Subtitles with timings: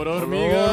[0.00, 0.66] Color hormiga.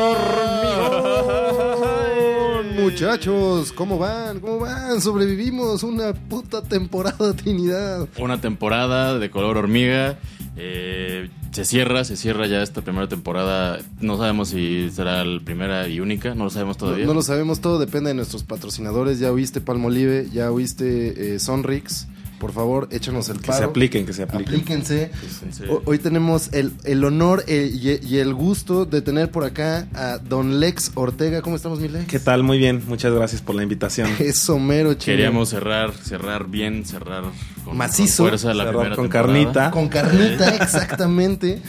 [2.81, 4.39] Muchachos, ¿cómo van?
[4.39, 5.01] ¿Cómo van?
[5.01, 8.07] Sobrevivimos una puta temporada, Trinidad.
[8.19, 10.17] Una temporada de color hormiga.
[10.55, 13.79] Eh, se cierra, se cierra ya esta primera temporada.
[13.99, 17.03] No sabemos si será la primera y única, no lo sabemos todavía.
[17.03, 19.19] No, no lo sabemos, todo depende de nuestros patrocinadores.
[19.19, 22.07] Ya oíste Palmolive, ya oíste eh, Sonrix.
[22.39, 23.57] Por favor, échanos el Que paro.
[23.59, 24.55] se apliquen, que se apliquen.
[24.55, 25.11] Aplíquense.
[25.51, 25.63] Sí.
[25.85, 30.19] Hoy tenemos el, el honor eh, y, y el gusto de tener por acá a
[30.19, 31.41] Don Lex Ortega.
[31.41, 32.05] ¿Cómo estamos, mi Lex?
[32.07, 32.43] ¿Qué tal?
[32.43, 32.83] Muy bien.
[32.87, 34.09] Muchas gracias por la invitación.
[34.19, 35.15] Eso mero, chido.
[35.17, 37.23] Queríamos cerrar, cerrar bien, cerrar
[37.65, 38.23] con, Macizo.
[38.23, 39.33] con fuerza la Cerrar primera con temporada.
[39.33, 39.71] carnita.
[39.71, 41.61] Con carnita, exactamente.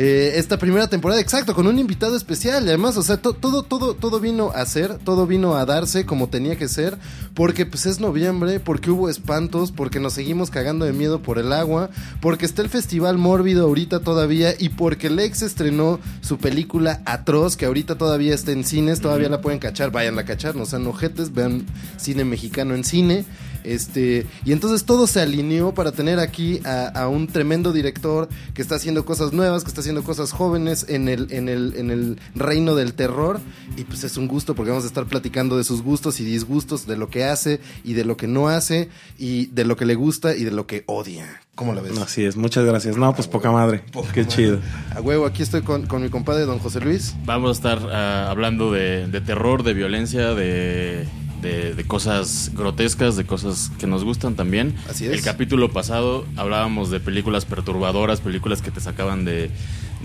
[0.00, 2.64] Eh, esta primera temporada, exacto, con un invitado especial.
[2.64, 6.06] Y además, o sea, to- todo, todo, todo vino a ser, todo vino a darse
[6.06, 6.96] como tenía que ser.
[7.34, 11.52] Porque pues es noviembre, porque hubo espantos, porque nos seguimos cagando de miedo por el
[11.52, 17.56] agua, porque está el Festival Mórbido ahorita todavía, y porque Lex estrenó su película Atroz,
[17.56, 20.86] que ahorita todavía está en cines, todavía la pueden cachar, vayan a cachar, no sean
[20.86, 23.24] ojetes, vean cine mexicano en cine.
[23.68, 28.62] Este, y entonces todo se alineó para tener aquí a, a un tremendo director que
[28.62, 32.18] está haciendo cosas nuevas, que está haciendo cosas jóvenes en el, en, el, en el
[32.34, 33.40] reino del terror.
[33.76, 36.86] Y pues es un gusto porque vamos a estar platicando de sus gustos y disgustos,
[36.86, 39.94] de lo que hace y de lo que no hace, y de lo que le
[39.94, 41.42] gusta y de lo que odia.
[41.54, 41.98] ¿Cómo la ves?
[41.98, 42.96] Así es, muchas gracias.
[42.96, 43.82] No, pues poca madre.
[44.14, 44.60] Qué chido.
[44.94, 47.14] A huevo, aquí estoy con, con mi compadre don José Luis.
[47.26, 51.06] Vamos a estar ah, hablando de, de terror, de violencia, de,
[51.42, 54.74] de- de cosas grotescas, de cosas que nos gustan también.
[54.88, 55.12] Así es.
[55.12, 59.50] El capítulo pasado hablábamos de películas perturbadoras, películas que te sacaban de...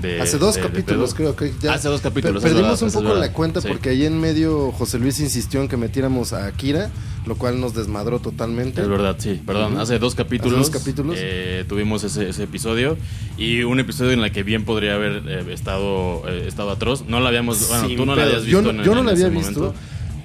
[0.01, 1.73] de- Hace dos de- capítulos, creo que ya.
[1.73, 3.67] Hace dos capítulos, Per- perdimos verdad, un poco la cuenta Sí.
[3.67, 6.89] porque ahí en medio José Luis insistió en que metiéramos a Akira,
[7.25, 8.81] lo cual nos desmadró totalmente.
[8.81, 9.39] Es verdad, sí.
[9.45, 9.81] Perdón, Ujú.
[9.81, 10.59] hace dos capítulos.
[10.59, 11.15] Hace dos capítulos.
[11.19, 12.97] eh, tuvimos ese, ese episodio.
[13.37, 17.05] Y un episodio en el que bien podría haber eh, estado, eh, estado atroz.
[17.07, 17.67] No lo habíamos.
[17.69, 18.33] Bueno, Sin tú no lo pedos.
[18.33, 18.61] habías visto.
[18.61, 19.59] Yo no, en- yo no en la había visto.
[19.59, 19.75] momento.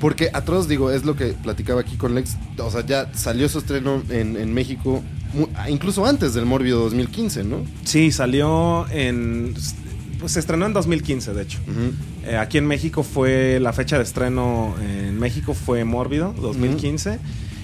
[0.00, 2.36] Porque Atroz, digo, es lo que platicaba aquí con Lex.
[2.58, 5.02] O sea, ya salió su estreno en, en México,
[5.68, 7.64] incluso antes del Mórbido 2015, ¿no?
[7.84, 9.54] Sí, salió en.
[10.20, 11.58] Pues se estrenó en 2015, de hecho.
[12.24, 13.58] Eh, aquí en México fue.
[13.60, 17.18] La fecha de estreno en México fue Mórbido, 2015.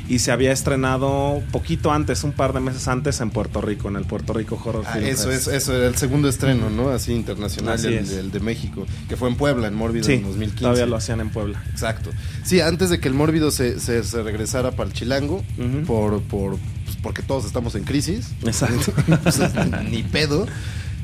[0.09, 3.97] Y se había estrenado poquito antes, un par de meses antes, en Puerto Rico, en
[3.97, 5.49] el Puerto Rico Horror Ah, Film eso Fest.
[5.49, 6.91] es, eso era el segundo estreno, ¿no?
[6.91, 10.61] Así internacional Así del de México, que fue en Puebla, en Mórbido Sí, en 2015.
[10.61, 11.63] todavía lo hacían en Puebla.
[11.71, 12.11] Exacto.
[12.45, 15.43] Sí, antes de que el Mórbido se, se, se regresara para el Chilango,
[15.87, 18.33] por, por, pues, porque todos estamos en crisis.
[18.45, 18.93] Exacto.
[19.09, 19.51] Entonces,
[19.91, 20.47] ni pedo.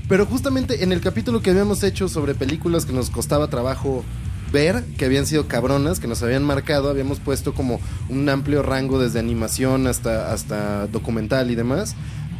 [0.08, 4.04] Pero justamente en el capítulo que habíamos hecho sobre películas que nos costaba trabajo
[4.52, 8.98] ver, que habían sido cabronas, que nos habían marcado, habíamos puesto como un amplio rango
[8.98, 11.94] desde animación hasta, hasta documental y demás,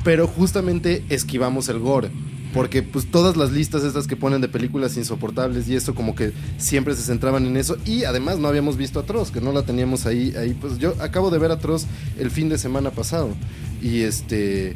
[0.04, 2.10] pero justamente esquivamos el gore.
[2.52, 6.32] Porque pues todas las listas estas que ponen de películas insoportables y eso como que
[6.58, 10.04] siempre se centraban en eso y además no habíamos visto Atroz, que no la teníamos
[10.04, 11.86] ahí ahí pues yo acabo de ver Atroz
[12.18, 13.28] el fin de semana pasado
[13.80, 14.74] y este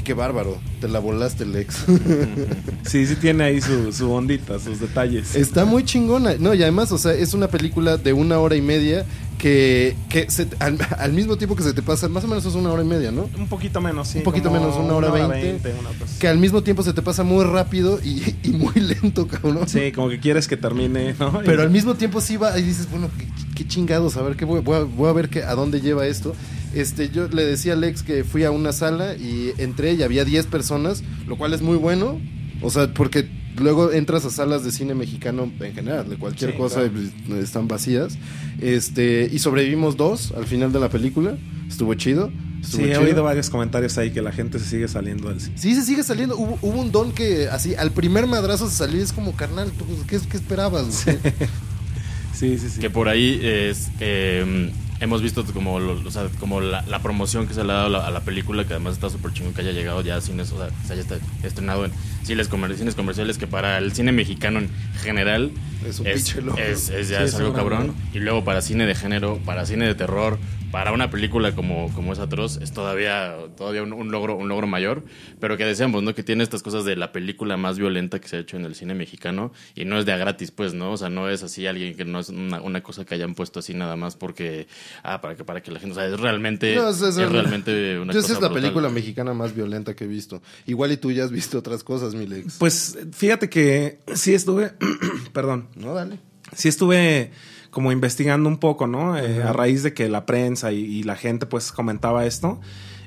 [0.00, 1.84] y qué bárbaro, te la volaste Lex.
[2.86, 5.36] Sí, sí tiene ahí su, su ondita, sus detalles.
[5.36, 6.34] Está muy chingona.
[6.38, 9.04] No, y además, o sea, es una película de una hora y media
[9.40, 12.54] que, que se- al, al mismo tiempo que se te pasa, más o menos es
[12.54, 13.28] una hora y media, ¿no?
[13.38, 14.18] Un poquito menos, sí.
[14.18, 15.72] Un poquito menos, una hora veinte.
[16.18, 19.66] Que al mismo tiempo se te pasa muy rápido y, y muy lento, cabrón.
[19.68, 21.40] Sí, como que quieres que termine, ¿no?
[21.44, 24.44] Pero al mismo tiempo sí va y dices, bueno, qué, qué chingados, a ver qué
[24.44, 26.34] voy, voy a, voy a ver qué, a dónde lleva esto.
[26.74, 30.24] Este, yo le decía a Alex que fui a una sala y entré y había
[30.24, 32.20] 10 personas, lo cual es muy bueno.
[32.62, 33.28] O sea, porque
[33.60, 36.92] luego entras a salas de cine mexicano en general, de cualquier Sí, cosa, claro.
[37.28, 38.18] pues, están vacías.
[38.60, 41.36] Este, y sobrevivimos dos al final de la película.
[41.68, 42.30] Estuvo chido.
[42.60, 45.56] Estuvo Sí, he oído varios comentarios ahí que la gente se sigue saliendo del cine.
[45.56, 46.36] Sí, se sigue saliendo.
[46.36, 49.70] Hubo, hubo un don que así, al primer madrazo se salió y es como, carnal,
[49.72, 51.04] ¿tú ¿qué, qué esperabas?
[51.04, 51.18] güey?"
[52.34, 52.80] Sí, sí, sí.
[52.80, 57.46] Que por ahí es, eh, hemos visto como, lo- o sea, como la, la promoción
[57.46, 59.54] que se le ha dado a la, a la película, que además está súper chingón
[59.54, 61.92] que haya llegado ya a cines, o sea, que se haya est- estrenado en
[62.24, 64.70] cines, comer- cines comerciales, que para el cine mexicano en
[65.02, 65.50] general
[65.86, 66.62] Es un es, pinche logro.
[66.62, 67.94] es- es ya Sí, es algo cabrón.
[68.14, 70.38] Y luego para cine de género, para cine de terror,
[70.70, 74.68] para una película como, como es Atroz, es todavía, todavía un, un logro, un logro
[74.68, 75.02] mayor.
[75.40, 76.14] Pero que deseamos, ¿no?
[76.14, 78.76] Que tiene estas cosas de la película más violenta que se ha hecho en el
[78.76, 79.52] cine mexicano.
[79.74, 80.92] Y no es de a gratis, pues, ¿no?
[80.92, 83.58] O sea, no es así alguien que no es una, una cosa que hayan puesto
[83.58, 84.68] así nada más porque.
[85.02, 85.92] Ah, para que, para que la gente.
[85.92, 86.74] O sea, es realmente.
[86.76, 88.18] No, es, es- es- realmente una cosa.
[88.24, 88.62] esa es la brutal.
[88.62, 90.42] película mexicana más violenta que he visto.
[90.66, 92.56] Igual y tú ya has visto otras cosas, mi Lex.
[92.58, 94.72] Pues fíjate que sí estuve,
[95.32, 96.18] perdón, No, dale.
[96.54, 97.30] sí estuve
[97.70, 99.16] como investigando un poco, ¿no?
[99.16, 102.60] Eh, a raíz de que la prensa y, y la gente pues comentaba esto.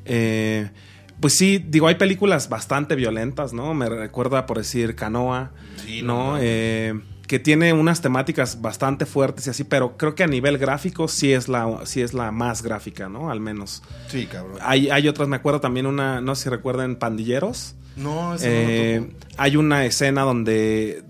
[0.05, 0.69] Eh,
[1.19, 3.73] pues sí, digo, hay películas bastante violentas, ¿no?
[3.73, 5.51] Me recuerda, por decir, Canoa,
[5.85, 6.31] Sí, ¿no?
[6.31, 6.37] no, no.
[6.41, 6.93] Eh,
[7.33, 11.33] que tiene unas temáticas bastante fuertes y así, pero creo que a nivel gráfico sí
[11.33, 13.31] es la, sí es la más gráfica, ¿no?
[13.31, 13.81] Al menos.
[14.07, 14.59] Sí, cabrón.
[14.61, 17.73] Hay, hay otras, me acuerdo también una, no sé si recuerdan, Pandilleros.
[17.95, 19.25] No, ese Eh, no lo topo.
[19.37, 21.03] hay una escena donde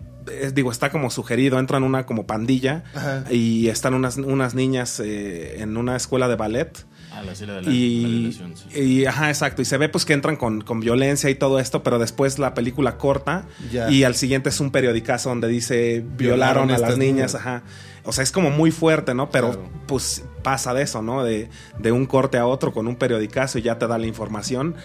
[0.53, 3.25] digo está como sugerido entran una como pandilla Ajá.
[3.29, 6.85] y están unas unas niñas eh, en una escuela de ballet
[7.15, 8.79] Ah, la escena de la, la y, violación, sí.
[8.81, 11.83] y, ajá exacto y se ve pues que entran con, con violencia y todo esto
[11.83, 13.89] pero después la película corta Ya.
[13.91, 17.35] y al siguiente es un periodicazo donde dice violaron, Violaron a las niñas, niñas.
[17.35, 17.63] ajá
[18.03, 19.69] o sea es como muy fuerte no pero Claro.
[19.85, 23.61] pues pasa de eso no de, de un corte a otro con un periodicazo y
[23.61, 24.75] ya te da la información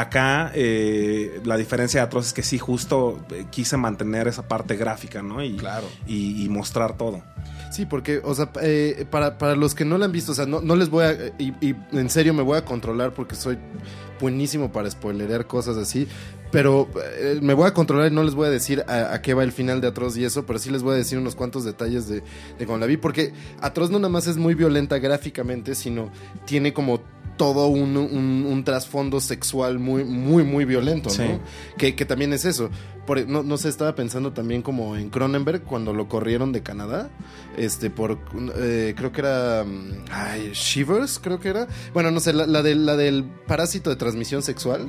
[0.00, 4.76] acá eh, la diferencia de atroz es que sí justo eh, quise mantener esa parte
[4.76, 5.86] gráfica no y, Claro.
[6.06, 7.22] y, y mostrar todo
[7.70, 10.46] Sí, porque, o sea, eh, para, para los que no la han visto, o sea,
[10.46, 11.12] no, no les voy a.
[11.38, 13.58] Y, y en serio me voy a controlar porque soy
[14.20, 16.06] buenísimo para spoilerear cosas así.
[16.52, 16.88] Pero
[17.18, 19.42] eh, me voy a controlar y no les voy a decir a, a qué va
[19.42, 22.08] el final de Atroz y eso, pero sí les voy a decir unos cuantos detalles
[22.08, 22.22] de,
[22.56, 22.96] de cuando la vi.
[22.96, 26.10] Porque Atroz no nada más es muy violenta gráficamente, sino
[26.46, 27.00] tiene como
[27.36, 31.14] todo un, un- un trasfondo sexual muy, muy, muy violento, ¿no?
[31.14, 31.24] Sí.
[31.76, 32.70] Que, que también es eso.
[33.06, 37.10] Por- no, no sé, estaba pensando también como en Cronenberg cuando lo corrieron de Canadá.
[37.56, 38.18] Este, por.
[38.56, 39.64] eh, creo que era.
[39.64, 41.66] mm, Ay, Shivers, creo que era.
[41.94, 44.86] Bueno, no sé, la, la del, la del parásito de transmisión sexual.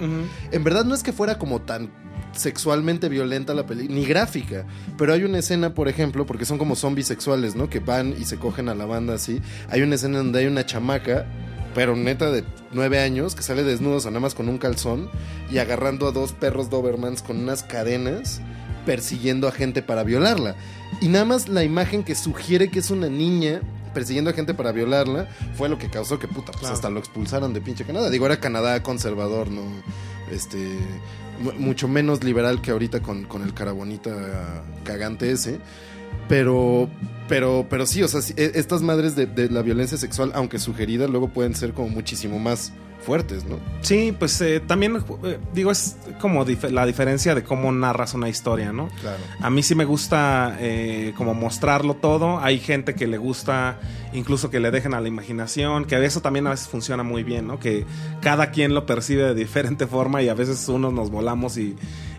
[0.51, 1.91] En verdad no es que fuera como tan
[2.33, 4.65] sexualmente violenta la película, ni gráfica,
[4.97, 7.69] pero hay una escena, por ejemplo, porque son como zombies sexuales, ¿no?
[7.69, 9.41] Que van y se cogen a la banda así.
[9.69, 11.25] Hay una escena donde hay una chamaca,
[11.77, 15.11] pero neta de nueve años, que sale desnudo, o nada más con un calzón,
[15.51, 18.41] y agarrando a dos perros Dobermans con unas cadenas,
[18.87, 20.55] persiguiendo a gente para violarla.
[21.01, 23.61] Y nada más la imagen que sugiere que es una niña
[23.93, 26.73] persiguiendo a gente para violarla fue lo que causó que puta, pues Claro.
[26.73, 28.09] hasta lo expulsaron de pinche Canadá.
[28.09, 29.61] Digo, era Canadá conservador, ¿no?
[30.31, 30.57] Este,
[31.39, 35.59] mu- mucho menos liberal que ahorita con, con el carabonita cagante ese.
[36.27, 36.89] Pero,
[37.29, 41.07] pero, pero sí, o sea, e- estas madres de, de la violencia sexual, aunque sugerida,
[41.07, 42.73] luego pueden ser como muchísimo más
[43.05, 43.57] fuertes, ¿no?
[43.81, 48.27] Sí, pues eh, también eh, digo, es como dif- la diferencia de cómo narras una
[48.27, 48.89] historia, ¿no?
[48.99, 49.19] Claro.
[49.39, 52.39] A mí sí me gusta eh, como mostrarlo todo.
[52.39, 53.79] Hay gente que le gusta
[54.11, 57.47] incluso que le dejen a la imaginación, que eso también a veces funciona muy bien,
[57.47, 57.59] ¿no?
[57.59, 57.85] Que
[58.19, 61.75] cada quien lo percibe de diferente forma y a veces unos nos volamos y,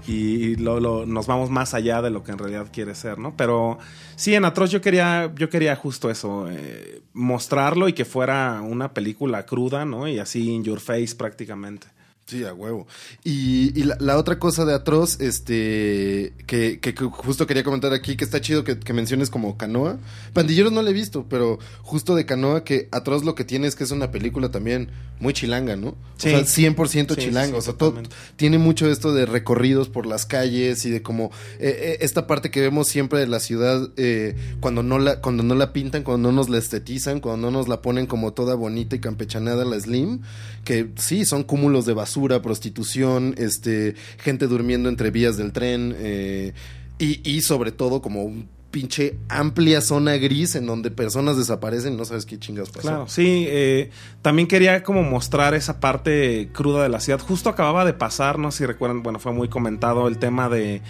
[0.08, 3.37] y lo- lo- nos vamos más allá de lo que en realidad quiere ser, ¿no?
[3.37, 3.78] Pero
[4.16, 8.94] sí, en Atroz yo quería, yo quería justo eso, eh, mostrarlo y que fuera una
[8.94, 10.08] película cruda, ¿no?
[10.08, 11.88] Y así in your face prácticamente.
[12.29, 12.87] Sí, a huevo.
[13.25, 18.17] Y, y la, la otra cosa de Atroz, este, que, que- justo quería comentar aquí,
[18.17, 19.99] que está chido que, que menciones como Canoa.
[20.35, 23.77] Pandilleros no la he visto, pero justo de Canoa, que Atroz lo que tiene es
[23.77, 24.91] que es una película también
[25.21, 25.97] muy chilanga, ¿no?
[26.19, 26.29] Sí.
[26.29, 27.53] O sea, 100% Sí, chilanga.
[27.53, 27.95] sí, o sea, todo,
[28.37, 32.51] tiene mucho esto de recorridos por las calles y de como eh, eh, esta parte
[32.51, 36.29] que vemos siempre de la ciudad eh, cuando no la cuando no la pintan, cuando
[36.31, 39.81] no nos la estetizan, cuando no nos la ponen como toda bonita y campechanada la
[39.81, 40.21] slim,
[40.65, 46.53] que sí son cúmulos de basura, prostitución, este gente durmiendo entre vías del tren eh,
[46.99, 51.96] y, y sobre todo como un pinche amplia zona gris en donde personas desaparecen y
[51.96, 52.82] no sabes qué chingas pasó.
[52.82, 53.46] Claro, sí.
[53.48, 53.91] eh,
[54.22, 57.20] también quería como mostrar esa parte cruda de la ciudad.
[57.20, 60.82] Justo acababa de pasar, no sé si recuerdan, bueno, fue muy comentado el tema de,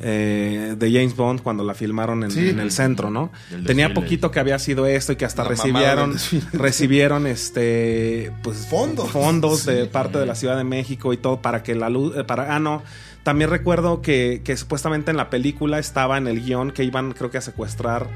[0.00, 2.48] eh, de James Bond cuando la filmaron en, Sí.
[2.50, 3.30] en el centro, ¿no?
[3.64, 6.16] Tenía poquito que había sido esto y que hasta La recibieron,
[6.52, 9.10] recibieron este, pues, Fondos.
[9.10, 9.88] fondos de Sí.
[9.90, 12.58] parte de la Ciudad de México y todo para que la luz, eh, para, ah,
[12.60, 12.82] no.
[13.22, 17.30] También recuerdo que, que supuestamente en la película estaba en el guion que iban, creo
[17.30, 18.06] que a secuestrar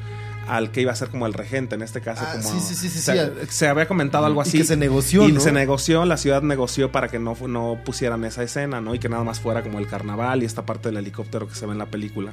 [0.56, 2.48] al que iba a ser como el regente, en este caso Ah, como...
[2.48, 3.30] sí, sí, sí, sí, se, sí.
[3.48, 4.58] se había comentado algo Y así.
[4.58, 5.40] que se negoció, Y ¿no?
[5.40, 8.94] se negoció, la ciudad negoció para que no, no pusieran esa escena, ¿no?
[8.94, 11.66] Y que nada más fuera como el carnaval y esta parte del helicóptero que se
[11.66, 12.32] ve en la película.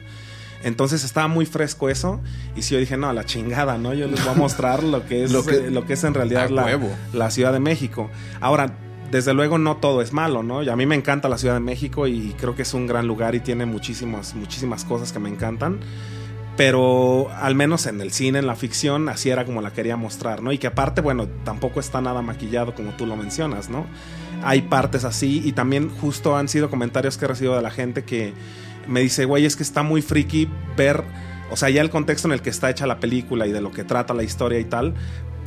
[0.64, 2.20] Entonces estaba muy fresco eso.
[2.56, 3.94] Y si yo dije, no, la chingada, ¿no?
[3.94, 6.14] Yo les voy a mostrar lo que es, Lo que- que, lo que es en
[6.16, 6.80] realidad la,
[7.14, 8.10] la Ciudad de México.
[8.42, 8.74] Ahora,
[9.12, 10.64] desde luego no todo es malo, ¿no?
[10.64, 13.06] Y a mí me encanta la Ciudad de México y creo que es un gran
[13.08, 15.80] lugar y tiene muchísimas, muchísimas cosas que me encantan.
[16.58, 20.42] Pero al menos en el cine, en la ficción, así era como la quería mostrar,
[20.42, 20.52] ¿no?
[20.52, 23.86] Y que aparte, bueno, tampoco está nada maquillado como tú lo mencionas, ¿no?
[24.44, 28.04] Hay partes así y también justo han sido comentarios que he recibido de la gente
[28.04, 28.34] que
[28.88, 31.04] me dice, güey, es que está muy friki ver,
[31.52, 33.72] o sea, ya el contexto en el que está hecha la película y de lo
[33.72, 34.96] que trata la historia y tal,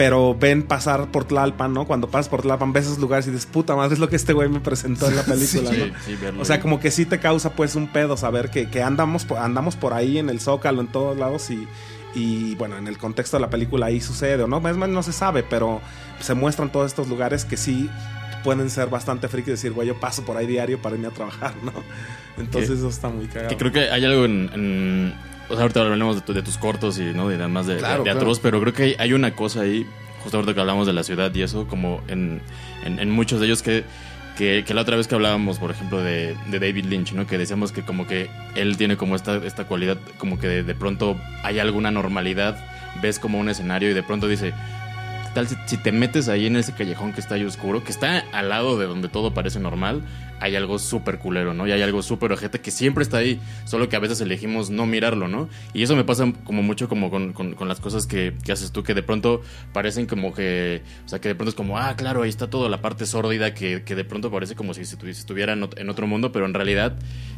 [0.01, 1.87] pero ven pasar por Tlalpan, ¿no?
[1.87, 4.33] Cuando pasas por Tlalpan, ves esos lugares y dices, puta madre, es lo que este
[4.33, 5.99] güey me presentó en la película, Sí, ¿no?
[6.07, 9.27] sí, O sea, como que sí te causa pues un pedo saber que, que andamos,
[9.27, 11.69] por, andamos por ahí en el Zócalo, en todos lados y,
[12.15, 15.03] y bueno, en el contexto de la película ahí sucede, o no, es más, no
[15.03, 15.83] se sabe, pero
[16.19, 17.91] se muestran todos estos lugares que sí
[18.43, 21.11] pueden ser bastante friki y decir, güey, yo paso por ahí diario para irme a
[21.11, 21.73] trabajar, ¿no?
[22.39, 23.51] Entonces eso está muy cagado.
[23.51, 24.51] Que creo que hay algo en...
[24.55, 27.29] en- o sea, ahorita hablamos de, tu- de tus cortos y ¿no?
[27.29, 28.21] de además de, Claro, de claro.
[28.21, 29.87] Atroz, pero creo que hay, hay una cosa ahí,
[30.23, 32.41] justo ahorita que hablamos de la ciudad y eso, como en,
[32.85, 33.85] en, en muchos de ellos que,
[34.39, 37.27] que, que la otra vez que hablábamos, por ejemplo, de, de David Lynch, ¿no?
[37.27, 40.75] Que decíamos que como que él tiene como esta, esta cualidad, como que de, de
[40.75, 42.57] pronto hay alguna normalidad,
[43.03, 44.51] ves como un escenario y de pronto dice...
[44.53, 44.81] ¿qué
[45.35, 48.25] Tal si, si te metes ahí en ese callejón que está ahí oscuro, que está
[48.33, 50.03] al lado de donde todo parece normal,
[50.41, 51.67] hay algo súper culero, ¿no?
[51.67, 54.87] Y hay algo súper ojete que siempre está ahí, solo que a veces elegimos no
[54.87, 55.49] mirarlo, ¿no?
[55.75, 58.83] Y eso me pasa como mucho como con, con- las cosas que, que haces tú,
[58.83, 59.43] que de pronto
[59.73, 62.69] parecen como que, o sea, que de pronto es como, ah, claro, ahí está toda
[62.69, 65.89] la parte sórdida, que, que de pronto parece como si si estuviera en ot- en
[65.91, 66.97] otro mundo, pero en realidad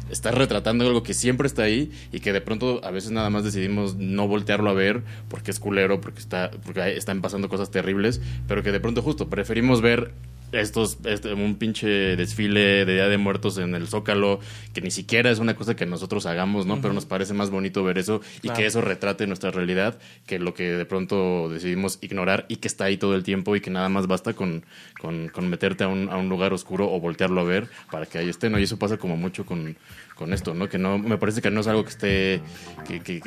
[0.09, 3.43] estás retratando algo que siempre está ahí y que de pronto a veces nada más
[3.43, 8.21] decidimos no voltearlo a ver porque es culero, porque, está, porque están pasando cosas terribles,
[8.47, 10.13] pero que de pronto justo preferimos ver
[10.53, 14.39] estos, este, un pinche desfile de Día de Muertos en el Zócalo,
[14.73, 16.79] que ni siquiera es una cosa que nosotros hagamos, ¿no?
[16.81, 18.57] Pero nos parece más bonito ver eso y Claro.
[18.59, 22.85] que eso retrate nuestra realidad que lo que de pronto decidimos ignorar y que está
[22.85, 24.63] ahí todo el tiempo y que nada más basta con,
[25.01, 28.19] con, con meterte a un, a un lugar oscuro o voltearlo a ver para que
[28.19, 28.59] ahí esté, ¿no?
[28.59, 29.75] Y eso pasa como mucho con,
[30.15, 30.69] con esto, ¿no?
[30.69, 32.41] Que no, me parece que no es algo que esté,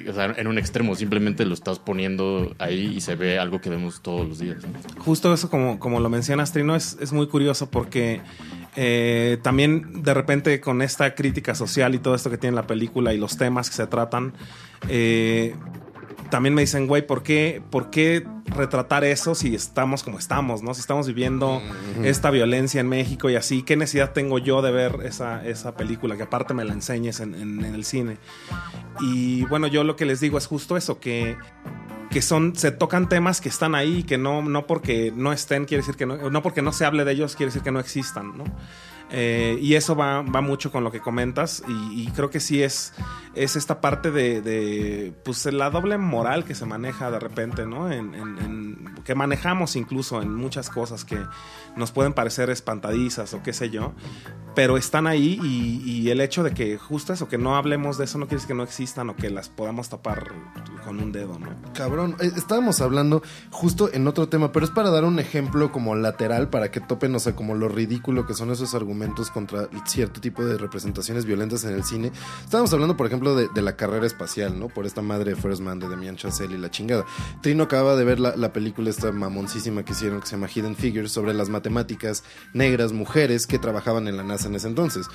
[0.08, 3.70] o sea, en un extremo, simplemente lo estás poniendo ahí y se ve algo que
[3.70, 4.58] vemos todos los días.
[4.98, 8.20] Justo eso, como, como lo mencionas, Trino, es, es muy curioso porque
[8.76, 13.14] eh, también de repente con esta crítica social y todo esto que tiene la película
[13.14, 14.34] y los temas que se tratan,
[14.88, 15.54] eh,
[16.30, 20.72] también me dicen, güey, ¿por qué, ¿por qué retratar eso si estamos como estamos, no?
[20.74, 21.60] Si estamos viviendo
[22.04, 26.16] esta violencia en México y así, ¿qué necesidad tengo yo de ver esa, esa película?
[26.16, 28.18] Que aparte me la enseñes en, en- en el cine.
[29.00, 31.36] Y bueno, yo lo que les digo es justo eso, que
[32.10, 35.82] que son se tocan temas que están ahí que no no porque no estén quiere
[35.82, 38.38] decir que no no porque no se hable de ellos quiere decir que no existan
[38.38, 38.44] no
[39.10, 42.92] Eh, y eso va, va mucho con lo que comentas y, creo que sí es
[43.36, 48.94] es esta parte de, pues la doble moral que se maneja de repente no en,
[49.04, 51.18] que manejamos incluso en muchas cosas que
[51.76, 53.92] nos pueden parecer espantadizas o qué sé yo
[54.56, 58.06] pero están ahí y, y el hecho de que justo eso que no hablemos de
[58.06, 60.32] eso no quiere decir que no existan o que las podamos tapar
[60.84, 64.90] con un dedo no Cabrón, eh, estábamos hablando justo en otro tema, pero es para
[64.90, 68.50] dar un ejemplo como lateral para que topen, o sea, como lo ridículo que son
[68.50, 68.95] esos argumentos
[69.32, 72.12] contra cierto tipo de representaciones violentas en el cine.
[72.44, 74.68] Estábamos hablando, por ejemplo, de, la carrera espacial, ¿no?
[74.68, 77.04] Por esta madre de First Man de Demian Chazelle y la chingada.
[77.42, 80.76] Trino acaba de ver la, la película esta mamoncísima que hicieron que se llama Hidden
[80.76, 82.22] Figures sobre las matemáticas
[82.52, 85.06] negras, mujeres que trabajaban en la NASA en ese entonces.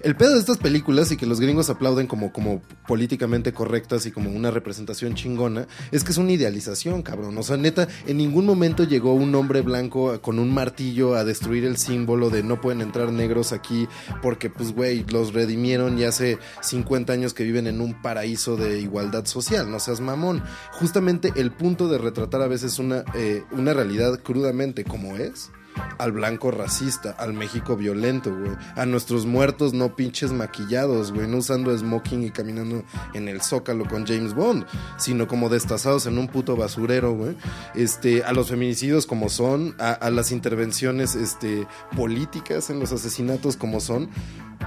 [0.00, 4.12] El pedo de estas películas y que los gringos aplauden como, como políticamente correctas y
[4.12, 7.36] como una representación chingona, es que es una idealización, cabrón.
[7.38, 11.64] O sea, neta, en ningún momento llegó un hombre blanco con un martillo a destruir
[11.64, 13.88] el símbolo de no pueden entrar negros aquí
[14.22, 18.80] porque, pues, güey, los redimieron y hace 50 años que viven en un paraíso de
[18.80, 19.70] igualdad social.
[19.70, 20.42] No seas mamón.
[20.72, 25.50] Justamente el punto de retratar a veces una, eh, una realidad crudamente como es
[25.98, 28.52] al blanco racista, al México violento, güey.
[28.74, 31.26] A nuestros muertos no pinches maquillados, güey.
[31.26, 34.66] No usando smoking y caminando en el zócalo con James Bond,
[34.98, 37.36] sino como destazados en un puto basurero, güey.
[37.74, 41.66] Este, a los feminicidios como son, a, a las intervenciones este,
[41.96, 44.08] políticas en los asesinatos como son.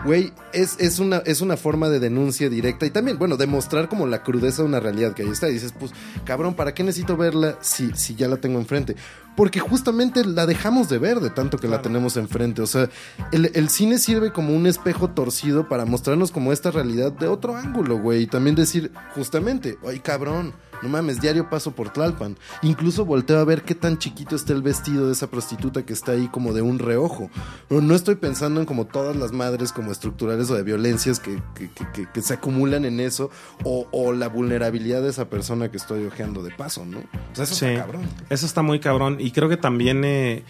[0.05, 4.07] Güey, es, es, una, es una forma de denuncia directa y también, bueno, demostrar como
[4.07, 5.49] la crudeza de una realidad que ahí está.
[5.49, 5.91] Y dices, pues,
[6.23, 8.95] cabrón, ¿para qué necesito verla si, si ya la tengo enfrente?
[9.35, 12.61] Porque justamente la dejamos de ver de tanto que la tenemos enfrente.
[12.61, 12.89] O sea,
[13.31, 17.55] el, el cine sirve como un espejo torcido para mostrarnos como esta realidad de otro
[17.55, 18.23] ángulo, güey.
[18.23, 22.37] Y también decir, justamente, ay, cabrón, no mames, diario paso por Tlalpan.
[22.61, 26.13] Incluso volteo a ver qué tan chiquito está el vestido de esa prostituta que está
[26.13, 27.29] ahí como de un reojo.
[27.67, 31.41] Pero no estoy pensando en como todas las madres como estructurales o de violencias que,
[31.55, 33.29] que- que- que- que se acumulan en eso
[33.63, 36.99] o, o la vulnerabilidad de esa persona que estoy ojeando de paso, ¿no?
[36.99, 38.01] O sea, eso Sí, está cabrón.
[38.29, 39.17] Eso está muy cabrón.
[39.19, 40.43] Y creo que también eh,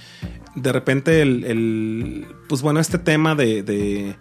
[0.56, 3.64] de repente el, el- Pues bueno, este tema de.
[3.64, 4.16] de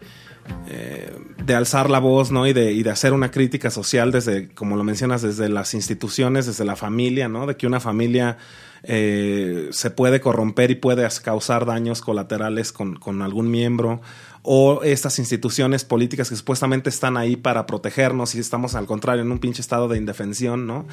[0.67, 2.47] eh, de alzar la voz, ¿no?
[2.47, 6.47] Y de, y de hacer una crítica social desde, como lo mencionas, desde las instituciones,
[6.47, 7.47] desde la familia, ¿no?
[7.47, 8.37] De que una familia
[8.83, 14.01] eh, se puede corromper y puede causar daños colaterales con, con algún miembro
[14.43, 19.33] o estas instituciones políticas que supuestamente están ahí para protegernos y estamos al contrario en
[19.33, 20.87] un pinche estado de indefensión, ¿no?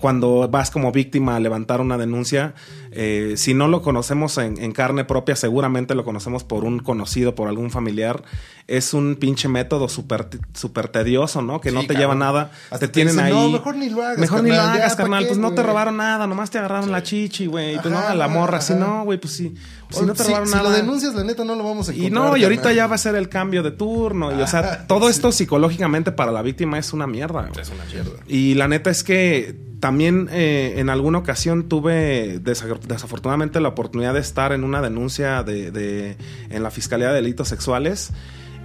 [0.00, 2.54] Cuando vas como víctima a levantar una denuncia,
[2.92, 7.34] eh, si no lo conocemos en, en carne propia, seguramente lo conocemos por un conocido,
[7.34, 8.22] por algún familiar,
[8.70, 11.60] es un pinche método súper súper tedioso, ¿no?
[11.60, 12.00] Que no te cabrón.
[12.00, 12.50] lleva nada.
[12.70, 13.32] Hasta te te tienen dicen, ahí.
[13.32, 15.22] "No, mejor ni lo hagas, Mejor ni lo carnal, hagas, ¿pa' carnal.
[15.22, 17.74] qué, Pues no te güey?" robaron nada, nomás te agarraron la chichi, güey.
[17.80, 18.80] Pues Ajá, no, la morra, si ajá.
[18.84, 19.54] no, güey, pues sí.
[19.88, 20.70] Pues si O- no te si- robaron si nada.
[20.70, 22.30] lo denuncias, la neta, no lo vamos a Y encontrar.
[22.30, 22.76] no, y ahorita carnal.
[22.76, 24.30] ya va a ser el cambio de turno.
[24.38, 27.48] Y o sea, todo esto psicológicamente para la víctima es una mierda.
[27.48, 27.60] güey.
[27.60, 28.20] Es una mierda.
[28.28, 34.12] Y la neta es que también eh, en alguna ocasión tuve desa- desafortunadamente la oportunidad
[34.14, 36.16] de estar en una denuncia de, de-
[36.50, 38.10] en la Fiscalía de Delitos Sexuales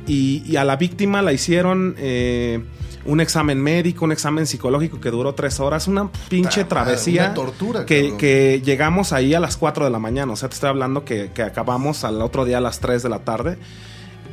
[0.07, 2.63] y, y a la víctima la hicieron eh,
[3.05, 7.85] un examen médico, un examen psicológico que duró tres horas, una pinche travesía una tortura,
[7.85, 11.05] que, que llegamos ahí a las 4 de la mañana, o sea, te estoy hablando
[11.05, 13.57] que, que acabamos al otro día a las 3 de la tarde.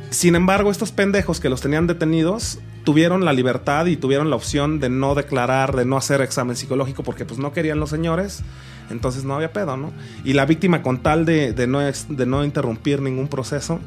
[0.09, 4.79] Sin embargo, estos pendejos que los tenían detenidos tuvieron la libertad y tuvieron la opción
[4.79, 8.43] de no declarar, de no hacer examen psicológico porque pues no querían los señores.
[8.89, 9.91] Entonces no había pedo, ¿no?
[10.23, 13.79] Y la víctima con tal de, de no, de no interrumpir ningún proceso,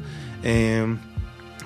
[0.43, 0.97] eh,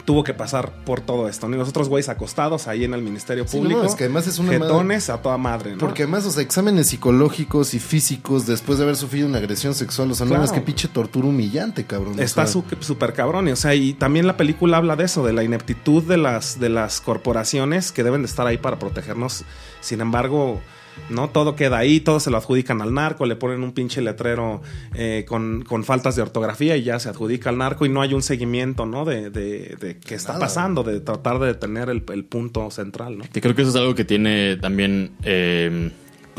[0.05, 1.47] tuvo que pasar por todo esto.
[1.47, 1.55] ¿no?
[1.55, 3.83] Y nosotros, güeyes, acostados ahí en el Ministerio Sí, no, Público.
[3.83, 5.77] es que además es una madre- jetones a toda madre, ¿no?
[5.77, 10.09] Porque además, o sea, exámenes psicológicos y físicos después de haber sufrido una agresión sexual,
[10.11, 10.43] o sea, no Claro.
[10.45, 12.17] es que pinche tortura humillante, cabrón.
[12.17, 13.47] o Está sea, su- súper cabrón.
[13.47, 16.59] y, O sea, y también la película habla de eso, de la ineptitud de las,
[16.59, 19.43] de las corporaciones que deben de estar ahí para protegernos.
[19.81, 20.61] Sin embargo,
[21.09, 24.61] no todo queda ahí, todo se lo adjudican al narco, le ponen un pinche letrero
[24.93, 28.13] eh, con, con faltas de ortografía y ya se adjudica al narco y no hay
[28.13, 29.05] un seguimiento, ¿no?
[29.05, 30.45] De, de, de qué está Nada.
[30.45, 33.25] pasando, de tratar de detener el, el punto central, ¿no?
[33.31, 35.91] Que creo que eso es algo que tiene también eh,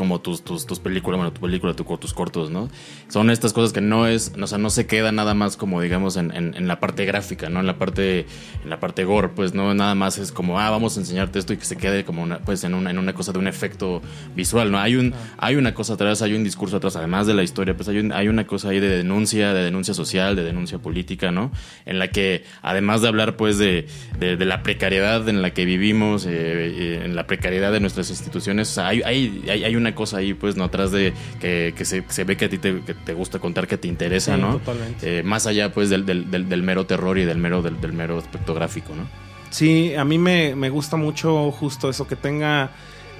[0.03, 2.67] como tus, tus, tus películas, bueno, tu película, tu, tus cortos, ¿no?
[3.07, 6.17] Son estas cosas que no es, o sea, no se queda nada más como, digamos,
[6.17, 7.61] en, en, en la parte gráfica, ¿no?
[7.61, 8.25] En la parte,
[8.63, 11.53] en la parte gore, pues no nada más es como, ah, vamos a enseñarte esto
[11.53, 14.01] y que se quede como una, pues en una, en una cosa de un efecto
[14.35, 14.77] visual, ¿no?
[14.79, 17.87] Hay un, hay una cosa atrás, hay un discurso atrás, además de la historia, pues
[17.87, 21.49] hay, un- hay una cosa ahí de denuncia, de denuncia social, de denuncia política, ¿no?
[21.85, 23.87] En la que, además de hablar, pues, de,
[24.19, 28.09] de, de la precariedad en la que vivimos, eh, eh, en la precariedad de nuestras
[28.09, 30.63] instituciones, o sea, hay, hay, hay, hay una cosa ahí, pues, ¿no?
[30.65, 33.67] Atrás de que, que se, se ve que a ti te, que te gusta contar,
[33.67, 34.53] que te interesa, Sí, ¿no?
[34.57, 35.19] totalmente.
[35.19, 37.93] Eh, más allá, pues, del, del, del, del mero terror y del mero, del, del
[37.93, 39.07] mero aspecto gráfico, ¿no?
[39.51, 42.71] Sí, a mí me, me gusta mucho justo eso, que tenga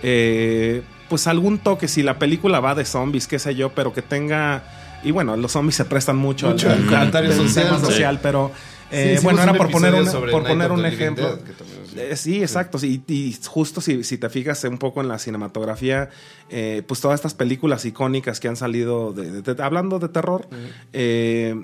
[0.01, 4.01] eh, pues algún toque, si la película va de zombies, qué sé yo, pero que
[4.01, 4.63] tenga...
[5.03, 7.85] Y bueno, los zombies se prestan mucho, Mucho al, al social, tema ¿no?
[7.85, 8.51] social, pero
[8.89, 11.35] eh, Sí, bueno, era por poner, un, por poner un ejemplo.
[11.35, 12.77] Dead, que también es- Eh, sí, exacto.
[12.79, 16.09] sí, Y, y justo si, si te fijas un poco en la cinematografía,
[16.49, 20.47] eh, pues todas estas películas icónicas que han salido, de, de- de- hablando de terror,
[20.93, 21.63] eh,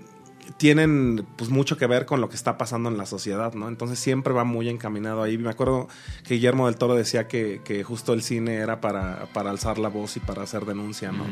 [0.58, 3.68] tienen pues mucho que ver con lo que está pasando en la sociedad, ¿no?
[3.68, 5.38] Entonces siempre va muy encaminado ahí.
[5.38, 5.88] Me acuerdo
[6.28, 9.90] que Guillermo del Toro decía que, que justo el cine era para, para alzar la
[9.90, 11.26] voz y para hacer denuncia, ¿no?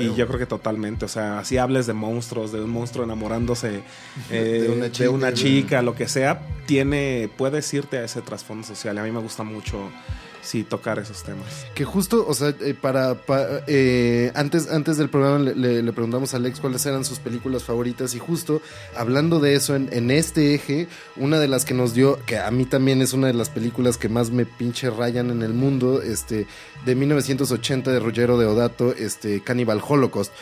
[0.00, 3.82] Y yo creo que totalmente, o sea, así hables de monstruos, de un monstruo enamorándose
[4.30, 8.22] eh, De una de chica, una chica, lo que sea, tiene, puedes irte a ese
[8.22, 8.96] trasfondo social.
[8.96, 9.90] Y a mí me gusta mucho,
[10.42, 11.46] sí, tocar esos temas.
[11.74, 16.36] Que justo, o sea, eh, para, pa- eh, antes, antes del programa le, preguntamos a
[16.36, 18.60] Alex cuáles eran sus películas favoritas y justo
[18.96, 22.50] hablando de eso en, en este eje, una de las que nos dio, que a
[22.50, 26.02] mí también es una de las películas que más me pinche rayan en el mundo,
[26.02, 26.46] este,
[26.84, 30.32] de 1980 de Ruggero Deodato, este, Cannibal Holocaust.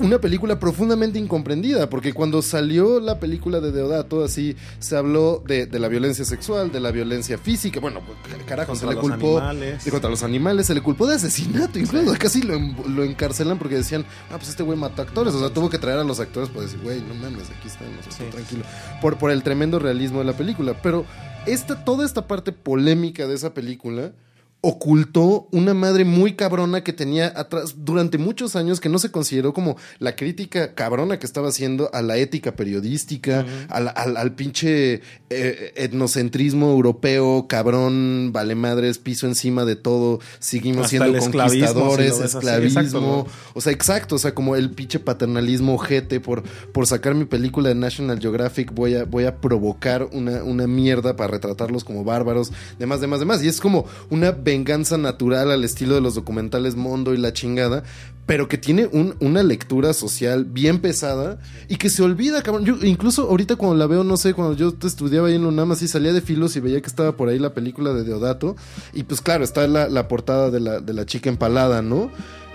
[0.00, 5.66] Una película profundamente incomprendida, porque cuando salió la película de Deodato, así se habló de,
[5.66, 9.38] de la violencia sexual, de la violencia física, bueno, pues, carajo, Contra se le culpó
[9.40, 9.84] animales.
[9.84, 13.58] de contra los animales, se le culpó de asesinato, incluso casi lo, en- lo encarcelan
[13.58, 16.20] porque decían, ah, pues este güey mata actores, o sea, tuvo que traer a los
[16.20, 18.22] actores para decir, güey, no mames, aquí estamos, Sí.
[18.30, 18.62] tranquilo,
[19.02, 21.04] por, por el tremendo realismo de la película, pero
[21.46, 24.12] esta, toda esta parte polémica de esa película
[24.60, 29.54] ocultó una madre muy cabrona que tenía atrás durante muchos años que no se consideró
[29.54, 35.00] como la crítica cabrona que estaba haciendo a la ética periodística, al, al- al pinche
[35.30, 42.16] eh, etnocentrismo europeo, cabrón, vale madres, piso encima de todo, seguimos Hasta siendo esclavismo, conquistadores,
[42.16, 43.26] si esclavismo, exacto, ¿no?
[43.54, 46.42] o sea, exacto, o sea, como el pinche paternalismo ojete por,
[46.72, 51.14] por sacar mi película de National Geographic, voy a, voy a provocar una, una mierda
[51.14, 53.42] para retratarlos como bárbaros, demás, demás, demás.
[53.42, 57.82] Y es como una venganza natural al estilo de los documentales Mondo y la chingada,
[58.24, 62.64] pero que tiene un- una lectura social bien pesada y que se olvida, cabrón.
[62.64, 65.86] Yo incluso ahorita cuando la veo, no sé, cuando yo estudiaba ahí en UNAM, así
[65.88, 68.56] salía de filos y veía que estaba por ahí la película de Deodato.
[68.94, 72.10] Y pues claro, está la, la portada la, de la chica empalada, ¿no?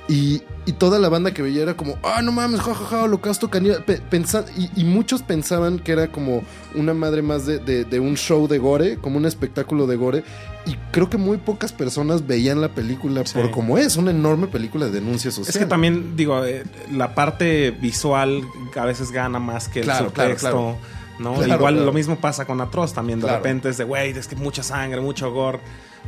[0.09, 3.85] Y, y toda la banda que veía era como, ah, no mames, jajaja, holocausto caníbal.
[3.85, 6.43] Pe- pensa- y, y muchos pensaban que era como
[6.75, 10.23] una madre más de, de- de un show de gore, como un espectáculo de gore.
[10.65, 13.33] Y creo que muy pocas personas veían la película Sí.
[13.33, 15.49] por como es, una enorme película de denuncia social.
[15.49, 18.41] Es que también, digo, eh, la parte visual
[18.75, 20.49] a veces gana más que el Claro, claro, subtexto.
[20.49, 20.77] claro.
[21.23, 21.33] ¿No?
[21.35, 21.85] Claro, Igual claro.
[21.87, 23.19] lo mismo pasa con Atroz también.
[23.19, 23.37] De Claro.
[23.37, 25.59] repente es de, güey, es que mucha sangre, mucho gore.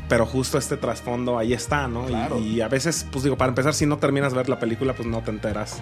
[0.09, 2.05] Pero justo este trasfondo ahí está, ¿no?
[2.37, 5.07] Y- a veces, pues digo, para empezar, si no terminas de ver la película, pues
[5.07, 5.81] no te enteras,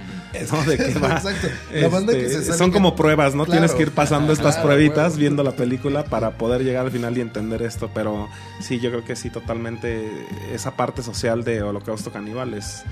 [0.52, 0.64] ¿no?
[0.64, 1.14] De qué va.
[1.18, 1.48] Exacto.
[1.74, 3.48] La banda que Este, se sale son como pruebas, ¿no?
[3.48, 7.22] Tienes que ir pasando estas pruebitas, viendo la película para poder llegar al final y
[7.22, 7.90] entender esto.
[7.92, 8.30] Pero
[8.62, 10.08] sí, yo creo que sí, totalmente
[10.54, 12.84] esa parte social de Holocausto Caníbal es,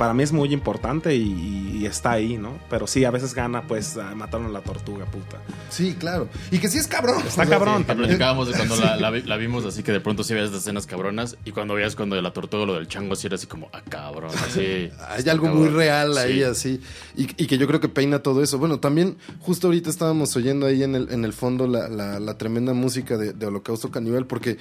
[0.00, 2.58] para mí es muy importante y, y está ahí, ¿no?
[2.70, 5.36] Pero sí, a veces gana, pues, mataron a la tortuga, puta.
[5.68, 6.26] Sí, claro.
[6.50, 7.18] Y que sí es cabrón.
[7.18, 7.84] Está O sea, cabrón.
[7.84, 10.50] Que platicábamos de cuando la, la vi- la vimos, así que de pronto sí veías
[10.52, 11.36] escenas cabronas.
[11.44, 13.82] Y cuando veías cuando de la tortuga lo del chango, sí era así como, ah,
[13.86, 14.30] cabrón.
[14.46, 16.42] Así, Hay algo muy real ahí, Sí.
[16.44, 16.80] así.
[17.14, 18.56] Y, y que yo creo que peina todo eso.
[18.58, 22.38] Bueno, también, justo ahorita estábamos oyendo ahí en el, en el fondo la, la- la
[22.38, 24.56] tremenda música de, de Holocausto Caníbal, porque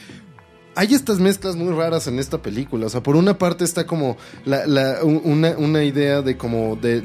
[0.80, 2.86] hay estas mezclas muy raras en esta película.
[2.86, 4.15] O sea, por una parte está como
[4.46, 7.02] la, la- un- una, una idea de como de.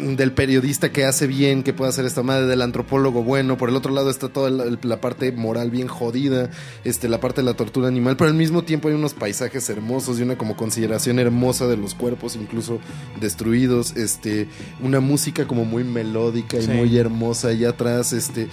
[0.00, 3.56] Del periodista que hace bien, que puede hacer esta madre, del antropólogo bueno.
[3.56, 6.50] Por el otro lado está toda la, la parte moral bien jodida,
[6.84, 10.18] este, la parte de la tortura animal, pero al mismo tiempo hay unos paisajes hermosos
[10.18, 12.80] y una como consideración hermosa de los cuerpos, incluso
[13.20, 14.48] destruidos, este,
[14.82, 16.68] una música como muy melódica y Sí.
[16.70, 18.48] muy hermosa allá atrás, este,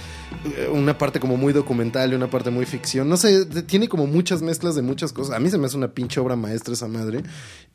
[0.73, 3.07] una parte como muy documental y una parte muy ficción.
[3.09, 5.35] No sé, tiene como muchas mezclas de muchas cosas.
[5.35, 7.23] A mí se me hace una pinche obra maestra esa madre.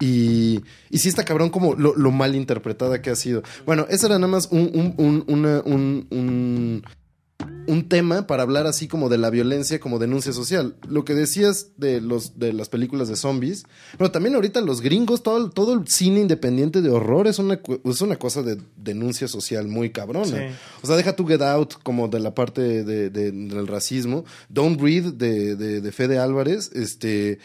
[0.01, 3.43] Y, y sí está cabrón como lo, lo mal interpretada que ha sido.
[3.67, 6.83] Bueno, ese era nada más un, un, un, una- un, un,
[7.67, 10.77] un tema para hablar así como de la violencia como denuncia social.
[10.89, 13.65] Lo que decías de los de las películas de zombies,
[13.99, 18.01] pero también ahorita los gringos, todo, todo el cine independiente de horror es una, es
[18.01, 20.27] una cosa de denuncia social muy cabrona.
[20.27, 20.55] Sí.
[20.83, 24.25] O sea, deja tu Get Out como de la parte de, de- del racismo.
[24.49, 27.39] Don't Breathe de, de, de Fede Álvarez, este...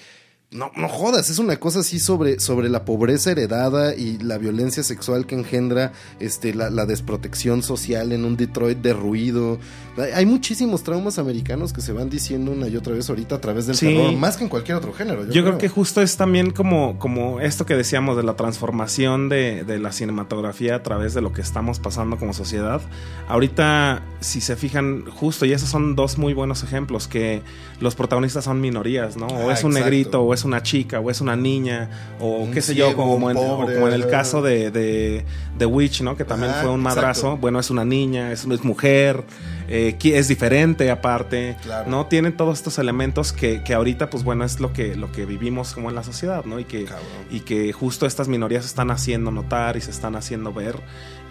[0.51, 4.81] No, no jodas, es una cosa así sobre, sobre la pobreza heredada y la violencia
[4.81, 9.59] sexual que engendra este, la, la desprotección social en un Detroit derruido.
[10.01, 13.67] Hay, muchísimos traumas americanos que se van diciendo una y otra vez ahorita a través
[13.67, 13.87] del Sí.
[13.87, 15.25] terror, más que en cualquier otro género.
[15.25, 19.29] Yo, Yo creo que justo es también como, como esto que decíamos de la transformación
[19.29, 22.81] de, de la cinematografía a través de lo que estamos pasando como sociedad.
[23.27, 27.41] Ahorita, si se fijan, justo, y esos son dos muy buenos ejemplos, que
[27.79, 29.27] los protagonistas son minorías, ¿no?
[29.27, 29.89] O Ah, es un exacto.
[29.89, 32.95] negrito, o es una chica, o es una niña, o Un qué sé ciego, yo,
[32.97, 35.25] como, en, o pobre, como en el caso de, de,
[35.57, 36.15] de Witch, ¿no?
[36.17, 37.27] Que también fue un madrazo.
[37.27, 37.37] exacto.
[37.41, 39.23] Bueno, es una niña, es, es mujer,
[39.69, 41.89] eh, es diferente aparte, Claro.
[41.89, 42.05] ¿no?
[42.07, 45.73] Tienen todos estos elementos que, que ahorita, pues bueno, es lo que, lo que vivimos
[45.73, 46.59] como en la sociedad, ¿no?
[46.59, 47.05] Y que, Cabrón.
[47.29, 50.75] y que justo estas minorías se están haciendo notar y se están haciendo ver.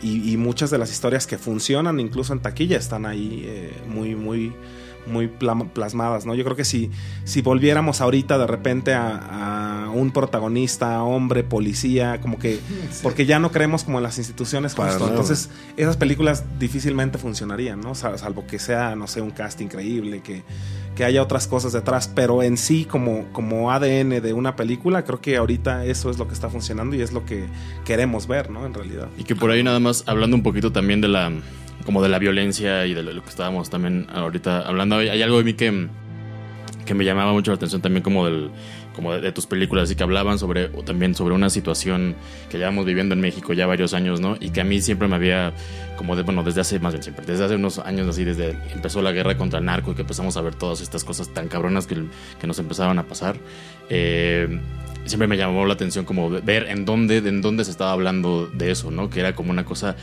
[0.03, 4.14] Y, y muchas de las historias que funcionan, incluso en taquilla, están ahí eh, muy,
[4.14, 4.53] muy,
[5.09, 6.35] muy plasmadas, ¿no?
[6.35, 6.90] Yo creo que si,
[7.25, 12.61] si volviéramos ahorita de repente a, a un protagonista, hombre, policía, como que...
[13.03, 15.09] Porque ya no creemos como en las instituciones justo.
[15.09, 17.94] Entonces, esas películas difícilmente funcionarían, ¿no?
[17.94, 20.42] Sal- Salvo que sea, no sé, un cast increíble, que,
[20.94, 25.21] que haya otras cosas detrás, pero en sí como, como ADN de una película, creo
[25.21, 27.44] que ahorita eso es lo que está funcionando y es lo que
[27.85, 28.66] queremos ver, ¿no?
[28.66, 29.09] En realidad.
[29.16, 31.31] Y que por ahí nada más, hablando un poquito también de la
[31.88, 35.44] como de la violencia y de lo que estábamos también ahorita hablando, hay, algo de
[35.44, 35.88] mí que,
[36.85, 38.51] que me llamaba mucho la atención también como del
[38.94, 42.14] como de, tus películas y que hablaban sobre también sobre una situación
[42.51, 44.37] que llevamos viviendo en México ya varios años, ¿no?
[44.38, 45.55] Y que a mí siempre me había
[45.96, 49.01] como de, bueno, desde hace más bien siempre, desde hace unos años así desde empezó
[49.01, 51.87] la guerra contra el narco y que empezamos a ver todas estas cosas tan cabronas
[51.87, 52.05] que,
[52.38, 53.38] que nos empezaban a pasar.
[53.88, 54.61] Eh,
[55.07, 58.72] siempre me llamó la atención como ver en dónde, en dónde se estaba hablando de
[58.72, 59.09] eso, ¿no?
[59.09, 59.96] Que era como una cosa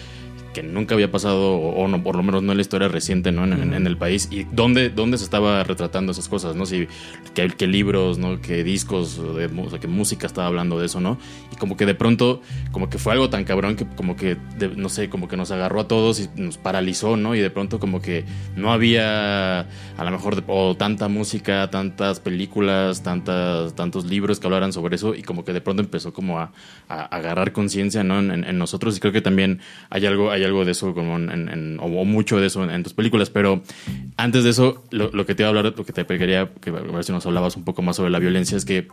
[0.56, 3.44] que nunca había pasado, o, no, por lo menos no en la historia reciente, ¿no?
[3.44, 4.28] En, en- en el país.
[4.32, 6.66] Y dónde, dónde se estaba retratando esas cosas, ¿no?
[6.66, 6.88] Si,
[7.36, 8.42] que, que libros, ¿no?
[8.42, 11.20] Que discos, de, o sea, que música estaba hablando de eso, ¿no?
[11.52, 12.42] Y como que de pronto,
[12.72, 15.52] como que fue algo tan cabrón que como que, de- no sé, como que nos
[15.52, 17.36] agarró a todos y nos paralizó, ¿no?
[17.36, 18.24] Y de pronto como que
[18.56, 24.72] no había, a lo mejor, o tanta música, tantas películas, tantas, tantos libros que hablaran
[24.74, 26.52] sobre eso y como que de pronto empezó como a,
[26.88, 28.20] a agarrar conciencia, ¿no?
[28.20, 31.18] En, en- en nosotros y creo que también hay algo, hay algo de eso como
[31.18, 33.62] en, o, mucho de eso en, tus películas, pero
[34.18, 36.70] antes de eso, lo, lo que te iba a hablar, lo que te quería, que
[36.70, 38.88] a ver si nos hablabas un poco más sobre la violencia es que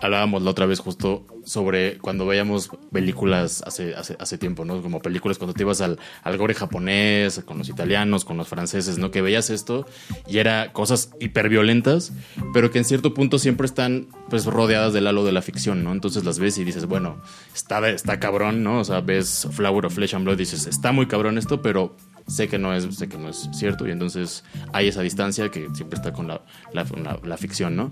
[0.00, 4.82] hablábamos la otra vez justo sobre cuando veíamos películas hace, hace, tiempo, ¿no?
[4.82, 8.98] Como películas cuando te ibas al, al gore japonés, con los italianos, con los franceses,
[8.98, 9.10] ¿no?
[9.10, 9.86] Que veías esto
[10.26, 12.12] y era cosas hiperviolentas,
[12.52, 15.92] pero que en cierto punto siempre están pues rodeadas del halo de la ficción, ¿no?
[15.92, 17.20] Entonces las ves y dices, bueno,
[17.54, 18.80] está, está cabrón, ¿no?
[18.80, 21.96] O sea, ves Flower of Flesh and Blood y dices, está muy cabrón esto, pero
[22.28, 25.68] sé que no es, sé que no es cierto y entonces hay esa distancia que
[25.74, 26.86] siempre está con la, la,
[27.24, 27.90] la, ficción, ¿no?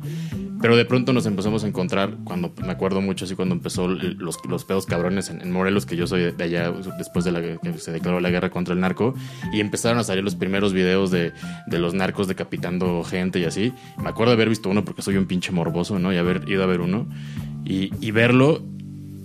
[0.60, 4.38] Pero de pronto nos empezamos a encontrar, cuando me acuerdo mucho así cuando empezó los,
[4.46, 7.92] los pedos cabrones en, Morelos, que yo soy de allá después de la que se
[7.92, 9.14] declaró la guerra contra el narco,
[9.52, 11.32] y empezaron a salir los primeros videos de,
[11.66, 13.72] de los narcos decapitando gente y así.
[14.02, 16.12] Me acuerdo de haber visto uno porque soy un pinche morboso, ¿no?
[16.12, 17.06] Y haber ido a ver uno
[17.64, 18.62] y, y verlo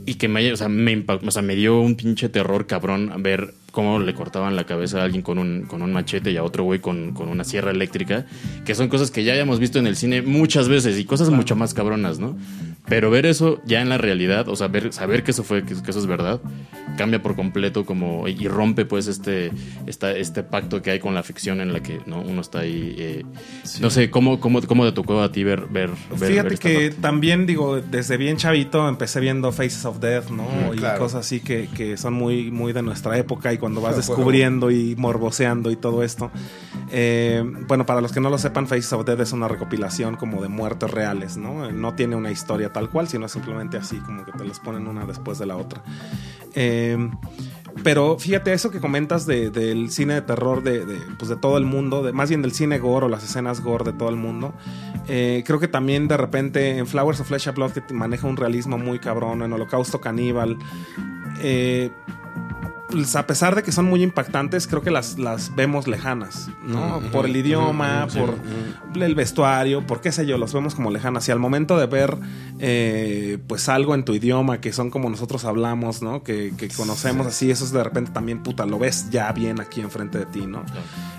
[0.05, 3.53] y que me, o sea, me, o sea, me dio un pinche terror cabrón ver
[3.71, 6.63] cómo le cortaban la cabeza a alguien con un, con un machete y a otro
[6.63, 8.25] güey con, con, una sierra eléctrica,
[8.65, 11.55] que son cosas que ya hayamos visto en el cine muchas veces y cosas mucho
[11.55, 12.37] más cabronas, ¿no?
[12.87, 15.99] Pero ver eso ya en la realidad, o sea, saber que eso fue, que, eso
[15.99, 16.41] es verdad,
[16.97, 19.51] cambia por completo como y rompe pues este,
[19.85, 22.21] esta, este pacto que hay con la ficción en la que ¿no?
[22.21, 22.95] uno está ahí.
[22.97, 23.25] Eh,
[23.79, 25.67] no sé, ¿cómo, cómo, ¿cómo te tocó a ti ver...
[25.67, 30.73] ver, Fíjate que también, digo, desde bien chavito empecé viendo Faces of Death, ¿no?
[30.73, 34.71] y cosas así que, que, son muy, muy de nuestra época y cuando vas descubriendo
[34.71, 36.31] y morboseando y todo esto.
[36.91, 40.41] Eh, bueno, para los que no lo sepan, Faces of Death es una recopilación como
[40.41, 41.71] de muertes reales, ¿no?
[41.71, 45.05] No tiene una historia tal cual, sino simplemente así, como que te las ponen una
[45.05, 45.81] después de la otra.
[46.55, 47.09] Eh,
[47.83, 50.81] pero fíjate, eso que comentas del cine de terror de,
[51.17, 53.93] pues de todo el mundo, más bien del cine gore o las escenas gore de
[53.93, 54.53] todo el mundo,
[55.07, 58.37] eh, creo que también de repente en Flowers of Flesh and Blood que maneja un
[58.37, 60.57] realismo muy cabrón, en Holocausto Caníbal,
[61.41, 61.91] eh,
[62.91, 66.99] pues, a pesar de que son muy impactantes, creo que las, las vemos lejanas, ¿no?
[67.11, 68.35] por el idioma, por
[69.01, 71.27] el vestuario, por qué sé yo, los vemos como lejanas.
[71.27, 72.17] Y al momento de ver,
[72.59, 76.23] eh, pues algo en tu idioma, que son como nosotros hablamos, ¿no?
[76.23, 80.19] Que, conocemos así, eso es de repente también, puta, lo ves ya bien aquí enfrente
[80.19, 80.63] de ti, ¿no?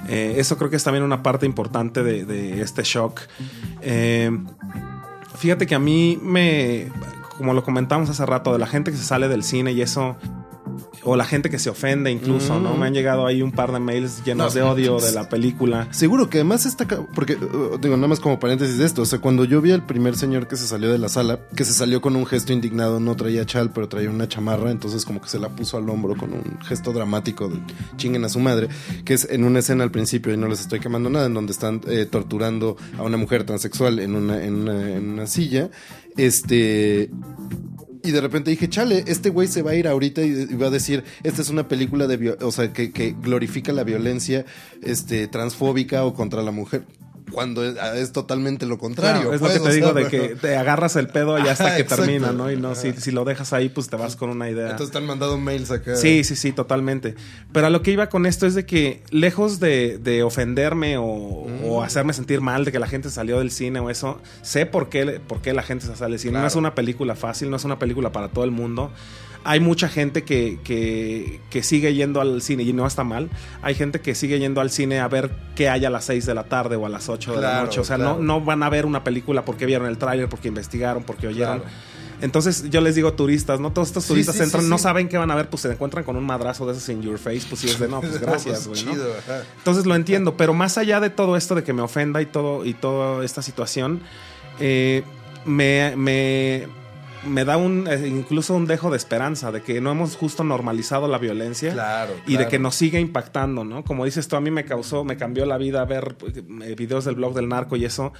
[0.08, 3.20] Eh, eso creo que es también una parte importante de, este shock.
[3.80, 4.30] Eh,
[5.36, 6.90] fíjate que a mí me,
[7.36, 10.16] como lo comentamos hace rato, de la gente que se sale del cine y eso
[11.04, 12.76] o la gente que se ofende incluso, ¿no?
[12.76, 15.88] Me han llegado ahí un par de mails llenos de odio de la película.
[15.90, 16.86] Seguro que además está...
[16.86, 19.84] Porque, uh, digo, nada más como paréntesis de esto, o sea, cuando yo vi al
[19.84, 23.00] primer señor que se salió de la sala, que se salió con un gesto indignado,
[23.00, 26.16] no traía chal, pero traía una chamarra, entonces como que se la puso al hombro
[26.16, 27.58] con un gesto dramático de
[27.96, 28.68] chinguen a su madre,
[29.04, 31.52] que es en una escena al principio, y no les estoy quemando nada, en donde
[31.52, 35.70] están eh, torturando a una mujer transexual en una, en una, en una silla,
[36.16, 37.10] este
[38.02, 40.70] y de repente dije, chale, este güey se va a ir ahorita y, va a
[40.70, 44.44] decir, esta es una película de, o sea, que, que glorifica la violencia
[44.82, 46.84] este, transfóbica o contra la mujer
[47.32, 49.32] cuando es, totalmente lo contrario.
[49.32, 51.84] es lo que pues, te digo de que te agarras el pedo y hasta que
[51.84, 52.50] termina, ¿no?
[52.50, 54.70] Y no, si, si, lo dejas ahí, pues te vas con una idea.
[54.70, 55.96] Entonces te han mandado mails acá.
[55.96, 57.14] Sí, sí, sí, totalmente.
[57.52, 61.46] Pero a lo que iba con esto es de que, lejos de, de ofenderme o,
[61.48, 61.82] mm.
[61.82, 65.20] hacerme sentir mal de que la gente salió del cine o eso, sé por qué,
[65.26, 66.38] por qué la gente se sale del cine.
[66.38, 68.92] No es una película fácil, no es una película para todo el mundo
[69.44, 70.58] hay mucha gente que,
[71.50, 73.30] que, sigue yendo al cine y no está mal.
[73.62, 76.34] Hay gente que sigue yendo al cine a ver qué hay a las 6 de
[76.34, 77.80] la tarde o a las 8 de la noche.
[77.80, 81.02] O sea, no, no van a ver una película porque vieron el tráiler, porque investigaron,
[81.04, 81.62] porque oyeron.
[82.22, 83.72] Entonces yo les digo turistas, ¿no?
[83.72, 86.24] Todos estos turistas entran, no saben qué van a ver, pues se encuentran con un
[86.24, 88.84] madrazo de esos en your face, pues sí es de no, pues gracias, güey.
[88.84, 88.92] ¿no?
[89.58, 92.64] Entonces lo entiendo, pero más allá de todo esto de que me ofenda y todo,
[92.64, 94.02] y toda esta situación,
[94.60, 95.02] eh,
[95.44, 96.68] me, me
[97.24, 101.08] me da un eh, incluso un dejo de esperanza de que no hemos justo normalizado
[101.08, 103.84] la violencia claro, y de que nos sigue impactando, ¿no?
[103.84, 107.14] Como dices tú, a mí me causó, me cambió la vida ver eh, videos del
[107.14, 108.12] blog del narco y eso,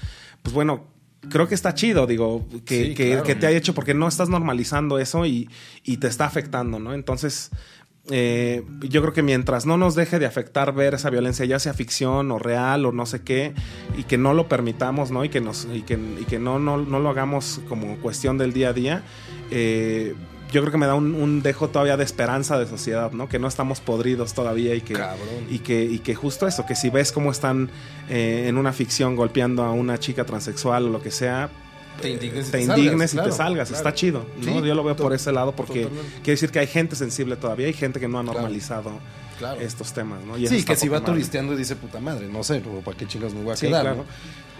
[0.43, 0.87] pues bueno,
[1.29, 5.27] creo que está chido, digo, que, que, te ha hecho porque no estás normalizando eso
[5.27, 5.49] y,
[5.85, 6.95] y te está afectando, ¿no?
[6.95, 7.51] Entonces,
[8.11, 11.73] eh, yo creo que mientras no nos deje de afectar ver esa violencia, ya sea
[11.73, 13.55] ficción o real o no sé qué,
[13.97, 15.25] y que no lo permitamos, ¿no?
[15.25, 18.53] Y que, nos, y que, y que no, no, no, lo hagamos como cuestión del
[18.53, 19.03] día a día,
[19.51, 20.15] eh,
[20.51, 23.29] yo creo que me da un, dejo todavía de esperanza de sociedad, ¿no?
[23.29, 24.95] Que no estamos podridos todavía y que,
[25.49, 27.71] y que, y que justo eso, que si ves cómo están
[28.11, 31.51] eh, en una ficción golpeando a una chica transexual o lo que sea,
[32.01, 34.25] te indignes, y te, salgas, Está chido.
[34.39, 34.65] ¿no?
[34.65, 37.73] Yo lo veo por ese lado porque quiere decir que hay gente sensible todavía, hay
[37.73, 38.91] gente que no ha normalizado
[39.61, 40.37] estos temas, ¿no?
[40.37, 43.43] sí, que si va turisteando y dice puta madre, no sé, ¿para qué chingas me
[43.43, 44.05] voy a quedar, ¿no?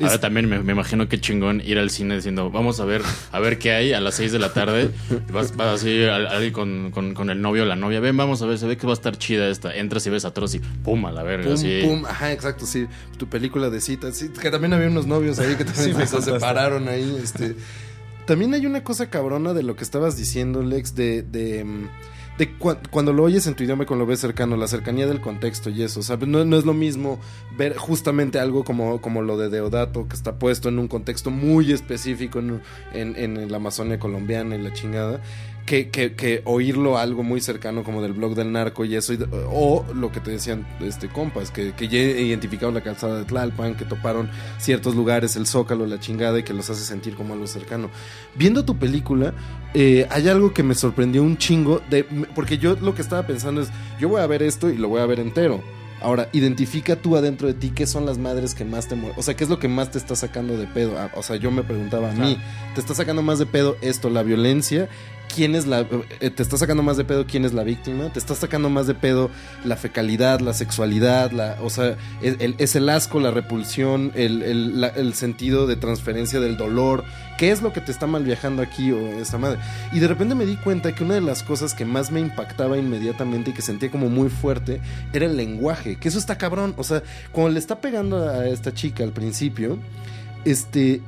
[0.01, 3.59] Ahora también me, imagino qué chingón ir al cine diciendo, vamos a ver, a ver
[3.59, 4.91] qué hay a las 6 de la tarde.
[5.31, 8.67] Vas, vas así con, con, el novio o la novia, ven, vamos a ver, se
[8.67, 9.75] ve que va a estar chida esta.
[9.75, 11.55] Entras y ves a Troz y pum, a la verga.
[11.55, 12.87] Pum, pum, ajá, exacto, sí.
[13.19, 16.89] Tu película de citas, sí, que también había unos novios ahí que también se separaron
[16.89, 17.55] ahí, este...
[18.27, 21.23] También hay una cosa cabrona de lo que estabas diciendo, Lex, de...
[21.23, 21.89] de
[22.39, 22.55] de
[22.91, 25.71] cuando lo oyes en tu idioma y cuando lo ves cercano, la cercanía del contexto
[25.71, 26.29] y eso, ¿sabes?
[26.29, 27.21] No, no es lo mismo
[27.57, 31.73] ver justamente algo como, como lo de Deodato, que está puesto en un contexto muy
[31.73, 32.63] específico en,
[32.95, 35.21] en, en la Amazonia colombiana y la chingada,
[35.67, 39.19] que, que, que oírlo algo muy cercano como del blog del narco y eso, y-
[39.51, 43.77] o lo que te decían este compas, que, que ya identificaron la calzada de Tlalpan,
[43.77, 47.47] que toparon ciertos lugares, el Zócalo, la chingada, y que los hace sentir como algo
[47.47, 47.91] cercano.
[48.35, 49.35] Viendo tu película,
[49.75, 53.61] eh, hay algo que me sorprendió un chingo, de, porque yo lo que estaba pensando
[53.63, 53.69] es,
[54.01, 55.63] yo voy a ver esto y lo voy a ver entero.
[56.01, 58.97] Ahora, identifica tú adentro de ti qué son las madres que más te.
[59.17, 60.99] O sea, qué es lo que más te está sacando de pedo.
[60.99, 62.37] Ah, O sea, yo me preguntaba a mí,
[62.75, 64.89] ¿te está sacando más de pedo esto, la violencia?
[65.35, 65.87] ¿Quién es la.
[66.21, 68.13] eh, te está sacando más de pedo quién es la víctima?
[68.13, 69.31] ¿Te está sacando más de pedo
[69.65, 71.31] la fecalidad, la sexualidad?
[71.33, 75.77] La, o sea, es el, es el asco, la repulsión, el, el, el sentido de
[75.77, 77.05] transferencia del dolor.
[77.39, 79.59] ¿Qué es lo que te está mal viajando aquí o esta madre?
[79.93, 82.77] Y de repente me di cuenta que una de las cosas que más me impactaba
[82.77, 84.81] inmediatamente y que sentía como muy fuerte
[85.15, 85.97] era el lenguaje.
[85.97, 86.75] Que eso está cabrón.
[86.77, 89.79] O sea, cuando le está pegando a esta chica al principio,
[90.45, 91.01] este.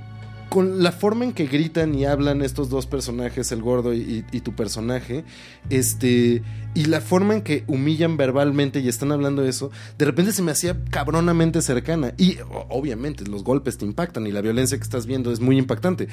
[0.55, 4.55] Con la forma en que gritan y hablan estos dos personajes, el gordo y, tu
[4.55, 5.25] personaje,
[5.69, 10.31] este, y la forma en que humillan verbalmente y están hablando de eso, de repente
[10.31, 12.15] se me hacía cabronamente cercana.
[12.19, 12.37] Y
[12.69, 16.07] obviamente los golpes te impactan y la violencia que estás viendo es muy impactante.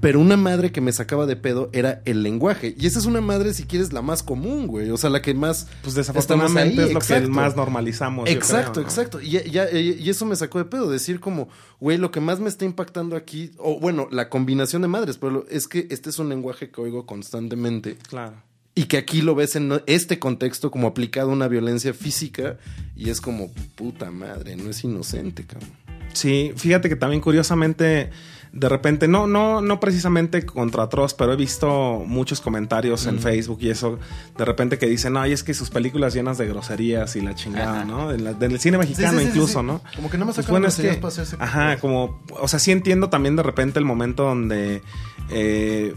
[0.00, 2.74] Pero una madre que me sacaba de pedo era el lenguaje.
[2.78, 4.90] Y esa es una madre, si quieres, la más común, güey.
[4.90, 5.66] O sea, la que más.
[5.82, 7.30] Pues desafortunadamente ahí, es lo que exacto.
[7.30, 8.28] más normalizamos.
[8.28, 8.88] Exacto, creo, ¿no?
[8.88, 9.20] exacto.
[9.22, 10.90] Y, y eso me sacó de pedo.
[10.90, 11.48] Decir como,
[11.80, 15.46] güey, lo que más me está impactando aquí, o bueno, la combinación de madres, pero
[15.48, 17.96] es que este es un lenguaje que oigo constantemente.
[18.08, 18.36] Claro.
[18.74, 22.58] Y que aquí lo ves en este contexto como aplicado a una violencia física.
[22.96, 25.70] Y es como, puta madre, no es inocente, cabrón.
[26.12, 28.10] Sí, fíjate que también curiosamente,
[28.56, 33.58] de repente, no, no, no precisamente contra Troz, pero he visto muchos comentarios en Facebook
[33.62, 33.98] y eso,
[34.38, 37.78] de repente que dicen, ay, es que sus películas llenas de groserías y la chingada,
[37.80, 37.84] Ajá.
[37.84, 38.12] ¿no?
[38.12, 39.66] De la- del cine mexicano Sí, sí, sí, incluso, sí.
[39.66, 39.80] ¿no?
[39.96, 42.60] Como que no me Pues sacan bueno, es que- para hacerse- Ajá, como, o sea,
[42.60, 44.82] sí entiendo también de repente el momento donde...
[45.30, 45.92] eh,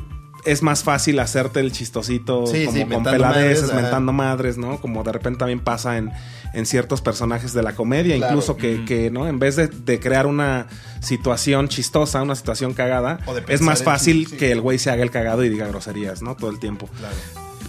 [0.47, 4.79] es más fácil hacerte el chistosito Sí, como sí, con peladeces, madres, mentando madres, ¿no?
[4.81, 6.11] Como de repente también pasa en,
[6.53, 8.33] en ciertos personajes de la comedia, Claro.
[8.33, 9.27] incluso que, que, ¿no?
[9.27, 10.67] En vez de, de crear una
[11.01, 15.43] situación chistosa, una situación cagada, es más fácil que el güey se haga el cagado
[15.43, 16.35] y diga groserías, ¿no?
[16.35, 16.87] Todo el tiempo.
[16.97, 17.15] Claro.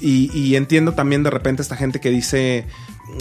[0.00, 2.66] Y, y entiendo también de repente esta gente que dice,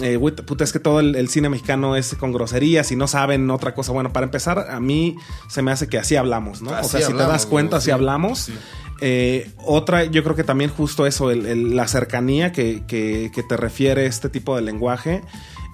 [0.00, 3.08] eh, güey, puta, es que todo el, el cine mexicano es con groserías y no
[3.08, 3.90] saben otra cosa.
[3.90, 5.16] Bueno, para empezar, a mí
[5.48, 6.70] se me hace que así hablamos, ¿no?
[6.72, 8.38] Así o sea, si te das cuenta, güey, así sí, hablamos.
[8.38, 8.54] sí.
[9.00, 13.42] Eh, otra, yo creo que también justo eso, el- el- la cercanía que, que- que
[13.42, 15.22] te refiere este tipo de lenguaje.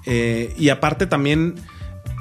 [0.06, 1.54] Eh, y aparte también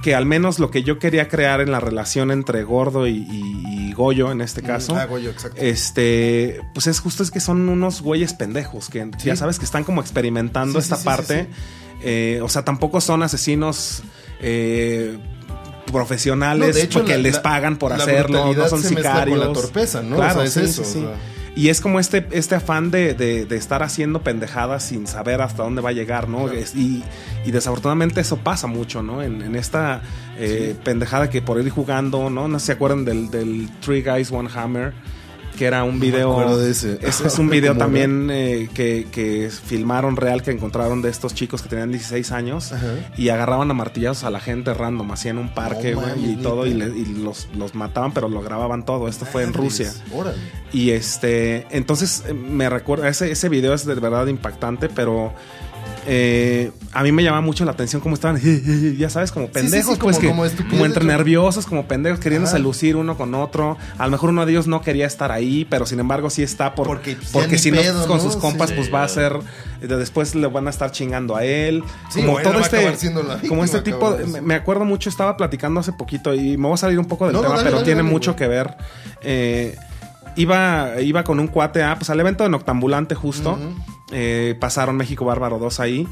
[0.01, 3.87] que al menos lo que yo quería crear en la relación entre Gordo y, y-
[3.89, 5.61] y Goyo, en este caso, Ah, Goyo, exacto.
[5.61, 9.27] este, pues es justo es que son unos güeyes pendejos que Sí.
[9.27, 11.47] ya sabes que están como experimentando Sí, esta sí, parte.
[12.01, 14.03] Eh, o sea, tampoco son asesinos
[14.41, 15.17] eh,
[15.93, 19.37] profesionales No, de hecho, porque la- les pagan por la hacerlo, no son se sicarios.
[19.39, 20.17] con la torpeza, ¿no?
[20.17, 20.99] Claro, O sea, es sí, eso, sí, sí.
[21.05, 21.15] o sea.
[21.55, 25.61] Y es como este, este afán de, de- de estar haciendo pendejadas sin saber hasta
[25.61, 26.45] dónde va a llegar, ¿no?
[26.45, 26.59] Claro.
[26.75, 27.03] Y,
[27.45, 29.21] y desafortunadamente eso pasa mucho, ¿no?
[29.21, 30.01] En, en esta
[30.39, 32.47] eh, pendejada que por ir jugando, ¿no?
[32.47, 34.93] No sé si se acuerdan del, del Three Guys One Hammer,
[35.53, 36.31] que era un me video.
[36.31, 36.99] acuerdo de ese.
[37.01, 41.33] Es, es un video ¿Cómo también eh, que, que filmaron real que encontraron de estos
[41.33, 42.87] chicos que tenían 16 años Ajá.
[43.17, 46.35] y agarraban a martillazos a la gente random, así en un parque, No mames, y
[46.37, 49.07] todo, y, le- y los, los mataban, pero lo grababan todo.
[49.07, 49.91] Esto fue en Rusia.
[50.13, 50.37] Órale.
[50.71, 55.33] Y este, entonces eh, me recuerda, ese, ese video es de verdad impactante, pero
[56.05, 58.39] eh, a mí me llama mucho la atención cómo estaban,
[58.97, 61.87] ya sabes, como sí, pendejos, sí, pues como- que, como como, estupideces, entre nerviosos, como
[61.87, 62.63] pendejos, queriéndose Ajá.
[62.63, 63.77] lucir uno con otro.
[63.97, 66.75] A lo mejor uno de ellos no quería estar ahí, pero sin embargo sí está
[66.75, 68.23] por, Porque, pues, porque si no pedo, con ¿no?
[68.23, 69.33] sus compas, pues va a ser,
[69.81, 71.83] después le van a estar chingando a él.
[72.13, 72.95] Como todo este,
[73.47, 76.99] como este tipo, me, acuerdo mucho, estaba platicando hace poquito y me voy a salir
[76.99, 78.37] un poco del No, no, tema, dale, pero dale, tiene dale, mucho güey.
[78.39, 78.75] que ver.
[79.21, 79.75] Eh,
[80.35, 83.57] iba, iba con un cuate ah, pues al evento de Noctambulante justo.
[84.11, 86.07] Eh, pasaron México Bárbaro 2 ahí.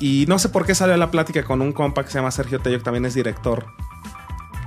[0.00, 2.60] Y no sé por qué salió la plática con un compa que se llama Sergio
[2.60, 3.66] Tello, que también es director.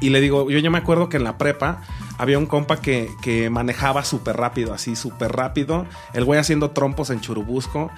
[0.02, 1.82] Y le digo, yo ya me acuerdo que en la prepa
[2.18, 5.86] había un compa que, que manejaba súper rápido, así súper rápido.
[6.14, 7.92] El güey haciendo trompos en Churubusco.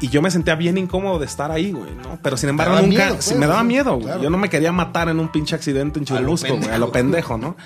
[0.00, 2.18] Y yo me sentía bien incómodo de estar ahí, güey, ¿no?
[2.22, 2.88] Pero sin embargo, nunca.
[2.88, 4.06] miedo, pues, me daba miedo, güey.
[4.06, 4.22] claro.
[4.22, 6.90] Yo no me quería matar en un pinche accidente en A Churubusco, güey, a lo
[6.90, 7.56] pendejo, ¿no?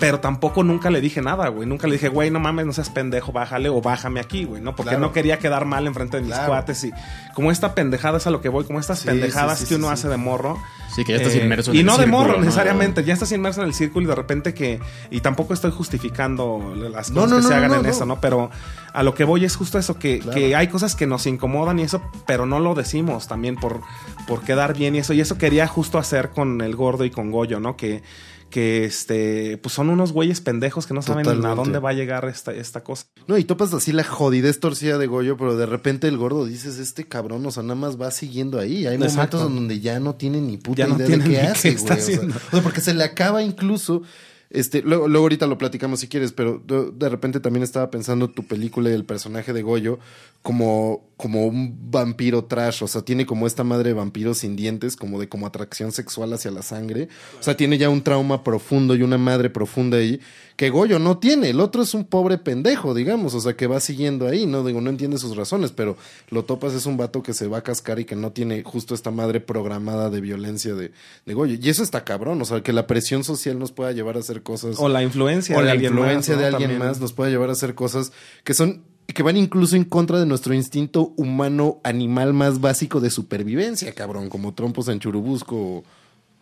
[0.00, 1.66] Pero tampoco nunca le dije nada, güey.
[1.68, 4.76] Nunca le dije, güey, no mames, no seas pendejo, bájale o bájame aquí, güey, ¿no?
[4.76, 5.00] Porque Claro.
[5.06, 6.48] no quería quedar mal enfrente de mis Claro.
[6.48, 6.84] cuates.
[6.84, 6.92] Y
[7.34, 9.74] como esta pendejada es a lo que voy, como estas Sí, pendejadas sí, sí, que
[9.76, 9.92] uno sí.
[9.94, 10.56] hace de morro.
[10.94, 12.40] Sí, que ya estás Eh, inmerso en y el no de morro ¿no?
[12.40, 14.80] necesariamente, ya estás inmerso en el círculo y de repente que.
[15.10, 17.88] Y tampoco estoy justificando las cosas no, que no, se hagan no, en no.
[17.88, 18.20] eso, ¿no?
[18.20, 18.50] Pero
[18.92, 20.38] a lo que voy es justo eso, que, Claro.
[20.38, 23.80] que hay cosas que nos incomodan y eso, pero no lo decimos también por,
[24.26, 25.12] por quedar bien y eso.
[25.12, 27.76] Y eso quería justo hacer con el gordo y con Goyo, ¿no?
[27.76, 28.02] Que,
[28.50, 31.56] que este, pues son unos güeyes pendejos que no saben a Totalmente.
[31.56, 33.06] dónde va a llegar esta, esta cosa.
[33.26, 36.78] No, y topas así la jodidez torcida de Goyo, pero de repente el gordo dices,
[36.78, 38.86] este cabrón, o sea, nada más va siguiendo ahí.
[38.86, 39.36] Hay Exacto.
[39.38, 41.74] momentos en donde ya no tiene ni puta Ya no idea tiene de qué hace,
[41.74, 41.84] güey.
[41.92, 44.02] O sea, o sea, porque se le acaba incluso.
[44.50, 48.28] Este, luego, luego ahorita lo platicamos si quieres, pero de, de repente también estaba pensando
[48.28, 49.98] tu película y el personaje de Goyo
[50.42, 52.82] como, como un vampiro trash.
[52.82, 56.32] O sea, tiene como esta madre de vampiros sin dientes, como de como atracción sexual
[56.32, 57.08] hacia la sangre.
[57.38, 60.20] O sea, tiene ya un trauma profundo y una madre profunda ahí
[60.56, 61.50] que Goyo no tiene.
[61.50, 63.34] El otro es un pobre pendejo, digamos.
[63.34, 64.64] O sea, que va siguiendo ahí, ¿no?
[64.64, 65.96] Digo, no entiende sus razones, pero
[66.30, 68.94] lo topas es un vato que se va a cascar y que no tiene justo
[68.94, 70.90] esta madre programada de violencia de,
[71.26, 71.56] de Goyo.
[71.60, 72.42] Y eso está cabrón.
[72.42, 75.56] O sea, que la presión social nos pueda llevar a hacer cosas O la influencia
[75.56, 76.88] o de la alguien influencia más, de alguien También.
[76.88, 78.12] más nos puede llevar a hacer cosas
[78.44, 83.10] que son que van incluso en contra de nuestro instinto humano animal más básico de
[83.10, 85.84] supervivencia, cabrón, como trompos en churubusco o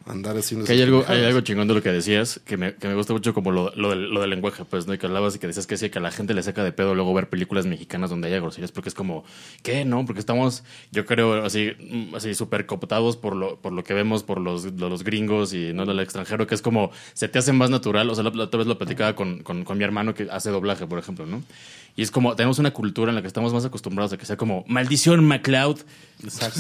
[0.07, 2.89] andar haciendo Que hay algo, hay algo chingón de lo que decías, que me, que
[2.89, 4.95] me gusta mucho como lo, lo, del, lo del lenguaje, pues, ¿no?
[4.95, 6.73] Y que hablabas y que decías que sí, que a la gente le saca de
[6.73, 9.25] pedo luego ver películas mexicanas donde haya groserías, porque es como,
[9.63, 9.85] ¿qué?
[9.85, 10.05] ¿No?
[10.07, 14.23] Porque estamos, yo creo, así, mm, así súper cooptados por lo, por lo que vemos
[14.23, 17.71] por los, los gringos y no del extranjero, que es como, se te hace más
[17.71, 18.09] natural.
[18.09, 20.51] O sea, la, la otra vez lo platicaba con, con, con mi hermano que hace
[20.51, 21.43] doblaje, por ejemplo, ¿no?
[21.97, 24.37] Y es como, tenemos una cultura en la que estamos más acostumbrados a que sea
[24.37, 25.81] como, maldición, MacLeod.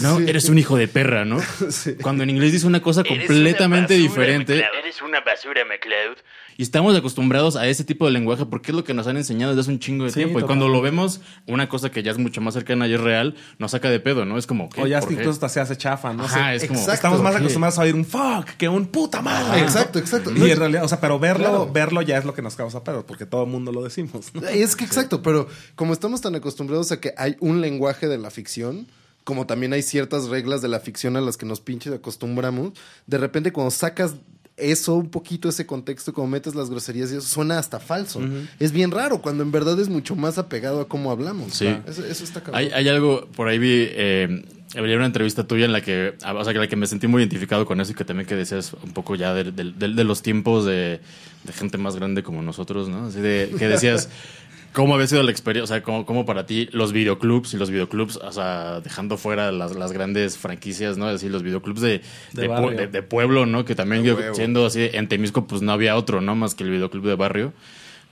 [0.00, 0.18] ¿No?
[0.18, 0.24] Sí.
[0.26, 1.38] Eres un hijo de perra, ¿no?
[2.02, 4.64] Cuando en inglés dice una cosa completamente diferente.
[4.78, 6.16] Eres una basura, McLeod.
[6.58, 9.52] Y estamos acostumbrados a ese tipo de lenguaje porque es lo que nos han enseñado
[9.52, 10.40] desde hace un chingo de Sí, tiempo.
[10.40, 13.34] Y cuando lo vemos, una cosa que ya es mucho más cercana y es real,
[13.58, 14.38] nos saca de pedo, ¿no?
[14.38, 14.80] Es como, ¿qué?
[14.82, 16.24] O ya incluso hasta se hace chafa, ¿no?
[16.24, 16.80] Ajá, es como...
[16.90, 19.60] Estamos más acostumbrados a oír un fuck que un puta madre.
[19.60, 20.32] Exacto, exacto.
[20.34, 21.70] Y en realidad, o sea, pero verlo, Claro.
[21.72, 24.30] verlo ya es lo que nos causa pedo, porque todo el mundo lo decimos.
[24.34, 24.46] ¿no?
[24.48, 28.30] Es que exacto, pero como estamos tan acostumbrados a que hay un lenguaje de la
[28.30, 28.86] ficción,
[29.24, 32.72] como también hay ciertas reglas de la ficción a las que nos pinches acostumbramos,
[33.06, 34.14] de repente cuando sacas
[34.56, 38.20] eso un poquito, ese contexto, como metes las groserías y eso suena hasta falso.
[38.58, 41.52] Es bien raro, cuando en verdad es mucho más apegado a cómo hablamos.
[41.54, 41.66] Sí.
[41.86, 42.60] Eso, eso está cabrón.
[42.62, 44.44] Hay, hay algo, por ahí vi, eh,
[44.74, 47.22] había una entrevista tuya en la que, o sea, que la que me sentí muy
[47.22, 50.04] identificado con eso y que también que decías un poco ya de, de- de- de
[50.04, 51.00] los tiempos de,
[51.44, 53.06] de gente más grande como nosotros, ¿no?
[53.06, 54.08] Así de, que decías,
[54.72, 55.64] ¿cómo había sido la experiencia?
[55.64, 59.50] O sea, ¿cómo, cómo para ti los videoclubs y los videoclubs, o sea, dejando fuera
[59.52, 61.06] las, las grandes franquicias, ¿no?
[61.08, 62.00] Es decir, los videoclubs de,
[62.32, 63.64] De de, de- de pueblo, ¿no?
[63.64, 66.34] Que también yo, siendo así, en Temisco, pues no había otro, ¿no?
[66.34, 67.52] Más que el videoclub de barrio.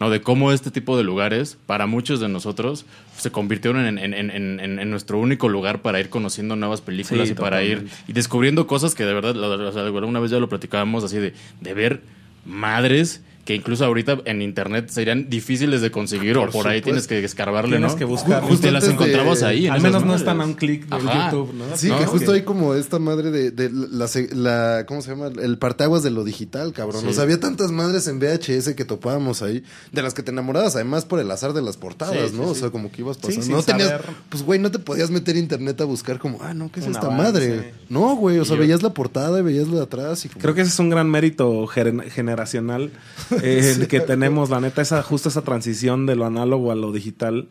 [0.01, 0.11] ¿no?
[0.11, 2.85] De cómo este tipo de lugares, para muchos de nosotros,
[3.17, 7.33] se convirtieron en, en- en- en- nuestro único lugar para ir conociendo nuevas películas Sí,
[7.33, 10.49] y para ir y descubriendo cosas que de verdad, o sea, alguna vez ya lo
[10.49, 12.01] platicábamos, así de, de ver
[12.45, 17.07] madres que incluso ahorita en internet serían difíciles de conseguir o Por por ahí tienes
[17.07, 17.99] que escarbarle, Tienes ¿no?
[17.99, 18.43] que buscar.
[18.43, 19.67] Ju- Justo las de- encontrabas ahí.
[19.67, 20.23] en Al menos no madres.
[20.23, 20.97] están a un clic de.
[20.97, 21.77] YouTube, ¿no?
[21.77, 25.31] Sí, No, que justo hay como esta madre de, de la, la- ¿cómo se llama?
[25.43, 27.03] El parteaguas de lo digital, cabrón.
[27.03, 27.09] Sí.
[27.09, 30.75] O sea, había tantas madres en VHS que topábamos ahí, de las que te enamorabas,
[30.77, 32.45] además por el azar de las portadas, Sí, ¿no?
[32.45, 32.61] sí, o sí.
[32.61, 33.57] sea, como que ibas pasando.
[33.57, 34.07] no tenías, saber.
[34.31, 36.87] pues güey, no te podías meter a internet a buscar como, ah, no, ¿qué es
[36.87, 37.23] esta avance.
[37.23, 37.75] madre?
[37.91, 40.41] No, güey, o sea, yo- veías la portada y veías la de atrás y como-
[40.41, 42.91] Creo que ese es un gran mérito generacional
[43.43, 47.49] eh, que tenemos, la neta, esa, justo esa transición de lo análogo a lo digital.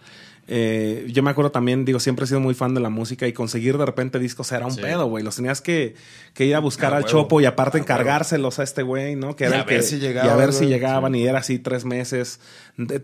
[0.47, 3.33] Eh, yo me acuerdo también, digo, siempre he sido muy fan de la música y
[3.33, 4.81] conseguir de repente discos era un Sí.
[4.81, 5.23] pedo, güey.
[5.23, 5.95] Los tenías que,
[6.33, 7.85] que ir a buscar A al huevo, Chopo y aparte a huevo.
[7.93, 9.35] encargárselos a este güey, ¿no?
[9.37, 11.39] Que Y era a ver que- si Y a llegaban, ver si llegaban y era
[11.39, 12.41] así tres meses.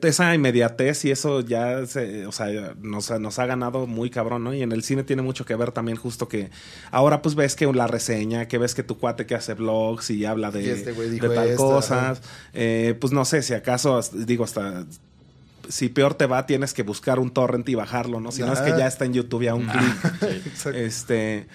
[0.01, 4.53] Esa inmediatez y eso ya, se, o sea, nos, nos ha ganado muy cabrón, ¿no?
[4.53, 6.49] Y en el cine tiene mucho que ver también justo que
[6.91, 10.25] ahora pues ves que la reseña, que ves que tu cuate que hace vlogs y
[10.25, 12.21] habla de, Y este de tal esto, cosas.
[12.53, 14.85] Eh, pues no sé, si acaso, digo, hasta
[15.69, 18.31] si peor te va, tienes que buscar un torrent y bajarlo, ¿no?
[18.31, 20.53] Si no es que ya está en YouTube ya un clic.
[20.55, 20.69] Sí.
[20.73, 21.47] Este,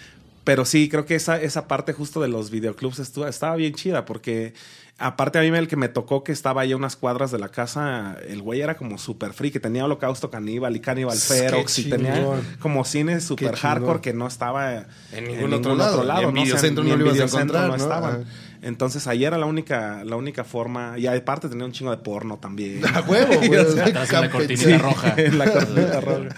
[0.45, 4.05] pero sí, creo que esa, esa parte justo de los videoclubs estuvo, estaba bien chida
[4.05, 4.55] porque
[4.99, 7.49] aparte a mí el que me tocó que estaba ahí a unas cuadras de la
[7.49, 11.79] casa, el güey era como súper free, que tenía Holocausto Caníbal y Cannibal Qué Ferox
[11.81, 13.61] y tenía como cine súper chingón.
[13.61, 16.03] hardcore que no estaba En ningún otro lado.
[16.03, 16.43] En ¿no?
[16.43, 17.83] O sea, Videocentro ni no en lo a Videocentro encontrar, no ¿no?
[17.83, 18.23] estaban.
[18.23, 18.31] Ajá.
[18.65, 20.99] Entonces ahí era la única, la única forma.
[20.99, 22.81] Y aparte tenía un chingo de porno también.
[22.95, 23.55] A huevo, güey.
[23.65, 25.15] O sea, Atrás en la cortinita roja.
[25.19, 26.29] en la cortinita roja.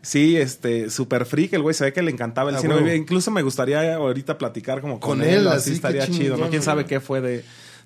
[0.00, 2.74] Sí, este, súper freak, el güey se ve que le encantaba el A cine.
[2.74, 2.88] huevo.
[2.88, 6.48] Incluso me gustaría ahorita platicar como con, Con él, él, así estaría chido, ¿no?
[6.48, 7.44] Quién sabe qué fue de,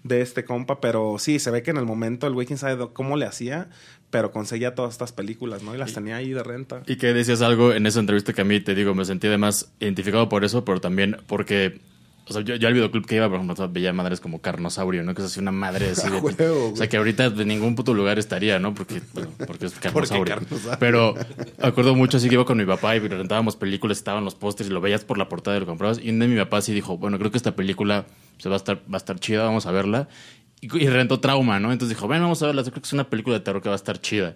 [0.08, 2.88] de este compa, pero sí, se ve que en el momento el güey quién sabe
[2.92, 3.68] cómo le hacía,
[4.10, 5.74] pero conseguía todas estas películas, ¿no?
[5.74, 6.82] Y las tenía ahí de renta.
[6.86, 9.70] Y que decías algo en esa entrevista que a mí, te digo, me sentí además
[9.80, 11.80] identificado por eso, pero también porque,
[12.28, 15.14] o sea, yo, yo al videoclub que iba, por ejemplo, veía madres como Carnosaurio, ¿no?
[15.14, 16.18] Que es así una madre así de...
[16.18, 18.74] A huevo, o sea, que ahorita de ningún puto lugar estaría, ¿no?
[18.74, 20.34] Porque, bueno, porque es Carnosaurio.
[20.34, 20.78] Carnosaurio.
[20.78, 21.14] Pero
[21.60, 24.72] acuerdo mucho así que iba con mi papá y rentábamos películas, estaban los pósters y
[24.72, 26.00] lo veías por la portada y lo comprabas.
[26.02, 28.06] Y un día mi papá sí dijo, bueno, creo que esta película
[28.38, 30.08] se va a estar, va a estar chida, vamos a verla.
[30.60, 31.72] Y, y rentó Trauma, ¿no?
[31.72, 33.74] Entonces dijo, ven, vamos a verla, creo que es una película de terror que va
[33.74, 34.34] a estar chida.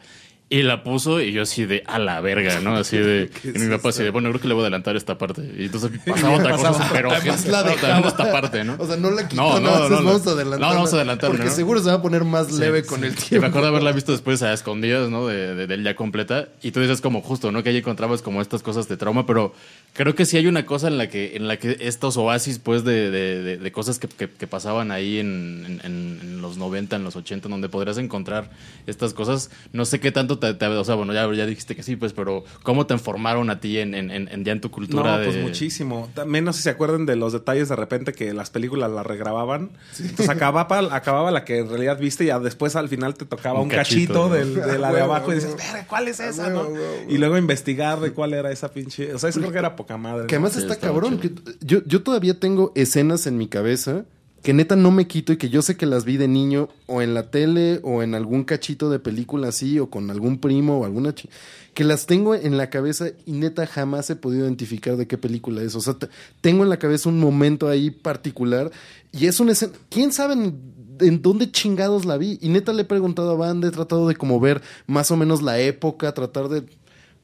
[0.53, 2.77] Y la puso y yo así de a la verga, ¿no?
[2.77, 3.31] Así de.
[3.45, 5.43] Y mi papá así de, bueno, creo que le voy a adelantar esta parte.
[5.59, 6.89] Y entonces pasaba otra cosa Pasaba.
[6.89, 8.09] súper Además la dejaba.
[8.09, 8.77] esta parte, ¿no?
[8.79, 10.05] O sea, no la quitó, No, no, no, no, no.
[10.05, 10.61] vamos a adelantar.
[10.61, 11.51] No, vamos a adelantar, Porque ¿no?
[11.51, 13.07] seguro se va a poner más leve Sí, con sí.
[13.07, 13.41] el Y tiempo.
[13.43, 15.27] me acuerdo haberla visto después a escondidas, ¿no?
[15.27, 16.49] De, de, del ya completa.
[16.63, 17.63] Y tú dices como justo, ¿no?
[17.63, 19.55] Que ahí encontrabas como estas cosas de trauma, pero
[19.95, 22.85] creo que sí hay una cosa en la que, en la que estos oasis, pues,
[22.85, 26.97] de, de, de- de cosas que, que- que pasaban ahí en, en- en los 90,
[26.97, 28.51] en los 80, donde podrías encontrar
[28.87, 29.51] estas cosas.
[29.73, 32.13] No sé qué tanto te, te- o sea, bueno, ya, ya dijiste que sí, pues,
[32.13, 35.13] pero ¿cómo te informaron a ti en, en, en- en- ya en tu cultura?
[35.13, 35.25] No, de...
[35.27, 36.11] pues muchísimo.
[36.15, 39.07] También no sé si se acuerdan de los detalles de repente que las películas las
[39.07, 39.71] regrababan.
[39.99, 43.61] Entonces acababa, acababa la que en realidad viste y ya después al final te tocaba
[43.61, 44.35] Un un, cachito, cachito, ¿no?
[44.35, 45.63] del- de la de abajo y dices, huevo.
[45.73, 46.47] "Verga, ¿cuál es esa?
[46.49, 47.11] huevo, no?" huevo, huevo.
[47.13, 49.15] Y luego investigar de cuál era esa pinche.
[49.15, 50.27] O sea, eso creo que era poca madre.
[50.27, 51.19] Que además Sí, está cabrón.
[51.19, 51.31] que
[51.61, 54.05] yo, yo todavía tengo escenas en mi cabeza
[54.43, 57.01] que neta no me quito y que yo sé que las vi de niño o
[57.01, 60.85] en la tele o en algún cachito de película así o con algún primo o
[60.85, 61.29] alguna chi-
[61.75, 65.63] que las tengo en la cabeza y neta jamás he podido identificar de qué película
[65.63, 65.75] es.
[65.77, 66.09] O sea, te-
[66.41, 68.71] tengo en la cabeza un momento ahí particular
[69.13, 69.73] y es una escena.
[69.89, 72.39] ¿Quién sabe en, dónde chingados la vi?
[72.43, 75.41] Y neta le he preguntado a Banda, he tratado de como ver más o menos
[75.43, 76.65] la época, tratar de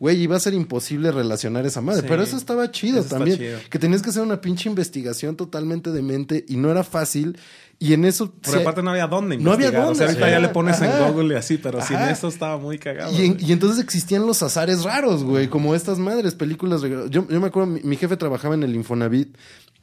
[0.01, 2.03] Güey, iba a ser imposible relacionar esa madre.
[2.03, 2.07] Sí.
[2.09, 3.37] pero eso estaba chido Eso también.
[3.37, 3.59] chido.
[3.69, 7.37] Que tenías que hacer una pinche investigación totalmente demente y no era fácil.
[7.81, 8.33] Y en eso.
[8.43, 9.83] Sí- aparte no había dónde No había investigar.
[9.91, 10.31] O sea, dónde, ahorita sí.
[10.33, 11.07] ya le pones Ajá.
[11.09, 12.11] en Google y así, pero sin Ajá.
[12.13, 13.13] eso estaba muy cagado.
[13.13, 16.81] y, en- y entonces existían los azares raros, güey, como estas madres, películas.
[16.83, 19.37] Yo, yo me acuerdo, mi, mi jefe trabajaba en el Infonavit.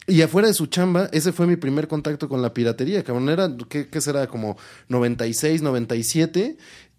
[0.08, 3.28] Y afuera de su chamba, ese fue mi primer contacto con la piratería, cabrón.
[3.28, 4.28] Era, ¿qué, qué será?
[4.28, 4.56] Como
[4.88, 6.58] 96, 97.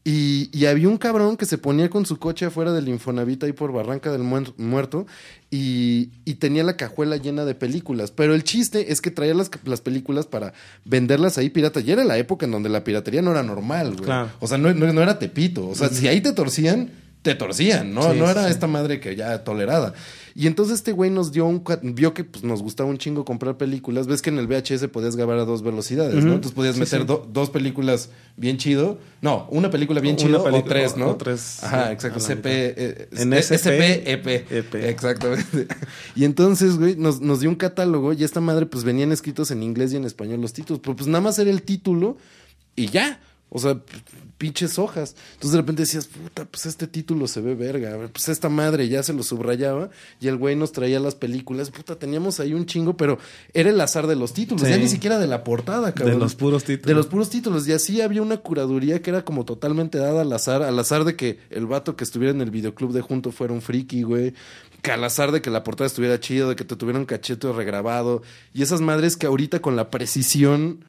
[0.08, 3.52] Y, y había un cabrón que se ponía con su coche afuera del Infonavit ahí
[3.52, 5.04] por Barranca del Muer- Muerto
[5.50, 8.12] y, y tenía la cajuela llena de películas.
[8.12, 10.52] Pero el chiste es que traía las, las películas para
[10.84, 11.82] venderlas ahí piratas.
[11.84, 14.04] Y era la época en donde la piratería no era normal, güey.
[14.04, 14.30] Claro.
[14.38, 15.66] O sea, no, no- no era tepito.
[15.68, 16.90] O sea, si ahí te torcían,
[17.26, 18.12] te torcían, ¿no?
[18.12, 18.50] Sí, no era sí.
[18.52, 19.94] esta madre que ya tolerada.
[20.36, 21.64] Y entonces este güey nos dio un...
[21.82, 24.06] Vio que pues, nos gustaba un chingo comprar películas.
[24.06, 26.34] Ves que en el VHS podías grabar a dos velocidades, ¿no?
[26.34, 27.06] Entonces podías meter sí.
[27.06, 28.98] do- dos películas bien chido.
[29.22, 31.08] No, una película bien chido o tres, ¿no?
[31.08, 32.20] o tres, Ajá, exacto.
[32.20, 32.44] CP...
[32.46, 34.26] eh, En eh, SP, SP, EP.
[34.52, 34.74] EP.
[34.76, 35.66] Exactamente.
[36.14, 39.62] Y entonces, güey, nos, nos dio un catálogo y esta madre pues venían escritos en
[39.64, 40.80] inglés y en español los títulos.
[40.82, 42.18] Pero pues nada más era el título
[42.76, 43.20] y ya.
[43.48, 43.80] O sea,
[44.38, 45.14] pinches hojas.
[45.34, 47.96] Entonces de repente decías, puta, pues este título se ve verga.
[48.12, 49.90] Pues esta madre ya se lo subrayaba
[50.20, 51.70] y el güey nos traía las películas.
[51.70, 53.18] Puta, teníamos ahí un chingo, pero
[53.54, 54.64] era el azar de los títulos.
[54.64, 54.70] Sí.
[54.70, 56.14] Ya ni siquiera de la portada, cabrón.
[56.14, 56.86] De los puros títulos.
[56.86, 57.68] De los puros títulos.
[57.68, 60.62] Y así había una curaduría que era como totalmente dada al azar.
[60.62, 63.62] Al azar de que el vato que estuviera en el videoclub de junto fuera un
[63.62, 64.34] friki, güey.
[64.82, 67.50] Que al azar de que la portada estuviera chido, de que te tuviera un cachete
[67.52, 68.22] regrabado.
[68.52, 70.84] Y esas madres que ahorita con la precisión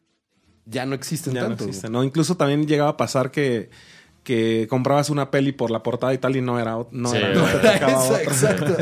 [0.70, 1.66] ya no existen Ya no tanto.
[1.66, 2.04] existe, ¿no?
[2.04, 3.70] Incluso también llegaba a pasar que,
[4.24, 7.34] que comprabas una peli por la portada y tal y no era, no Sí, era,
[7.34, 8.22] no otra.
[8.24, 8.76] Exacto.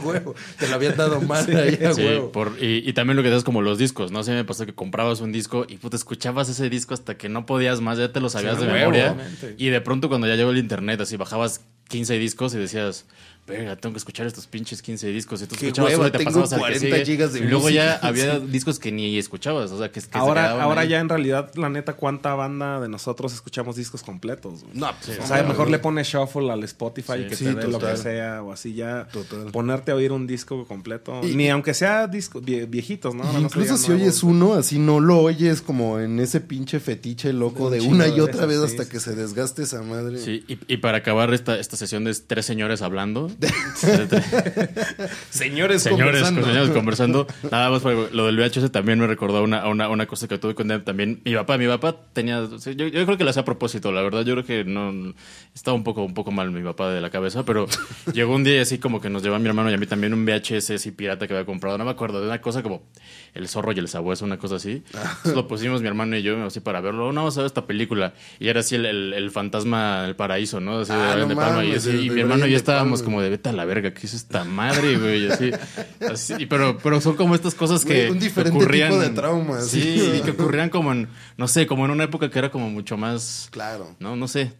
[0.04, 0.34] Huevo.
[0.58, 2.30] Te lo habían dado mal ahí, a Sí, huevo.
[2.30, 4.22] por- y, y también lo que das como los discos, ¿no?
[4.22, 7.46] Se me pasó que comprabas un disco y puta, escuchabas ese disco hasta que no
[7.46, 9.16] podías más, ya te lo sabías Sí, de memoria.
[9.58, 13.06] Y de pronto cuando ya llegó el internet, así bajabas 15 discos y decías,
[13.46, 15.42] verga, tengo que escuchar estos pinches 15 discos.
[15.42, 17.04] Y tú Qué escuchabas hueva, uno y te tengo pasabas al que 40 sigue.
[17.06, 20.08] gigas de Y luego ya había discos que ni escuchabas, o sea, que, que se
[20.12, 20.88] Ahora, ahora ahí.
[20.90, 24.62] ya en realidad, la neta, ¿cuánta banda de nosotros escuchamos discos completos?
[24.62, 24.74] güey?
[24.76, 27.68] No, pues, O sea, mejor le pones shuffle al Spotify y que Sí, te dé
[27.68, 29.08] lo que sea o así ya.
[29.08, 29.50] Total.
[29.50, 31.20] Ponerte a oír un disco completo.
[31.24, 33.24] Y- Ni aunque sea disco vie- viejitos, ¿no?
[33.40, 37.70] Incluso si nuevos, oyes uno, así no lo oyes como en ese pinche fetiche loco
[37.70, 40.18] de una y otra vez sí, hasta sí, que se desgaste esa madre.
[40.18, 43.30] Sí, y, y para acabar esta, esta sesión de tres señores hablando,
[45.30, 46.44] Señores, señores, conversando.
[46.44, 47.26] señores conversando.
[47.50, 50.54] Nada más, lo del VHS también me recordó a una, una, una cosa que tuve
[50.54, 51.20] con él también.
[51.24, 52.48] Mi papá, mi papá tenía.
[52.48, 54.24] Yo, yo creo que lo hacía a propósito, la verdad.
[54.24, 55.14] Yo creo que no.
[55.54, 57.66] Estaba un poco, un poco mal mi papá de la cabeza, pero
[58.12, 59.86] llegó un día y así como que nos llevó a mi hermano y a mí
[59.86, 61.78] también un VHS así pirata que había comprado.
[61.78, 62.82] No me acuerdo de una cosa como
[63.34, 64.82] El zorro y el sabueso, una cosa así.
[64.92, 67.12] Entonces lo pusimos mi hermano y yo así para verlo.
[67.12, 68.12] No, vamos a ver esta película.
[68.38, 70.80] Y era así el, el, el fantasma del paraíso, ¿no?
[70.80, 71.64] Así de Ah, no de Palma.
[71.64, 73.04] Y, así, de- y de mi hermano y yo estábamos Palma.
[73.14, 75.24] como de vete a la verga, ¿qué es esta madre, güey?
[75.24, 75.50] Y así,
[76.10, 77.94] así, pero, pero son como estas cosas que.
[78.02, 79.66] Güey, un diferente ocurrían, tipo de traumas.
[79.66, 81.08] Sí, y que ocurrían como en,
[81.38, 83.48] no sé, como en una época que era como mucho más.
[83.50, 83.96] Claro.
[83.98, 84.52] No, no sé.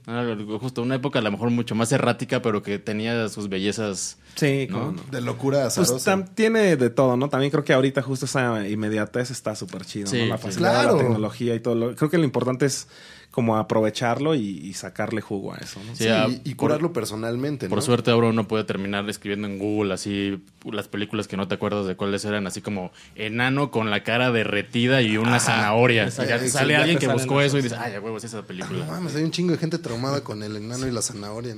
[0.60, 4.18] justo una época a lo mejor mucho más errática, pero que tenía sus bellezas.
[4.34, 4.94] Sí, no.
[5.10, 6.16] De locura Pues azarosa.
[6.16, 7.28] tam- tiene de todo, ¿no?
[7.28, 10.26] También creo que ahorita justo esa inmediatez está súper chido, Sí, ¿no?
[10.26, 10.44] La sí.
[10.44, 11.74] facilidad de la tecnología y todo.
[11.74, 12.88] Lo, creo que lo importante es
[13.30, 15.96] como aprovecharlo y, y sacarle jugo a eso, ¿no?
[15.96, 17.82] Sí, Sí, ah, y, y por- curarlo personalmente, Por ¿no?
[17.82, 21.86] suerte ahora uno puede terminar escribiendo en Google así las películas que no te acuerdas
[21.86, 26.08] de cuáles eran, así como enano con la cara derretida y una zanahoria.
[26.10, 28.84] Ya sale alguien que buscó eso y dice, ay, huevos, esa No película.
[28.84, 31.56] mames, hay un chingo de gente traumada con el enano y la zanahoria.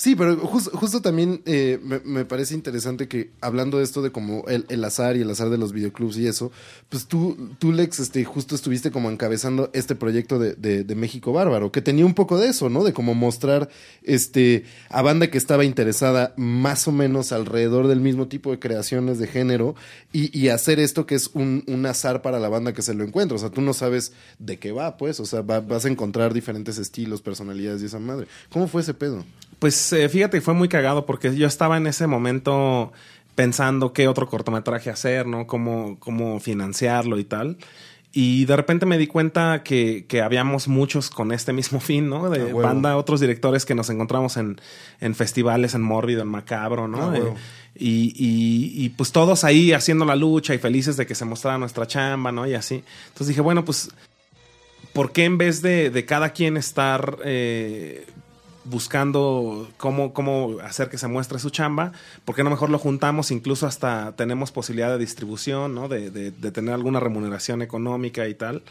[0.00, 4.46] Sí, pero jus- justo también eh, me, parece interesante que hablando de esto de como
[4.48, 6.50] el, azar y el azar de los videoclubs y eso,
[6.88, 11.34] pues tú, tú Lex, este, justo estuviste como encabezando este proyecto de, de- de México
[11.34, 12.82] Bárbaro, que tenía un poco de eso, ¿no?
[12.82, 13.68] De como mostrar
[14.02, 19.18] este, a banda que estaba interesada más o menos alrededor del mismo tipo de creaciones
[19.18, 19.74] de género
[20.14, 23.04] y, y hacer esto que es un, un azar para la banda que se lo
[23.04, 23.36] encuentra.
[23.36, 25.20] O sea, tú no sabes de qué va, pues.
[25.20, 28.28] O sea, va- vas a encontrar diferentes estilos, personalidades y esa madre.
[28.48, 29.26] ¿Cómo fue ese pedo?
[29.60, 32.92] Pues eh, fíjate, fue muy cagado porque yo estaba en ese momento
[33.34, 35.46] pensando qué otro cortometraje hacer, ¿no?
[35.46, 37.58] Cómo, cómo financiarlo y tal.
[38.12, 42.28] Y de repente me di cuenta que, que habíamos muchos con este mismo fin, ¿no?
[42.30, 42.62] De huevo.
[42.62, 44.58] banda, otros directores que nos encontramos en,
[45.00, 47.02] en festivales, en Mórbido, en Macabro, ¿no?
[47.02, 47.28] A huevo.
[47.28, 47.34] Eh,
[47.76, 51.56] y, y, y, pues todos ahí haciendo la lucha y felices de que se mostrara
[51.56, 52.46] nuestra chamba, ¿no?
[52.46, 52.82] Y así.
[53.08, 53.90] Entonces dije, bueno, pues,
[54.92, 58.06] ¿por qué en vez de, de cada quien estar eh,
[58.64, 61.92] buscando cómo, cómo hacer que se muestre su chamba,
[62.24, 63.30] ¿por qué no mejor lo juntamos?
[63.30, 65.88] Incluso hasta tenemos posibilidad de distribución, ¿no?
[65.88, 68.62] De, de- de tener alguna remuneración económica y tal.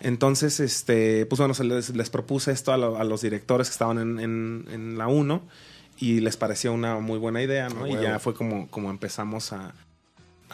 [0.00, 3.72] Entonces, este, pues bueno, se les, les propuse esto a, lo- a los directores que
[3.72, 5.42] estaban en, en- en la 1
[5.98, 7.84] y les pareció una muy buena idea, ¿no?
[7.84, 9.72] A Y ya fue como, como empezamos a,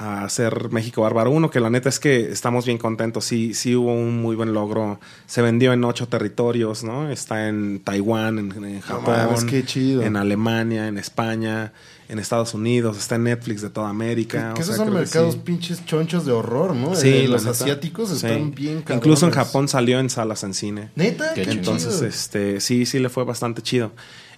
[0.00, 3.24] a hacer México Bárbaro 1, que la neta es que estamos bien contentos.
[3.24, 5.00] Sí, sí hubo un muy buen logro.
[5.26, 7.10] Se vendió en ocho territorios, ¿no?
[7.10, 10.02] Está en Taiwán, en, en Japón, mames, qué chido.
[10.02, 11.72] en Alemania, en España,
[12.08, 14.52] en Estados Unidos, está en Netflix de toda América.
[14.54, 15.40] Que o esos sea, son que mercados sí.
[15.44, 16.94] pinches chonchos de horror, ¿no?
[16.94, 17.50] Sí, Eh, los neta.
[17.50, 18.14] asiáticos Sí.
[18.26, 18.98] están bien cabrones.
[19.04, 20.90] Incluso en Japón salió en salas en cine.
[20.94, 21.34] ¿Neta?
[21.34, 21.42] Qué.
[21.42, 22.06] Entonces, chido.
[22.06, 23.90] este, sí, sí le fue bastante chido.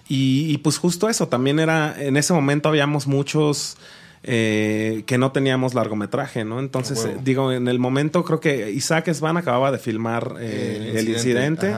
[0.08, 3.76] Y, y, pues justo eso, también era, en ese momento habíamos muchos
[4.22, 6.60] eh, que no teníamos largometraje, ¿no?
[6.60, 11.08] Entonces, eh, digo, en el momento creo que Isaac Svan acababa de filmar eh, El
[11.08, 11.74] Incidente.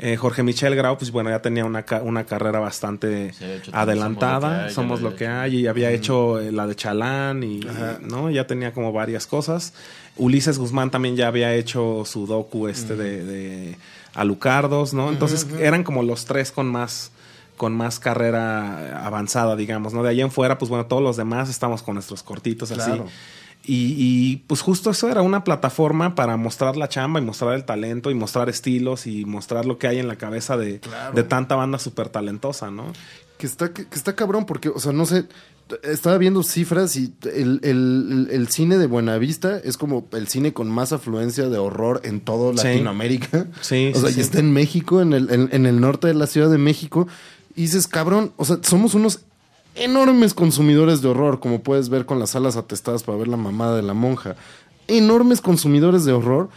[0.00, 3.56] Eh, Jorge Michel Grau, pues bueno, ya tenía una, ca- una carrera bastante Sí, de
[3.56, 4.70] hecho, adelantada.
[4.70, 5.56] Somos lo lo que hay.
[5.62, 7.98] Y había hecho eh, la de Chalán y, Ajá.
[8.00, 8.30] ¿no?
[8.30, 9.72] Ya tenía como varias cosas.
[10.16, 13.76] Ulises Guzmán también ya había hecho su docu este de, de
[14.14, 15.10] Alucardos, ¿no?
[15.10, 17.10] Entonces eran como los tres con más
[17.58, 20.02] con más carrera avanzada, digamos, ¿no?
[20.02, 22.92] De ahí en fuera, pues bueno, todos los demás estamos con nuestros cortitos así.
[23.64, 27.64] Y, y, pues justo eso era una plataforma para mostrar la chamba y mostrar el
[27.64, 31.14] talento y mostrar estilos y mostrar lo que hay en la cabeza de, Claro.
[31.14, 32.84] de tanta banda súper talentosa, ¿no?
[33.36, 35.26] Que está, que, que está cabrón porque, o sea, no sé,
[35.82, 40.70] estaba viendo cifras y el, el- el cine de Buenavista es como el cine con
[40.70, 42.64] más afluencia de horror en todo Sí.
[42.68, 43.48] Latinoamérica.
[43.60, 44.20] Sí, O sea, sí, y sí.
[44.22, 47.06] está en México, en el, en, en el norte de la Ciudad de México.
[47.62, 49.20] Dices, cabrón, o sea, somos unos
[49.74, 53.74] enormes consumidores de horror, como puedes ver con las alas atestadas para ver la mamada
[53.74, 54.36] de la monja.
[54.86, 56.50] Enormes consumidores de horror.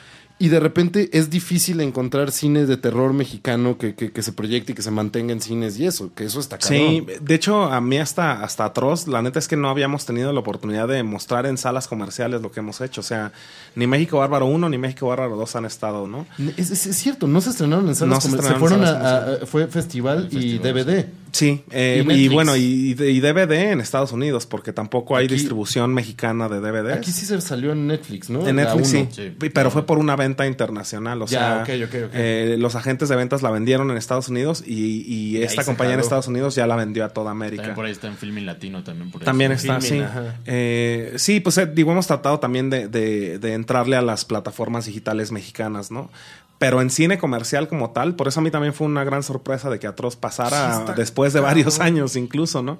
[0.44, 4.72] Y de repente es difícil encontrar cine de terror mexicano que, que, que se proyecte
[4.72, 6.80] y que se mantenga en cines y eso, que eso está cabrón.
[6.80, 10.34] Sí, de hecho, a mí hasta, hasta atroz, la neta es que no habíamos tenido
[10.34, 13.02] la oportunidad de mostrar en salas comerciales lo que hemos hecho.
[13.02, 13.32] O sea,
[13.76, 16.26] ni México Bárbaro 1 ni México Bárbaro 2 han estado, ¿no?
[16.58, 18.84] Es, es- es cierto, no se estrenaron en salas No se comer- se, en fueron
[18.84, 21.06] a, a- fue festival y festival, DVD.
[21.34, 25.36] Sí, eh, Y y, bueno, y, y DVD en Estados Unidos, porque tampoco hay Aquí-
[25.36, 26.98] distribución mexicana de DVDs.
[26.98, 28.46] Aquí sí se salió en Netflix, ¿no?
[28.46, 29.08] En Netflix sí.
[29.12, 29.32] Sí.
[29.54, 31.22] pero fue por una venta internacional.
[31.22, 32.12] O Ya, sea, ok, ok, ok.
[32.14, 36.00] eh, los agentes de ventas la vendieron en Estados Unidos y, esta compañía en.
[36.00, 37.62] Estados Unidos ya la vendió a toda América.
[37.64, 39.12] También por ahí está en Filming Latino también.
[39.12, 39.80] Por ahí También está.
[39.80, 40.22] Filmin, sí.
[40.46, 44.86] Eh, sí, pues eh, digo, hemos tratado también de, de- de entrarle a las plataformas
[44.86, 46.10] digitales mexicanas, ¿no?
[46.58, 49.70] Pero en cine comercial como tal, por eso a mí también fue una gran sorpresa
[49.70, 52.80] de que Atroz pasara Sí, después de varios años incluso, ¿no?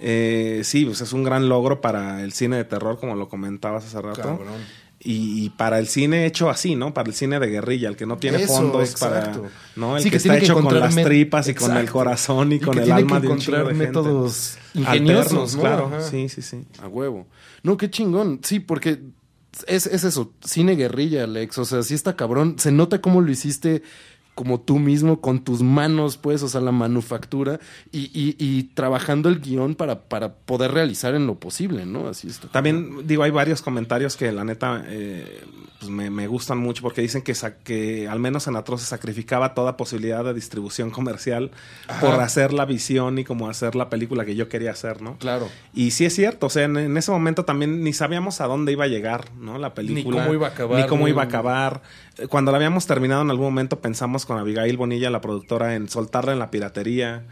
[0.00, 3.84] Eh, sí, pues es un gran logro para el cine de terror, como lo comentabas
[3.86, 4.20] hace rato.
[4.20, 4.83] Cabrón.
[5.06, 6.94] Y, y para el cine hecho así, ¿no?
[6.94, 9.42] Para el cine de guerrilla, el que no tiene Eso, fondos exacto.
[9.42, 9.96] para, ¿no?
[9.98, 12.52] El Sí, que, que está tiene que hecho con las tripas y con el corazón
[12.52, 15.60] y, Y con el alma que de encontrar de métodos ingeniosos, Alternos, ¿no?
[15.60, 15.86] claro.
[15.88, 16.00] Ajá.
[16.02, 16.64] Sí, sí, sí.
[16.82, 17.26] A huevo.
[17.62, 18.40] No, qué chingón.
[18.42, 19.00] Sí, porque
[19.66, 21.58] es, es eso, cine guerrilla, Alex.
[21.58, 22.56] O sea, sí está cabrón.
[22.58, 23.82] Se nota cómo lo hiciste
[24.34, 27.60] como tú mismo, con tus manos, pues, o sea, la manufactura
[27.92, 32.08] y, y- y trabajando el guion para, para poder realizar en lo posible, ¿no?
[32.08, 32.48] Así está.
[32.48, 35.40] También, digo, hay varios comentarios que la neta eh,
[35.78, 39.54] pues me, me gustan mucho porque dicen que, que al menos en Atroz se sacrificaba
[39.54, 41.50] toda posibilidad de distribución comercial
[42.00, 45.16] por hacer la visión y como hacer la película que yo quería hacer, ¿no?
[45.18, 45.48] Claro.
[45.74, 48.72] Y sí es cierto, o sea, en, en ese momento también ni sabíamos a dónde
[48.72, 49.58] iba a llegar, ¿no?
[49.58, 50.22] La película.
[50.22, 51.82] cómo iba a acabar, Ni cómo ni- iba a acabar.
[52.28, 56.32] Cuando la habíamos terminado en algún momento pensamos con Abigail Bonilla, la productora, en soltarla
[56.32, 57.24] en la piratería.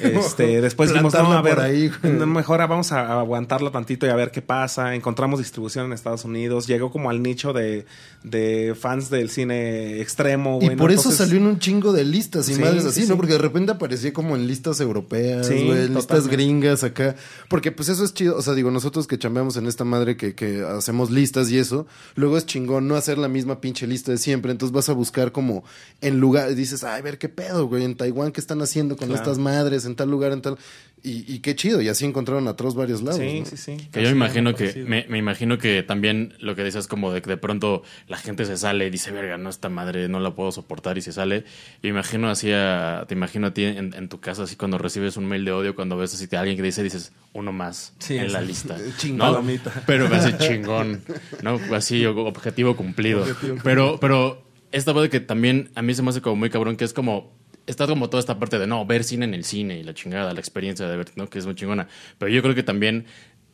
[0.00, 4.10] Este, después vimos, no, a ver, ahí, no, mejor vamos a a aguantarla tantito y
[4.10, 4.94] a ver qué pasa.
[4.94, 6.66] Encontramos distribución en Estados Unidos.
[6.66, 7.86] Llegó como al nicho de,
[8.24, 10.58] de fans del cine extremo.
[10.62, 13.02] Y por eso Entonces- salió en un chingo de listas y Sí, madres sí, así,
[13.02, 13.08] sí.
[13.08, 13.16] ¿no?
[13.16, 17.16] Porque de repente aparecía como en listas europeas, Sí, güey, listas gringas acá.
[17.48, 18.36] Porque pues eso es chido.
[18.36, 21.86] O sea, digo, nosotros que chambeamos en esta madre que, que hacemos listas y eso,
[22.14, 24.52] luego es chingón no hacer la misma pinche lista de siempre.
[24.52, 25.64] Entonces vas a buscar como
[26.02, 29.08] en lugar, dices, ay, a ver qué pedo, güey, en Taiwán, ¿qué están haciendo con
[29.08, 29.22] Claro.
[29.22, 29.86] estas madres?
[29.86, 30.58] En tal lugar, en tal.
[31.02, 31.80] Y, y qué chido.
[31.80, 33.20] Y así encontraron a Troz varios lados.
[33.20, 33.46] Sí, ¿no?
[33.46, 33.76] sí, sí.
[33.92, 37.22] Que yo me imagino que, me, me imagino que también lo que dices como de
[37.22, 40.34] que de pronto la gente se sale y dice, verga, no, esta madre no la
[40.34, 41.44] puedo soportar y se sale.
[41.82, 44.78] Y me imagino así a- te imagino a ti en, en tu casa así cuando
[44.78, 47.94] recibes un mail de odio, cuando ves así que alguien que dice, dices, uno más
[47.98, 48.46] Sí, en la sí.
[48.46, 48.76] lista.
[48.98, 49.46] Chingón.
[49.46, 49.60] ¿no?
[49.86, 51.02] Pero así chingón,
[51.42, 51.60] ¿no?
[51.74, 53.24] Así objetivo cumplido.
[53.62, 54.42] Pero, pero
[54.72, 57.37] esta parte que también a mí se me hace como muy cabrón, que es como
[57.68, 60.32] está como toda esta parte de no, ver cine en el cine y la chingada,
[60.32, 61.28] la experiencia de ver, ¿no?
[61.28, 61.86] Que es muy chingona.
[62.18, 63.04] Pero yo creo que también,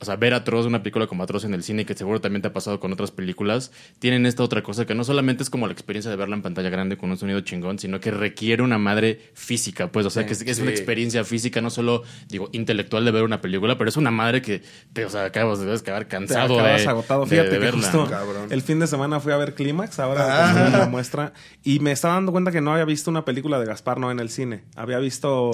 [0.05, 2.49] o sea, ver Atroz, una película como Atroz en el cine, que seguro también te
[2.49, 5.73] ha pasado con otras películas, tienen esta otra cosa que no solamente es como la
[5.73, 9.31] experiencia de verla en pantalla grande con un sonido chingón, sino que requiere una madre
[9.35, 13.11] física, pues, o sea, que es, es una experiencia física, no solo, digo, intelectual de
[13.11, 16.09] ver una película, pero es una madre que, te, o sea, acabas de acabar Te
[16.09, 17.27] cansado acabas de, agotado.
[17.27, 18.11] Fíjate de que verla, justo ¿no?
[18.11, 18.47] Cabrón.
[18.51, 20.67] el fin de semana fui a ver Clímax, ahora Ah.
[20.67, 21.33] en la muestra,
[21.63, 24.21] y me estaba dando cuenta que no había visto una película de Gaspar no en
[24.21, 24.65] el cine.
[24.77, 25.53] Había visto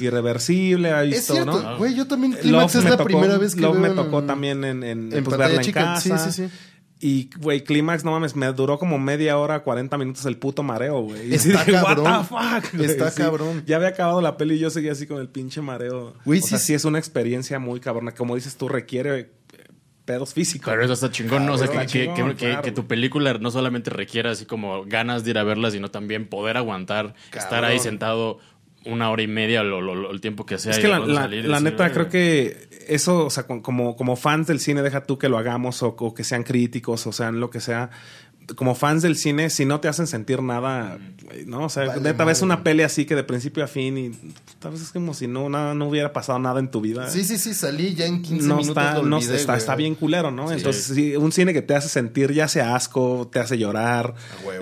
[0.00, 1.78] Irreversible, había Es visto, cierto, ¿no?
[1.78, 4.64] güey, yo también Love Clímax es la tocó- primera vez que veo me tocó también
[4.64, 6.30] en, en, en pues, verla en chica, sí, casa.
[6.30, 6.54] sí, sí.
[7.02, 11.00] Y, güey, Clímax, no mames, me duró como media hora, 40 minutos el puto mareo,
[11.00, 11.32] güey.
[11.34, 12.04] Está dije, cabrón.
[12.06, 12.26] What the
[12.68, 12.90] fuck, güey?
[12.90, 13.22] Está Sí.
[13.22, 13.62] cabrón.
[13.66, 16.14] Ya había acabado la peli y yo seguía así con el pinche mareo.
[16.26, 16.74] Güey, sí, sea, sí.
[16.74, 18.12] es una experiencia muy cabrona.
[18.12, 19.30] Como dices tú, requiere
[20.04, 20.68] pedos físicos.
[20.70, 21.54] Pero eso está chingón, ¿no?
[21.54, 24.32] O sea, que, Está que- chingón, que- que- claro, que tu película no solamente requiera
[24.32, 28.38] así como ganas de ir a verla, sino también poder aguantar, estar ahí sentado
[28.86, 30.72] una hora y media, lo- lo- lo- el tiempo que sea.
[30.72, 34.46] Es y que la, la- la neta, creo que eso, o sea, como, como fans
[34.46, 37.50] del cine, deja tú que lo hagamos o, o que sean críticos o sean lo
[37.50, 37.90] que sea.
[38.56, 40.98] Como fans del cine, si no te hacen sentir nada,
[41.46, 41.64] ¿no?
[41.64, 44.10] O sea, Vale neta, ves una peli así que de principio a fin y
[44.58, 47.08] tal vez es como si no, nada, no hubiera pasado nada en tu vida.
[47.10, 48.68] Sí, sí, sí, salí ya en 15 no minutos.
[48.82, 50.48] está, lo no está, está bien culero, ¿no?
[50.48, 50.54] Sí.
[50.54, 54.14] Entonces, sí, un cine que te hace sentir ya sea asco, te hace llorar,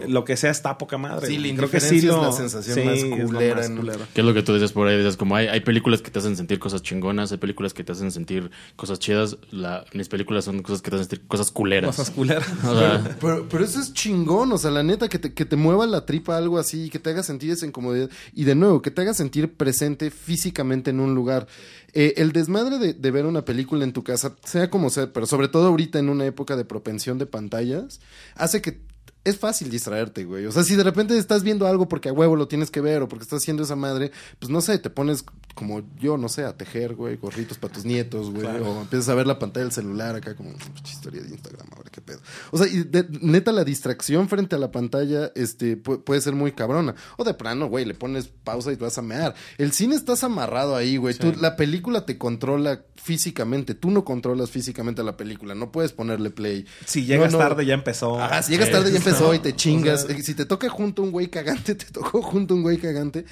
[0.06, 1.26] lo que sea, está poca madre.
[1.26, 3.70] Sí, la Creo que sí es lo, la sensación sí, más es lo culera, más
[3.70, 3.80] ¿no?
[3.80, 4.00] culero.
[4.14, 4.96] ¿Qué es lo que tú dices por ahí?
[4.96, 7.92] Dices, como hay, hay películas que te hacen sentir cosas chingonas, hay películas que te
[7.92, 9.36] hacen sentir cosas chidas.
[9.50, 11.96] La, mis películas son cosas que te hacen sentir cosas culeras.
[11.96, 12.46] Cosas culeras.
[12.64, 15.56] O sea, Pero, pero eso es chingón, o sea, la neta, que te, que te
[15.56, 18.10] mueva la tripa algo así, que te haga sentir esa incomodidad.
[18.34, 21.46] Y de nuevo, que te haga sentir presente físicamente en un lugar.
[21.92, 25.26] Eh, el desmadre de, de ver una película en tu casa, sea como sea, pero
[25.26, 28.00] sobre todo ahorita en una época de propensión de pantallas,
[28.34, 28.80] hace que
[29.24, 30.46] es fácil distraerte, güey.
[30.46, 33.02] O sea, si de repente estás viendo algo porque a huevo lo tienes que ver
[33.02, 36.44] o porque estás haciendo esa madre, pues no sé, te pones como yo, no sé,
[36.44, 38.46] a tejer, güey, gorritos para tus nietos, güey.
[38.46, 41.90] O empiezas a ver la pantalla del celular acá como "Pinche historia de Instagram, ahora
[41.90, 42.20] qué pedo.
[42.52, 46.34] O sea, y de- neta la distracción frente a la pantalla este pu- puede ser
[46.34, 46.94] muy cabrona.
[47.16, 49.34] O de plano, güey, le pones pausa y te vas a mear.
[49.58, 51.14] El cine estás amarrado ahí, güey.
[51.14, 53.74] Tú- La película te controla físicamente.
[53.74, 55.54] Tú no controlas físicamente a la película.
[55.54, 56.66] No puedes ponerle play.
[56.86, 57.44] Si llegas No, no.
[57.48, 58.20] tarde, ya empezó.
[58.20, 58.72] Ajá, si llegas Sí.
[58.74, 60.04] tarde ya empezó y te chingas.
[60.04, 62.78] O sea- Eh, si te toca junto un güey cagante, te tocó junto un güey
[62.78, 63.24] cagante.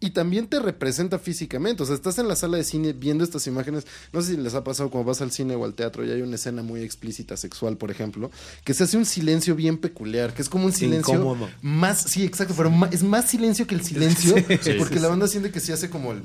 [0.00, 1.82] Y también te representa físicamente.
[1.82, 3.86] O sea, estás en la sala de cine viendo estas imágenes.
[4.12, 6.20] No sé si les ha pasado cuando vas al cine o al teatro y hay
[6.20, 8.30] una escena muy explícita sexual, por ejemplo,
[8.64, 11.48] que se hace un silencio bien peculiar, que es como un silencio Incómodo.
[11.62, 15.26] más, sí, exacto, pero es más silencio que el silencio, Sí, porque sí, la banda
[15.28, 16.22] siente que se hace como el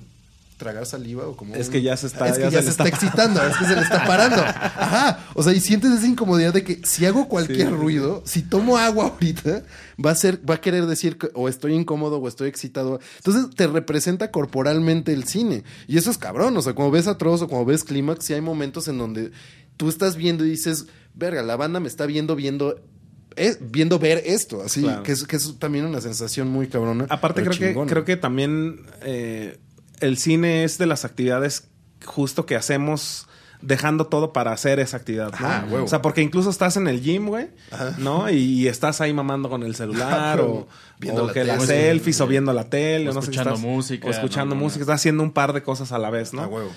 [0.59, 2.69] tragar saliva o como Es un- que ya se está- es que ya ya, se
[2.69, 6.05] está, está excitando es que se le está parando ajá o sea y sientes esa
[6.05, 7.73] incomodidad de que si hago cualquier Sí.
[7.73, 9.63] ruido si tomo agua ahorita
[10.05, 13.55] va a ser va a querer decir que o estoy incómodo o estoy excitado entonces
[13.55, 17.47] te representa corporalmente el cine y eso es cabrón o sea cuando ves Atroz o
[17.47, 19.31] cuando ves Clímax sí hay momentos en donde
[19.77, 22.75] tú estás viendo y dices verga la banda me está viendo viendo
[23.37, 25.03] es- viendo ver esto así Claro.
[25.03, 28.81] que, es, que es también una sensación muy cabrona Aparte, creo que, creo que también
[29.03, 29.57] eh,
[29.99, 31.67] el cine es de las actividades
[32.05, 33.27] justo que hacemos
[33.61, 35.45] dejando todo para hacer esa actividad, ¿no?
[35.47, 35.83] Ajá, huevo.
[35.85, 37.93] O sea, porque incluso estás en el gym, güey, Ajá.
[37.97, 38.29] ¿no?
[38.29, 41.67] Y, estás ahí mamando con el celular Ajá, o, viendo o la que las tele.
[41.67, 44.83] selfies o viendo la tele O sé escuchando estás- música, o escuchando no, no, música,
[44.83, 46.43] estás haciendo un par de cosas a la vez, ¿no?
[46.43, 46.71] A huevo.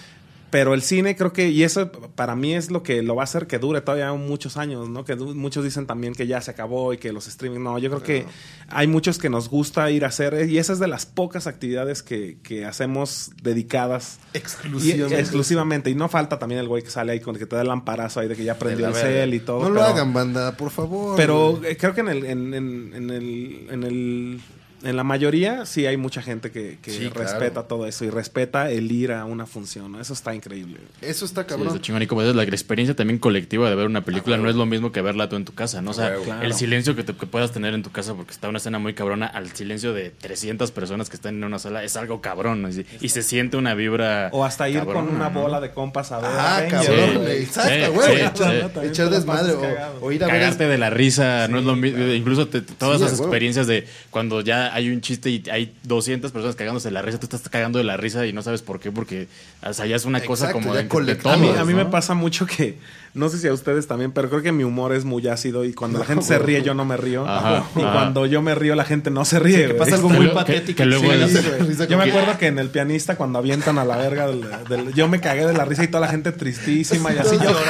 [0.53, 3.24] Pero el cine creo que, y eso para mí es lo que lo va a
[3.24, 5.03] hacer que dure todavía muchos años, ¿no?
[5.03, 8.03] Que muchos dicen también que ya se acabó y que los streaming, no, yo creo
[8.03, 8.26] que
[8.68, 12.03] hay muchos que nos gusta ir a hacer, y esa es de las pocas actividades
[12.03, 15.88] que, que hacemos dedicadas y- exclusivamente exclusivamente.
[15.90, 18.20] Y no falta también el güey que sale ahí con que te da el amparazo
[18.20, 19.62] ahí de que ya prendió el cel y todo.
[19.62, 21.16] No lo hagan, banda, por favor.
[21.16, 24.40] Pero eh, creo que en el, en, en- en el, en el
[24.85, 27.20] en la mayoría sí hay mucha gente que, que Sí, claro.
[27.22, 29.93] respeta todo eso y respeta el ir a una función.
[29.93, 30.01] ¿no?
[30.01, 30.78] Eso está increíble.
[31.01, 31.68] Eso está Sí, cabrón.
[31.68, 32.03] está chingón.
[32.03, 34.93] Y como dices, la experiencia también colectiva de ver una película no es lo mismo
[34.93, 35.91] que verla tú en tu casa, ¿no?
[35.91, 36.14] O sea.
[36.16, 36.43] Claro.
[36.43, 38.95] el silencio que, te- que puedas tener en tu casa porque está una escena muy
[38.95, 42.62] cabrona al silencio de 300 personas que están en una sala es algo cabrón.
[42.62, 42.68] ¿no?
[42.70, 44.28] Y, y se siente una vibra.
[44.33, 45.43] O hasta ir con una ¿no?
[45.43, 46.30] bola de compas a ver.
[46.33, 47.26] Ah, Avengers, cabrón.
[47.28, 48.07] Exacto, güey.
[48.16, 48.80] sí, echar, sí.
[48.89, 49.53] echar desmadre.
[50.01, 50.37] O, ir a ver.
[50.37, 52.05] Cagarte de la risa, no es lo mismo.
[52.07, 53.30] Incluso te- todas Sí, a esas huevo.
[53.30, 57.18] experiencias de cuando ya hay un chiste y hay 200 personas cagándose de la risa,
[57.20, 59.28] tú estás cagando de la risa y no sabes por qué, porque
[59.66, 61.30] o sea, ya es una cosa Exacto, como ya de, de colectivo.
[61.30, 61.90] A mí, todos, a mí me ¿no?
[61.90, 62.78] pasa mucho que,
[63.14, 65.72] no sé si a ustedes también, pero creo que mi humor es muy ácido y
[65.74, 67.26] cuando la gente se ríe yo no me río.
[67.28, 67.92] Ajá, y ajá.
[67.92, 69.58] cuando yo me río la gente no se ríe.
[69.58, 69.78] que güey.
[69.78, 70.76] pasa algo Que muy que- patético.
[70.78, 73.84] que luego Sí, risa Yo me como- acuerdo que en el pianista cuando avientan a
[73.84, 77.12] la verga del, del- yo me cagué de la risa y toda la gente tristísima
[77.12, 77.50] y así yo.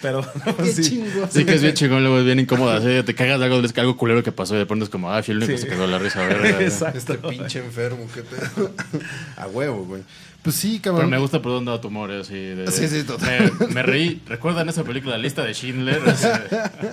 [0.00, 0.22] Pero
[0.72, 0.82] sí.
[0.82, 1.26] chingo.
[1.30, 2.70] Sí, que es bien chingón, luego es bien incómodo.
[2.70, 4.90] así, te cagas de algo, es que algo culero que pasó y de pronto es
[4.90, 6.24] como, ah, fui el único que se de la risa.
[6.24, 6.98] a ver, Exacto.
[6.98, 8.70] Este pinche enfermo, qué pedo.
[9.36, 10.02] A huevo, güey.
[10.40, 11.10] Pues sí, Pero cabrón.
[11.10, 12.34] me gusta por dónde va tu humor, eh, así.
[12.34, 13.52] de- Sí, sí, total.
[13.58, 14.22] Me, me reí.
[14.28, 16.00] ¿Recuerdan esa película, La lista de Schindler?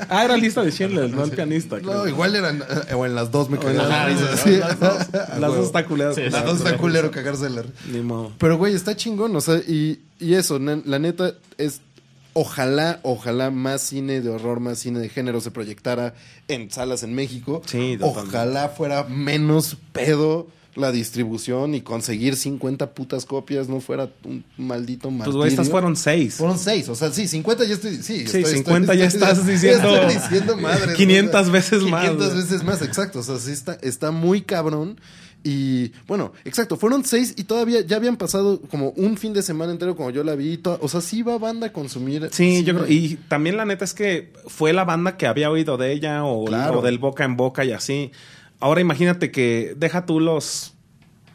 [0.10, 1.78] Ah, era lista de Schindler, no el pianista.
[1.80, 1.94] creo.
[1.94, 2.64] No, igual eran.
[2.90, 4.32] eh, O en las dos me cagué las la dos, risa.
[4.32, 4.38] ¿no?
[4.38, 4.58] sí.
[4.60, 4.98] Las dos,
[5.40, 6.14] las dos está culera.
[6.14, 7.74] Sí, Las dos está culero cagarse la risa.
[7.92, 8.32] Ni modo.
[8.40, 9.36] Pero, güey, está chingón.
[9.36, 11.82] O sea, y, y eso, la neta, es.
[12.38, 16.16] Ojalá, ojalá más cine de horror, más cine de género se proyectara
[16.50, 17.62] en salas en México.
[17.66, 17.98] Sí.
[18.02, 25.10] Ojalá fuera menos pedo la distribución y conseguir 50 putas copias no fuera un maldito
[25.10, 25.32] martirio.
[25.32, 26.36] Pues, güey, estas fueron seis.
[26.36, 27.96] Fueron seis, o sea, sí, 50 ya estoy.
[27.96, 31.52] Sí, Sí, estoy- 50 estoy- ya estoy- estás diciendo estoy diciendo madres, 500 ¿no?
[31.54, 32.44] veces más, 500 güey.
[32.44, 33.20] veces más, exacto.
[33.20, 35.00] O sea, sí está, está muy cabrón.
[35.48, 39.72] Y bueno, exacto, fueron seis y todavía ya habían pasado como un fin de semana
[39.72, 40.60] entero como yo la vi.
[40.66, 42.30] o sea, sí va banda a consumir.
[42.32, 42.88] Sí, yo creo.
[42.88, 46.46] Y también la neta es que fue la banda que había oído de ella o,
[46.46, 46.80] Claro.
[46.80, 48.12] o del boca en boca y así.
[48.60, 50.74] Ahora imagínate que deja tú los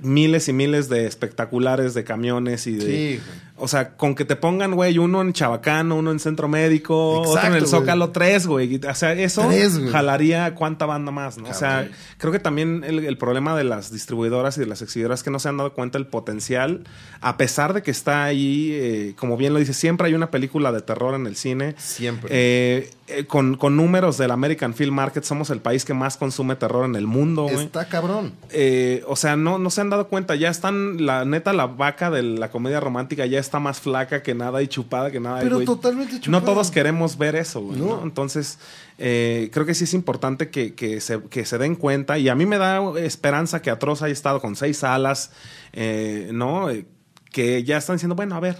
[0.00, 2.86] miles y miles de espectaculares de camiones y de...
[3.18, 3.20] Sí.
[3.60, 7.32] O sea, con que te pongan, güey, uno en Chabacano, uno en Centro Médico, otro
[7.32, 7.66] en Exacto, el.
[7.66, 8.80] Zócalo, tres, güey.
[8.84, 11.48] O sea, eso Tres, jalaría cuánta banda más, ¿no?
[11.48, 11.88] O sea,
[12.18, 15.30] creo que también el, el problema de las distribuidoras y de las exhibidoras es que
[15.30, 16.84] no se han dado cuenta del potencial,
[17.20, 20.72] a pesar de que está ahí, eh, como bien lo dice, siempre hay una película
[20.72, 21.74] de terror en el cine.
[21.78, 22.28] Siempre.
[22.32, 26.54] Eh, eh, con, con números del American Film Market, somos el país que más consume
[26.54, 27.64] terror en el mundo, güey.
[27.64, 28.32] Está cabrón.
[28.50, 30.36] Eh, o sea, no, no se han dado cuenta.
[30.36, 34.34] Ya están, la neta, la vaca de la comedia romántica ya está más flaca que
[34.34, 35.40] nada y chupada que nada.
[35.40, 36.44] Pero totalmente No chupada.
[36.44, 37.78] todos queremos ver eso, güey.
[37.80, 37.96] No.
[37.96, 38.02] ¿no?
[38.02, 38.58] Entonces,
[38.98, 42.18] eh, creo que sí es importante que, que se, que se den cuenta.
[42.18, 45.32] Y a mí me da esperanza que Atroz haya estado con seis salas,
[45.72, 46.70] eh, ¿no?
[46.70, 46.86] Eh,
[47.32, 48.56] que ya están diciendo, bueno, a ver,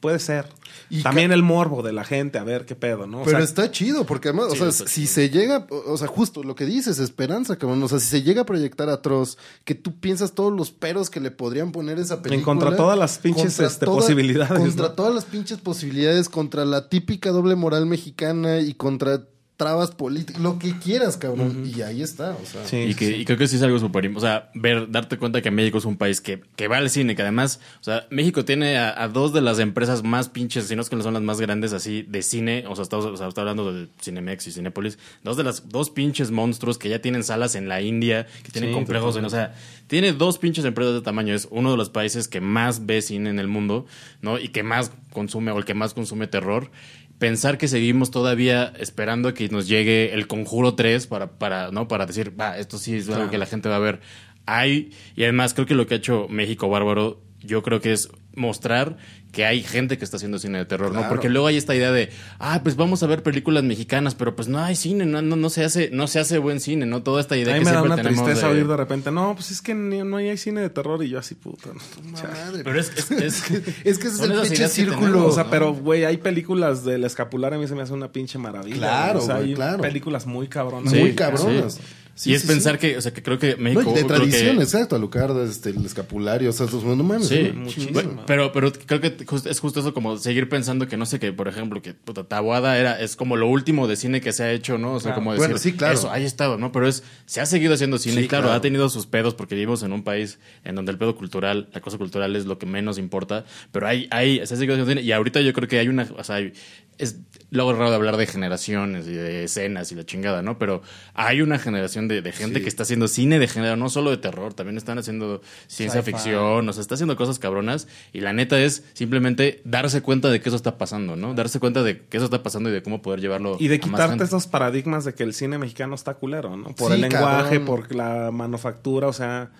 [0.00, 0.46] puede ser.
[0.90, 3.20] Y También el morbo de la gente, a ver qué pedo, ¿no?
[3.20, 5.12] O Pero sea, está chido, porque además, Sí, o sea, si chido.
[5.14, 7.82] se llega, o sea, justo lo que dices, esperanza, cabrón.
[7.82, 11.20] O sea, si se llega a proyectar atroz, que tú piensas todos los peros que
[11.20, 12.44] le podrían poner esa película.
[12.44, 14.92] contra todas las pinches, este, posibilidades, Contra ¿no?
[14.94, 19.24] todas las pinches posibilidades, contra la típica doble moral mexicana y contra
[19.58, 21.64] trabas políticas, lo que quieras, cabrón.
[21.66, 22.64] Y ahí está, o sea.
[22.64, 23.14] sí, Y, que, sí.
[23.16, 24.08] y creo que sí es algo súper.
[24.14, 27.16] O sea, ver, darte cuenta que México es un país que, que va al cine,
[27.16, 30.76] que además, o sea, México tiene a, a dos de las empresas más pinches, si
[30.76, 32.64] no es que no son las más grandes así, de cine.
[32.68, 34.96] O sea, estamos, o sea, estoy hablando de Cinemex y Cinépolis.
[35.24, 38.70] Dos de las dos pinches monstruos que ya tienen salas en la India, que tienen
[38.70, 39.56] Sí, complejos en, o sea,
[39.88, 41.34] tiene dos pinches empresas de tamaño.
[41.34, 43.86] Es uno de los países que más ve cine en el mundo,
[44.22, 44.38] ¿no?
[44.38, 46.70] Y que más consume, o el que más consume terror
[47.18, 51.88] pensar que seguimos todavía esperando a que nos llegue el Conjuro 3 para, para, ¿no?
[51.88, 54.00] para decir, va, esto sí es algo que la gente va a ver.
[54.46, 58.08] Hay, y además creo que lo que ha hecho México Bárbaro, yo creo que es
[58.38, 58.96] mostrar
[59.32, 61.00] que hay gente que está haciendo cine de terror, ¿no?
[61.00, 61.08] Claro.
[61.10, 62.08] Porque luego hay esta idea de,
[62.38, 65.50] ah, pues vamos a ver películas mexicanas, pero pues no hay cine, no, no, no
[65.50, 67.02] se hace, no se hace buen cine, ¿no?
[67.02, 68.76] Toda esta idea A mí que me da siempre una tenemos tristeza de- oír de
[68.78, 71.68] repente, no, pues es que ni- no hay cine de terror y yo así, puta.
[71.74, 72.12] no.
[72.22, 73.50] Madre, Pero es, es, es,
[73.84, 75.00] Es que ese es el pinche que círculo.
[75.00, 75.50] tenemos, O sea, ¿no?
[75.50, 78.76] pero, güey, hay películas del escapular, a mí se me hace una pinche maravilla.
[78.78, 79.82] Claro, O sea, güey, hay claro.
[79.82, 80.92] películas muy cabronas.
[80.94, 81.74] Muy Sí, cabronas.
[81.74, 81.80] sí.
[82.18, 82.80] Sí, y es sí, pensar sí.
[82.80, 83.82] que, o sea, que creo que No, México.
[83.82, 87.28] y de creo que- tradición, exacto, Alucard, este, el escapulario, o sea, estos- no mames.
[87.28, 87.60] Sí, ¿no?
[87.60, 87.92] muchísimo.
[87.92, 89.14] Bueno, pero, pero creo que
[89.48, 92.76] es justo eso como seguir pensando que no sé que, por ejemplo, que puta, Taboada
[92.76, 94.94] era, es como lo último de cine que se ha hecho, ¿no?
[94.94, 95.14] O sea, Claro.
[95.20, 95.94] como decir, Bueno, sí, claro.
[95.94, 96.72] eso, ahí estado, ¿no?
[96.72, 98.58] Pero es, se ha seguido haciendo cine Sí, y claro, claro.
[98.58, 101.80] ha tenido sus pedos porque vivimos en un país en donde el pedo cultural, la
[101.80, 105.02] cosa cultural es lo que menos importa, pero hay, hay, se ha seguido haciendo cine
[105.02, 106.52] y ahorita yo creo que hay una, o sea, hay-
[106.98, 107.14] es
[107.50, 110.58] luego raro de hablar de generaciones y de escenas y la chingada, ¿no?
[110.58, 110.82] Pero
[111.14, 112.62] hay una generación de, de gente Sí.
[112.62, 116.68] que está haciendo cine de género, no solo de terror, también están haciendo ciencia ficción,
[116.68, 120.48] o sea, está haciendo cosas cabronas y la neta es simplemente darse cuenta de que
[120.48, 121.34] eso está pasando, ¿no?
[121.34, 123.78] Darse cuenta de que eso está pasando y de cómo poder llevarlo Y de a
[123.78, 124.24] más quitarte gente.
[124.24, 126.74] esos paradigmas de que el cine mexicano está culero, ¿no?
[126.74, 127.64] Por Sí, el lenguaje, cabrón.
[127.64, 129.50] por la manufactura, o sea,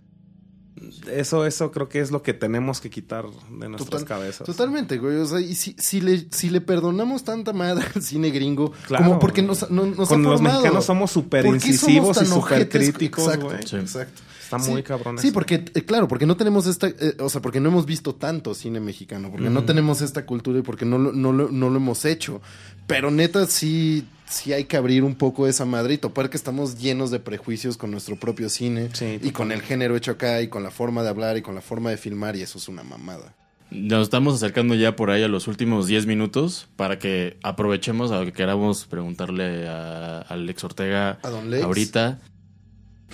[1.11, 4.47] eso, eso creo que es lo que tenemos que quitar de nuestras Total- cabezas.
[4.47, 5.17] Totalmente, güey.
[5.17, 9.05] O sea, y si, si, le, si le perdonamos tanta madre al cine gringo, Claro.
[9.05, 10.61] como porque nos, no- nos Con ha los formado.
[10.61, 13.67] mexicanos somos súper ¿Por qué incisivos somos y súper críticos, Exacto, güey.
[13.67, 13.77] Sí.
[13.77, 14.23] exacto.
[14.49, 14.71] Está Sí.
[14.71, 15.35] muy cabrón Sí, eso.
[15.35, 18.55] porque, eh, claro, porque no tenemos esta, eh, o sea, porque no hemos visto tanto
[18.55, 21.77] cine mexicano, porque no tenemos esta cultura y porque no, lo- no, lo- no lo
[21.77, 22.41] hemos hecho.
[22.87, 26.79] Pero neta, sí, sí hay que abrir un poco esa madre y topar que estamos
[26.79, 30.49] llenos de prejuicios con nuestro propio cine Sí, y con el género hecho acá y
[30.49, 32.83] con la forma de hablar y con la forma de filmar y eso es una
[32.83, 33.35] mamada.
[33.71, 38.21] Nos estamos acercando ya por ahí a los últimos 10 minutos para que aprovechemos a
[38.21, 41.65] lo que queramos preguntarle a Alex Ortega ¿A don Lex?
[41.65, 42.19] ahorita.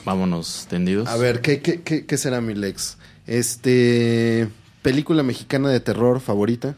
[0.04, 1.08] Vámonos tendidos.
[1.08, 2.98] A ver, ¿qué, qué, qué, qué será mi Lex?
[3.26, 4.48] Este.
[4.82, 6.76] Película mexicana de terror favorita.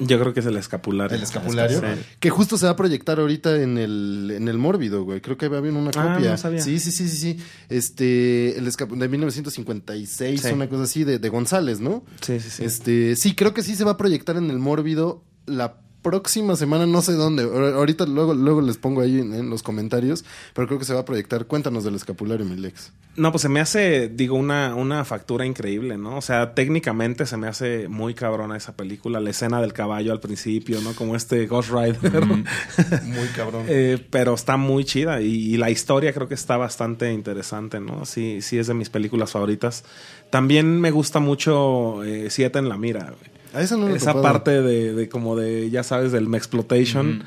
[0.00, 1.16] Yo creo que es el escapulario.
[1.16, 1.80] El escapulario.
[1.80, 1.86] Sí.
[2.20, 5.20] Que justo se va a proyectar ahorita en el, en el Mórbido, güey.
[5.20, 6.30] Creo que va a haber una Ah, copia.
[6.30, 6.60] no sabía.
[6.62, 7.38] Sí, sí, sí, sí, sí.
[7.68, 8.56] Este.
[8.56, 10.52] El escap de 1956, Sí.
[10.52, 12.04] una cosa así, de, de González, ¿no?
[12.20, 12.64] Sí, sí, sí.
[12.64, 13.16] Este.
[13.16, 17.02] Sí, creo que sí se va a proyectar en el Mórbido la próxima semana, no
[17.02, 17.44] sé dónde.
[17.44, 20.24] Ahor- Ahorita luego, luego les pongo ahí en, en los comentarios.
[20.54, 21.46] Pero creo que se va a proyectar.
[21.46, 22.92] Cuéntanos del escapulario, mi Lex.
[23.16, 26.16] No, pues se me hace, digo, una, una factura increíble, ¿no?
[26.18, 29.18] O sea, técnicamente se me hace muy cabrona esa película.
[29.18, 30.92] La escena del caballo al principio, ¿no?
[30.94, 32.24] Como este Ghost Rider.
[33.04, 33.64] Muy cabrón.
[33.68, 38.04] Eh, pero está muy chida y, y la historia creo que está bastante interesante, ¿no?
[38.06, 39.84] Sí, sí es de mis películas favoritas.
[40.30, 43.37] También me gusta mucho eh, Siete en la mira, güey.
[43.54, 44.22] A esa no lo he Esa topado.
[44.22, 47.24] parte de, de como de, ya sabes, del Mexploitation.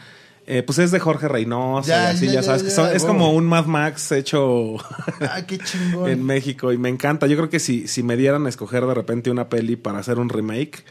[0.48, 2.64] Eh, pues es de Jorge Reynoso, Ya, y así, ya, ya, ya, sabes.
[2.64, 4.76] que son- es como un Mad Max hecho
[5.22, 6.10] Ah, qué chingón.
[6.10, 7.28] en México y me encanta.
[7.28, 10.18] Yo creo que si, si me dieran a escoger de repente una peli para hacer
[10.20, 10.84] un remake,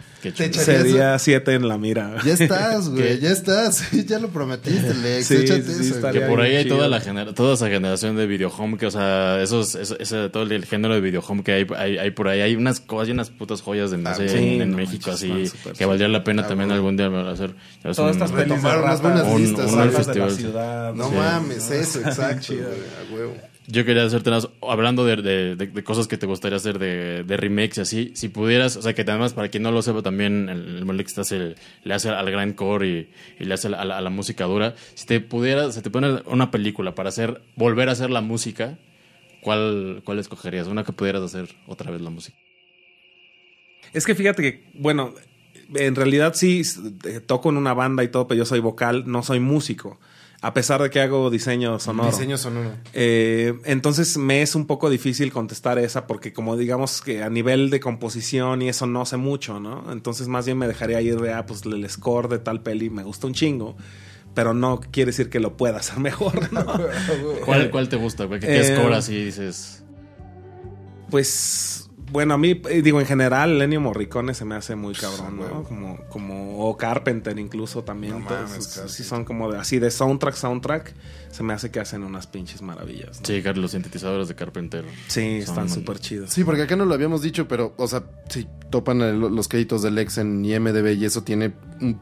[0.52, 2.16] sería Siete en la mira.
[2.24, 3.90] Ya estás, güey, ya estás.
[4.06, 5.26] ya lo prometiste, Lex.
[5.26, 8.26] Sí, Échate sí, eso, Que por ahí hay toda, la genera- toda esa generación de
[8.26, 11.98] videohome, que, o sea, esos, eso- ese, todo el género de videohome que hay, hay,
[11.98, 12.40] hay por ahí.
[12.40, 14.76] Hay unas cosas, hay unas putas joyas de no Ah, sé, sí, en, en no
[14.76, 16.74] México, así, que valdría la pena Ah, también bueno.
[16.74, 17.54] algún día hacer.
[17.82, 18.68] Todas estas pelis de
[20.94, 21.14] No Sí.
[21.14, 22.54] mames, eso, exacto.
[22.54, 23.34] A huevo.
[23.66, 27.22] Yo quería hacerte unas- hablando de, de- de- de cosas que te gustaría hacer de,
[27.22, 30.02] de remakes y así, si pudieras, o sea, que además para quien no lo sepa
[30.02, 33.84] también, el, el Molex hace- le hace al gran core y, y le hace a
[33.84, 34.74] la, a la música dura.
[34.94, 38.76] Si te pudieras, si te pone una película para hacer, volver a hacer la música,
[39.40, 40.66] ¿cuál, cuál escogerías?
[40.66, 42.36] Una que pudieras hacer otra vez la música.
[43.92, 45.14] Es que fíjate que, bueno,
[45.74, 46.62] en realidad sí
[47.04, 49.98] eh, toco en una banda y todo, pero yo soy vocal, no soy músico.
[50.42, 52.10] A pesar de que hago diseño sonoro.
[52.10, 52.70] Diseño sonoro.
[52.94, 57.68] Eh, entonces me es un poco difícil contestar esa porque como digamos que a nivel
[57.68, 59.92] de composición y eso no sé mucho, ¿no?
[59.92, 63.02] Entonces más bien me dejaría ir de, ah, pues el score de tal peli me
[63.02, 63.76] gusta un chingo,
[64.34, 66.64] pero no quiere decir que lo pueda hacer mejor, ¿no?
[67.44, 68.26] ¿Cuál, cuál te gusta?
[68.26, 69.84] ¿Qué, qué Eh, score así dices?
[71.10, 75.38] Pues, bueno, a mí, eh, digo, en general, Lenio Morricone se me hace muy cabrón,
[75.38, 75.62] ¿no?
[75.64, 78.20] Como, como, o Carpenter incluso también.
[78.20, 80.94] No todos, mames, sí son como de, así de soundtrack, soundtrack,
[81.30, 83.20] se me hace que hacen unas pinches maravillas.
[83.20, 83.26] ¿no?
[83.26, 84.84] Sí, Carlos, los sintetizadores de Carpenter.
[85.08, 86.30] Sí, Son- están súper chidos.
[86.30, 89.82] Sí, porque acá no lo habíamos dicho, pero, o sea, si topan el- los créditos
[89.82, 91.98] del Lex en IMDB y eso tiene un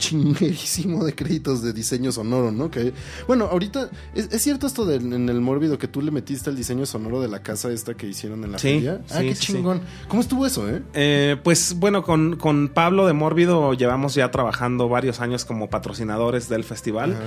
[0.00, 2.70] chinguerísimo de créditos de diseño sonoro, ¿no?
[2.70, 2.92] Que,
[3.28, 6.56] bueno, ahorita, ¿es, es cierto esto de, en el mórbido que tú le metiste el
[6.56, 9.00] diseño sonoro de la casa esta que hicieron en la Sí, feria?
[9.10, 9.46] Ah, sí, qué sí.
[9.52, 9.82] chingón.
[10.08, 10.82] ¿Cómo estuvo eso, eh?
[10.94, 16.48] Eh, pues bueno, con, con Pablo de Mórbido llevamos ya trabajando varios años como patrocinadores
[16.48, 17.12] del festival.
[17.12, 17.22] Ajá.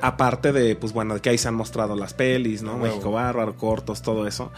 [0.00, 2.78] Aparte de, pues bueno, de que ahí se han mostrado las pelis, ¿no?
[2.78, 4.52] México Bárbaro, cortos, todo eso.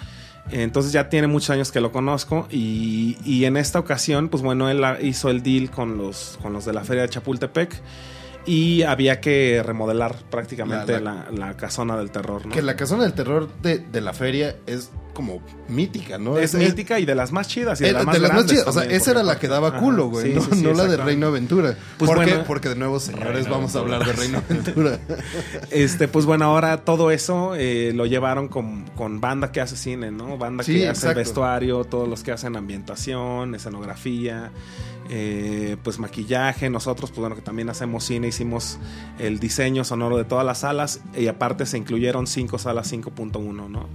[0.53, 4.69] Entonces ya tiene muchos años que lo conozco y, y en esta ocasión, pues bueno,
[4.69, 7.81] él hizo el deal con los, con los de la feria de Chapultepec
[8.47, 12.53] y había que remodelar prácticamente La- la, la casona del terror, ¿no?
[12.53, 16.39] Que la casona del terror de, de la feria es como mítica, ¿no?
[16.39, 18.31] es, mítica y de las más chidas y de, Eh, las de más las más
[18.31, 18.69] grandes chidas.
[18.69, 20.29] O sea, esa era la que daba culo, güey.
[20.29, 20.97] Sí, no sí, sí, no la de.
[20.97, 21.77] Reino Aventura.
[21.99, 22.35] Pues ¿Por qué?
[22.47, 24.99] Porque de nuevo, señores, Reino vamos a hablar de Reino Aventura.
[25.71, 30.11] Este, pues bueno, ahora todo eso eh, lo llevaron con, con banda que hace cine,
[30.11, 30.37] ¿no?
[30.37, 31.19] Banda que hace exacto.
[31.19, 34.51] vestuario, todos los que hacen ambientación, escenografía,
[35.09, 36.71] eh, pues maquillaje.
[36.71, 38.79] Nosotros, pues bueno, que también hacemos cine, hicimos
[39.19, 43.89] el diseño sonoro de todas las salas y aparte se incluyeron cinco salas 5.1, ¿no?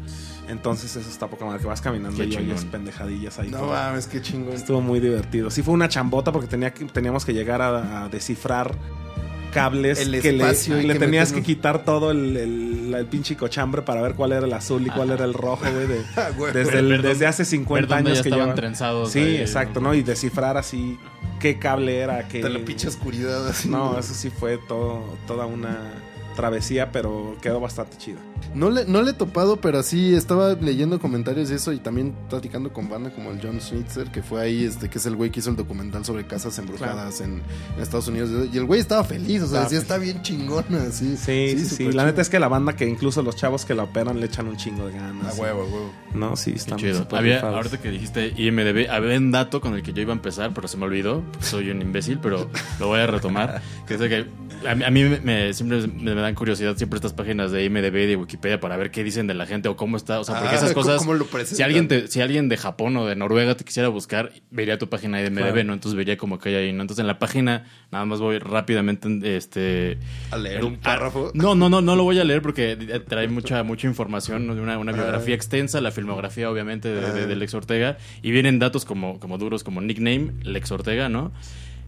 [0.48, 2.72] Entonces eso está poca madre, que vas caminando Qué y oyes chingón.
[2.72, 3.50] pendejadillas ahí.
[3.50, 3.68] No todo.
[3.70, 4.54] mames, qué chingón.
[4.54, 5.50] Estuvo muy divertido.
[5.50, 8.76] Sí fue una chambota porque tenía que, teníamos que llegar a, a descifrar
[9.54, 12.94] cables El que le, espacio y le que tenías meten- que quitar todo el, el,
[12.94, 15.88] el pinche cochambre para ver cuál era el azul y cuál era el rojo, güey.
[15.88, 18.56] de- Ah, desde, desde hace 50 ver dónde años ya que estaban llevan.
[18.56, 19.90] trenzados Sí, ahí, exacto, ¿no?
[19.90, 19.96] ¿no?
[19.96, 21.00] Y descifrar así
[21.40, 22.44] qué cable era, qué...
[22.44, 23.70] De la pinche oscuridad así.
[23.70, 25.78] No, eso sí fue todo, toda una
[26.36, 28.20] travesía, pero quedó bastante chido.
[28.56, 32.16] No le, no le he topado, pero sí estaba leyendo comentarios de eso y también
[32.30, 35.30] platicando con banda como el John Switzer, que fue ahí, este, que es el güey
[35.30, 37.42] que hizo el documental sobre casas embrujadas en,
[37.76, 38.30] en Estados Unidos.
[38.54, 41.18] Y el güey estaba feliz, o sea, decía, está bien chingona, así.
[41.18, 41.70] Sí, sí, sí.
[41.76, 44.26] súper La neta es que la banda que incluso los chavos que la operan le
[44.28, 45.38] echan un chingo de ganas.
[45.38, 45.92] A huevo, a huevo.
[46.14, 47.08] No, sí, Qué están chido.
[47.12, 50.54] Había, ahorita que dijiste IMDB, había un dato con el que yo iba a empezar,
[50.54, 51.24] pero se me olvidó.
[51.42, 52.50] Soy un imbécil, pero
[52.80, 53.62] lo voy a retomar.
[53.86, 54.26] Que es que
[54.66, 57.66] a mí, a mí me, me- siempre me, me dan curiosidad siempre estas páginas de
[57.66, 60.20] IMDB y de Wikipedia para ver qué dicen de la gente o cómo está.
[60.20, 61.00] O sea, porque Ah, esas ¿cómo- cosas.
[61.00, 61.58] cómo lo presentan?
[61.58, 64.88] si alguien te- si alguien de Japón o de Noruega te quisiera buscar, vería tu
[64.90, 65.64] página de Claro.
[65.64, 65.74] ¿no?
[65.74, 66.82] Entonces vería como que hay ahí, ¿no?
[66.82, 69.98] Entonces en la página, nada más voy rápidamente, este.
[70.32, 71.28] A leer el- un párrafo.
[71.30, 72.76] ah, No, no, no, no lo voy a leer porque
[73.08, 77.54] trae mucha, mucha información, una, una biografía extensa, la filmografía obviamente de, de- de Lex
[77.54, 81.32] Ortega, y vienen datos como, como duros como nickname, Lex Ortega, ¿no?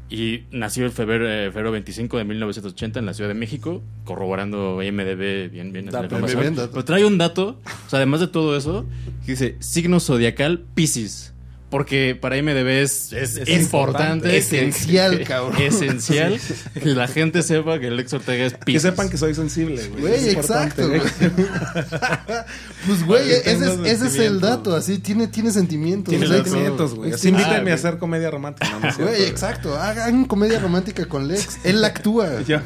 [0.10, 4.82] Y nació el febrero, eh, febrero 25 de 1980 en la Ciudad de México, corroborando
[4.82, 6.18] IMDB bien, bien Dato.
[6.22, 6.72] Bien, dato.
[6.72, 8.86] Pero trae un dato, o sea, además de todo eso,
[9.26, 11.34] que dice signo zodiacal Pisces.
[11.70, 14.38] Porque para IMDB es, es, Es importante.
[14.38, 15.62] Esencial, que- cabrón.
[15.62, 16.40] Esencial
[16.74, 18.84] que la gente sepa que Lex Ortega es Pisces.
[18.84, 20.02] Que sepan que soy sensible, güey.
[20.02, 20.88] Güey, exacto.
[20.88, 21.02] güey.
[22.88, 26.10] pues, güey, ese es, tengas ese es el dato, así, tiene, tiene sentimientos.
[26.12, 27.12] Tiene o sea, sentimientos, güey.
[27.12, 28.70] Así Ah, invítenme a hacer comedia romántica.
[28.72, 29.76] No, no es cierto, Güey, exacto.
[29.78, 31.58] Hagan comedia romántica con Lex.
[31.66, 32.30] Él actúa.
[32.48, 32.64] Ya.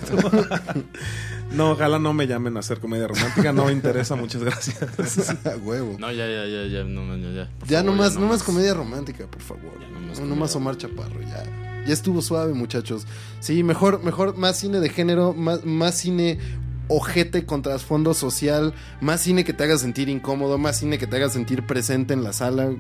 [1.54, 3.52] No, ojalá no me llamen a hacer comedia romántica.
[3.52, 5.36] No me interesa, muchas gracias.
[5.64, 5.97] Huevo.
[5.99, 7.49] No, ya, ya, ya, ya, no, ya, ya.
[7.60, 9.74] Por ya favor, no más, ya no más comedia romántica, por favor.
[9.80, 11.43] Ya no más no, comedia más Omar Chaparro, ya.
[11.86, 13.06] Ya estuvo suave, muchachos.
[13.39, 16.39] Sí, mejor, mejor, más cine de género, más, más cine
[16.88, 21.16] ojete con trasfondo social, más cine que te haga sentir incómodo, más cine que te
[21.16, 22.72] haga sentir presente en la sala,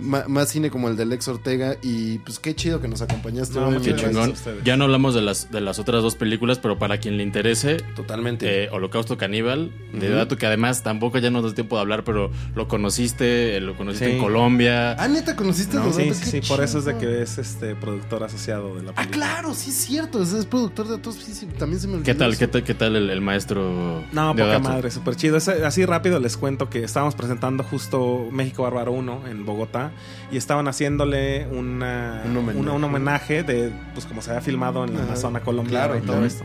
[0.00, 3.58] más cine como el de Lex Ortega y pues qué chido que nos acompañaste.
[3.58, 4.34] No, hoy, Qué chingón.
[4.64, 7.78] Ya no hablamos de las, de las otras dos películas, pero para quien le interese,
[7.96, 8.64] Totalmente.
[8.64, 12.30] eh, Holocausto Caníbal, de dato que además tampoco ya no da tiempo de hablar, pero
[12.54, 14.12] lo conociste, eh, lo conociste Sí.
[14.12, 14.92] en Colombia.
[14.98, 18.74] ah, neta, ¿conociste a No, sí, por eso es de que es este productor asociado
[18.76, 19.26] de la Ah, película.
[19.26, 22.04] claro, sí es cierto, es, es productor de todos, sí, sí, también se me olvidó.
[22.06, 22.38] ¿Qué tal, eso.
[22.40, 24.02] qué tal, qué tal el, el maestro?
[24.12, 24.60] No, de poca dato?
[24.68, 25.36] madre, súper chido.
[25.36, 29.89] Es- así rápido les cuento que estábamos presentando justo México Bárbaro 1 en Bogotá
[30.30, 32.58] y estaban haciéndole una, Un homenaje.
[32.58, 36.00] una- un homenaje de, pues como se había filmado en la zona colombiana Claro, y
[36.02, 36.26] todo claro.
[36.26, 36.44] esto.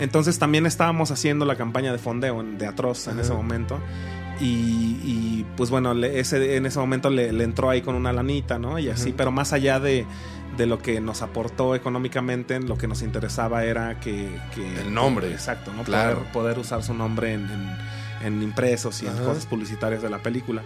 [0.00, 3.78] Entonces también estábamos haciendo la campaña de fondeo de Atroz en ese momento.
[4.40, 4.44] Y,
[5.04, 8.58] y, pues bueno, le- ese, en ese momento le, le entró ahí con una lanita,
[8.58, 8.80] ¿no?
[8.80, 9.16] Y así, Ajá.
[9.18, 10.04] pero más allá de,
[10.56, 14.36] de lo que nos aportó económicamente, lo que nos interesaba era que...
[14.54, 15.30] que- El nombre.
[15.30, 15.84] Exacto, ¿no?
[15.84, 16.16] Claro.
[16.18, 17.76] Poder, poder usar su nombre en, en-
[18.26, 20.62] en impresos y en cosas publicitarias de la película.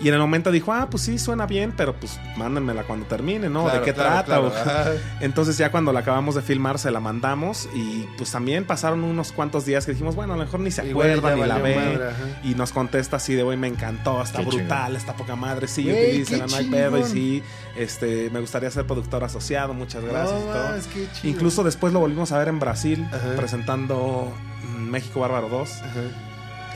[0.00, 3.48] Y en el momento dijo, ah, pues sí, suena bien, pero pues mándenmela cuando termine,
[3.48, 3.64] ¿no?
[3.64, 4.62] Claro, ¿De qué claro, trata?
[4.62, 4.90] claro.
[5.20, 9.32] Entonces ya cuando la acabamos de filmar se la mandamos y pues también pasaron unos
[9.32, 11.74] cuantos días que dijimos, bueno, a lo mejor ni se acuerda ni la ve.
[11.76, 11.98] madre.
[12.44, 14.96] Y nos contesta así de, güey, me encantó, está Qué brutal, chingón.
[14.96, 16.98] está poca madre, sí, utilícela, qué no hay pedo.
[16.98, 17.42] Y sí,
[17.76, 20.78] este, me gustaría ser productor asociado, muchas gracias No, y todo.
[21.14, 21.30] chido.
[21.34, 23.34] Incluso después lo volvimos a ver en Brasil, Ajá.
[23.36, 24.32] presentando
[24.76, 25.70] mm, México Bárbaro 2.
[25.70, 25.90] Ajá.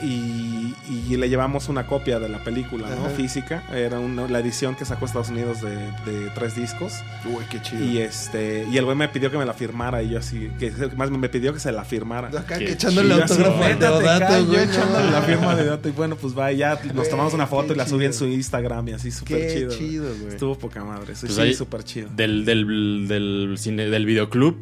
[0.03, 0.75] Y,
[1.09, 3.09] y le llevamos una copia de la película, ¿no?
[3.11, 3.63] Física.
[3.73, 5.75] Era una- la edición que sacó Estados Unidos de,
[6.11, 6.93] de tres discos.
[7.25, 7.83] Uy, qué chido.
[7.83, 10.71] Y este y el güey me pidió que me la firmara y yo así, que
[10.97, 12.27] más me pidió que se la firmara.
[12.37, 14.63] Acá que echándole Y yo así, autógrafo al "Vétate, Deodato, acá", yo güey.
[14.63, 17.75] echándole la firma de Deodato y bueno, pues va, ya nos tomamos una foto y
[17.77, 19.71] la subí en su Instagram y así súper chido.
[19.77, 20.33] chido, güey.
[20.33, 22.09] Estuvo poca madre, sí, Pues sí, súper chido.
[22.15, 24.57] Del, del, del cine, del videoclub.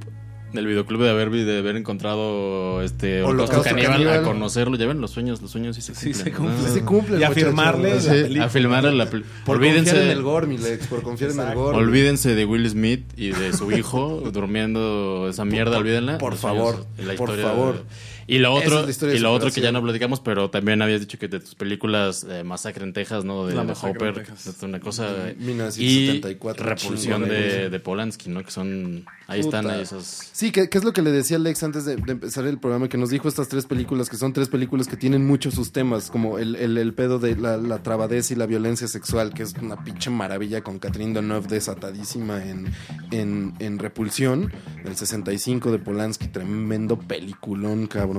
[0.54, 4.20] Del videoclub de haber, de haber encontrado este Holocausto Holocausto Caníbal, Caníbal.
[4.20, 4.76] a conocerlo.
[4.78, 6.24] Ya ven, los sueños, los sueños sí se Sí, cumplen.
[6.26, 6.62] se cumplen.
[6.62, 6.68] ¿no?
[6.68, 8.08] Sí se cumple, Y a firmarle la Sí.
[8.10, 8.46] película.
[8.46, 11.32] A filmar a la pel- Por Olvídense, confiar en el gore, mi Lex, por confiar
[11.32, 11.78] en el gore.
[11.78, 16.18] olvídense de Will Smith y de su hijo durmiendo esa mierda, olvídenla.
[16.18, 17.76] por favor, sueños la por favor.
[17.76, 17.82] de-
[18.28, 21.18] Y lo otro, es y lo otro que ya no platicamos, pero también habías dicho
[21.18, 23.46] que de tus películas eh, Masacre en Texas, ¿no?
[23.46, 24.26] De, La de Hopper,
[24.62, 25.30] una cosa.
[25.30, 28.44] eh, 1974, Y Repulsión de, de Polanski, ¿no?
[28.44, 29.06] Que son.
[29.28, 29.60] Ahí Puta.
[29.60, 30.30] están ahí esas.
[30.34, 32.90] Sí, que, que es lo que le decía Alex antes de, de empezar el programa,
[32.90, 36.12] que nos dijo estas tres películas, que son tres películas que tienen muchos sus temas,
[36.12, 39.54] como el, el, el pedo de la, la trabadez y la violencia sexual, que es
[39.62, 42.72] una pinche maravilla con Catherine Deneuve desatadísima en,
[43.12, 44.52] en, en Repulsión,
[44.84, 48.11] del 65 de Polanski, tremendo peliculón, cabrón.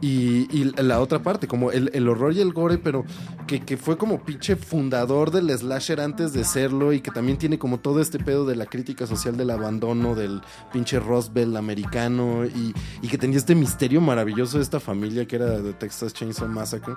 [0.00, 3.04] Y, y la otra parte, como el, el horror y el gore, pero
[3.46, 7.58] que, que fue como pinche fundador del slasher antes de serlo y que también tiene
[7.58, 10.40] como todo este pedo de la crítica social del abandono, del
[10.72, 11.00] pinche
[11.34, 15.72] el americano y, y que tenía este misterio maravilloso de esta familia que era de
[15.72, 16.94] Texas Chainsaw Massacre.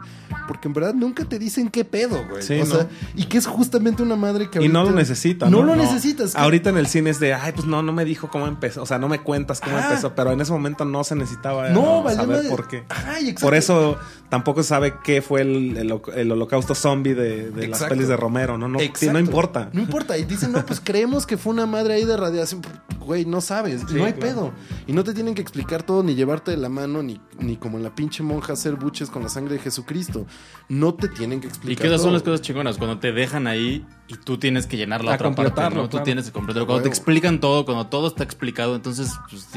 [0.47, 2.41] Porque en verdad nunca te dicen qué pedo, güey.
[2.41, 2.75] Sí, o ¿no?
[2.75, 5.49] sea, y que es justamente una madre que Y no lo necesita.
[5.49, 6.35] No, No, lo necesitas.
[6.35, 8.83] Ahorita en el cine es de, ay, pues no, no me dijo cómo empezó.
[8.83, 10.13] O sea, no me cuentas cómo empezó.
[10.15, 12.49] Pero en ese momento no se necesitaba No, saber madre.
[12.49, 12.83] por qué.
[12.89, 13.41] Ay, exacto.
[13.41, 13.97] Por eso
[14.29, 18.15] tampoco se sabe qué fue el, el- el holocausto zombie de, de las pelis de
[18.17, 18.67] Romero, ¿no?
[18.67, 19.69] No, sí, no importa.
[19.73, 20.17] No importa.
[20.17, 22.61] Y dicen, no, pues creemos que fue una madre ahí de radiación.
[22.99, 23.81] Güey, no sabes.
[23.87, 24.35] Sí, no hay claro.
[24.35, 24.53] pedo.
[24.87, 27.77] Y no te tienen que explicar todo, ni llevarte de la mano, ni, ni como
[27.77, 30.25] en la pinche monja hacer buches con la sangre de Jesucristo.
[30.69, 33.47] No te tienen que Y explicar que esas son las cosas chingonas, cuando te dejan
[33.47, 35.87] ahí y tú tienes que llenar la A otra parte, ¿no?
[35.89, 36.65] Tú tienes que completarlo.
[36.65, 36.93] Cuando te Huevo.
[36.95, 39.47] explican todo, cuando todo está explicado, entonces, pues,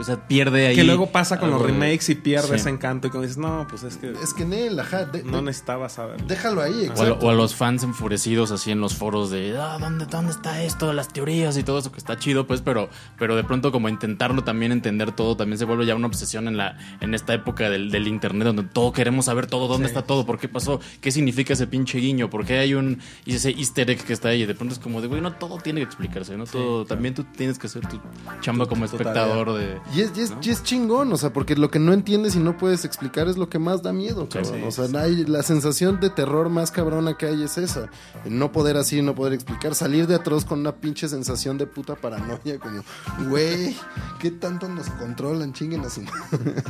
[0.00, 0.74] o sea, pierde ahí.
[0.76, 2.54] Que luego pasa con los remakes y pierde Sí.
[2.54, 3.06] ese encanto.
[3.08, 5.04] Y como dices, no, pues es que Es que Nel, ajá.
[5.04, 6.22] de- no de- necesitaba saber.
[6.26, 9.78] déjalo ahí, O a, o a los fans enfurecidos así en los foros de ah,
[9.80, 10.92] ¿dónde, ¿dónde está esto?
[10.92, 12.88] Las teorías y todo eso que está chido, pues, pero,
[13.18, 16.56] pero de pronto como intentarlo también entender todo, también se vuelve ya una obsesión en
[16.56, 20.26] la, en esta época del, del internet donde todo queremos saber todo, dónde está todo,
[20.26, 23.90] por qué pasó, qué significa ese pinche guiño, por qué hay un y ese easter
[23.96, 24.42] que está ahí.
[24.42, 26.44] Y de pronto es como de güey, no todo tiene que explicarse, ¿no?
[26.46, 27.98] todo, también tú tienes que hacer tu
[28.40, 29.78] chamba como tu espectador de.
[29.94, 30.38] Y es, y es- ¿no?
[30.42, 33.36] y es chingón, o sea, porque lo que no entiendes y no puedes explicar es
[33.36, 34.54] lo que más da miedo, cabrón.
[34.54, 37.88] sí, o sea, hay- la sensación de terror más cabrona que hay es esa.
[38.24, 39.74] No poder así, no poder explicar.
[39.74, 42.82] Salir de atroz con una pinche sensación de puta paranoia, como,
[43.28, 43.76] güey,
[44.20, 45.52] ¿qué tanto nos controlan?
[45.52, 46.62] Chinguen a su madre".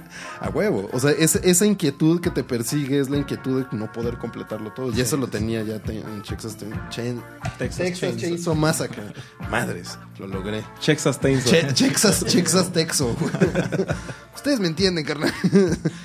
[0.40, 0.88] A huevo.
[0.92, 4.72] O sea, es- esa inquietud que te persigue es la inquietud de no poder completarlo
[4.72, 4.92] todo.
[4.92, 6.56] Y eso lo tenía ya te- en Texas,
[6.90, 7.22] Chain-
[7.58, 8.54] Texas Texas Chainsaw.
[8.54, 9.02] Massacre.
[9.50, 10.62] Madres, lo logré.
[10.84, 11.50] Texas Chainsaw.
[11.52, 13.16] Che- Texas, Texas Texo.
[14.34, 15.32] Ustedes me entienden, carnal.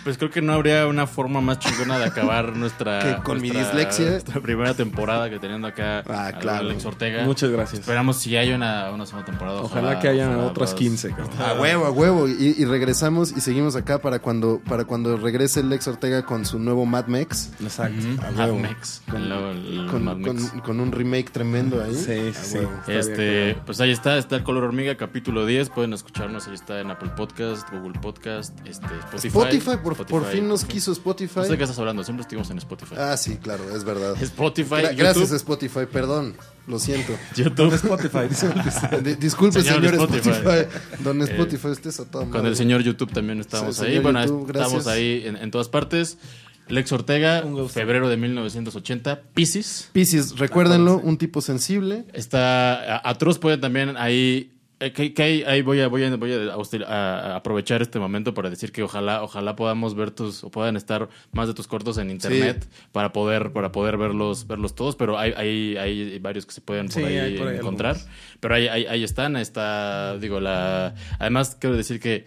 [0.04, 3.00] Pues creo que no habría una forma más chingona de acabar nuestra.
[3.18, 4.10] Que con mi dislexia.
[4.12, 6.60] Nuestra primera temporada que teniendo acá Ah, claro.
[6.70, 7.24] Alex Ortega.
[7.24, 7.80] Muchas gracias.
[7.82, 9.62] Esperamos si hay una, una segunda temporada.
[9.62, 11.10] Ojalá que hayan ojalá otras puedas- 15.
[11.10, 11.30] cabrón.
[11.42, 12.28] A huevo, a huevo.
[12.28, 16.60] Y, y regresamos y seguimos acá para cuando, para cuando regrese Lex Ortega con su
[16.60, 17.52] nuevo Mad Max.
[17.62, 18.06] Exacto.
[18.28, 18.54] A Mad.
[18.54, 19.02] Max.
[19.14, 20.50] El el Con, Mad Max.
[20.52, 21.94] con- con un remake tremendo ahí.
[21.96, 22.58] Sí, A sí.
[22.88, 25.70] bien, Este, pues ahí está, está el Color Hormiga, capítulo 10.
[25.70, 29.28] Pueden escucharnos, ahí está en Apple Podcast, Google Podcast, este, Spotify.
[29.28, 31.34] Spotify, por, por fin nos quiso Spotify.
[31.40, 32.96] No sé de qué estás hablando, siempre estuvimos en Spotify.
[32.98, 34.16] Ah, sí, claro, es verdad.
[34.22, 36.36] Spotify, Gra- YouTube, Gracias, Spotify, perdón.
[36.68, 37.14] Lo siento.
[37.36, 37.74] YouTube.
[37.76, 38.28] Spotify.
[39.04, 40.30] Di- Disculpe, Señor señor, Spotify.
[40.30, 41.04] Spotify.
[41.04, 42.48] Don Spotify, usted es a Con madre.
[42.50, 44.00] el señor YouTube también estamos Sí, ahí.
[44.00, 46.18] Bueno, YouTube, estamos ahí en, en todas partes.
[46.68, 49.22] Lex Ortega, febrero de 1980.
[49.34, 49.90] Pisces.
[49.94, 52.06] Piscis, recuérdenlo, un tipo sensible.
[52.14, 54.52] Está Atroz pueden también ahí
[54.82, 57.82] eh, que, que ahí, ahí voy a voy a, voy a hostil- a- a aprovechar
[57.82, 61.54] este momento para decir que ojalá ojalá podamos ver tus o puedan estar más de
[61.54, 66.20] tus cortos en internet para poder para poder verlos verlos todos pero hay hay, hay
[66.20, 67.96] varios que se pueden por Sí, ahí hay por ahí encontrar
[68.42, 72.26] pero ahí, ahí ahí están está digo la además quiero decir que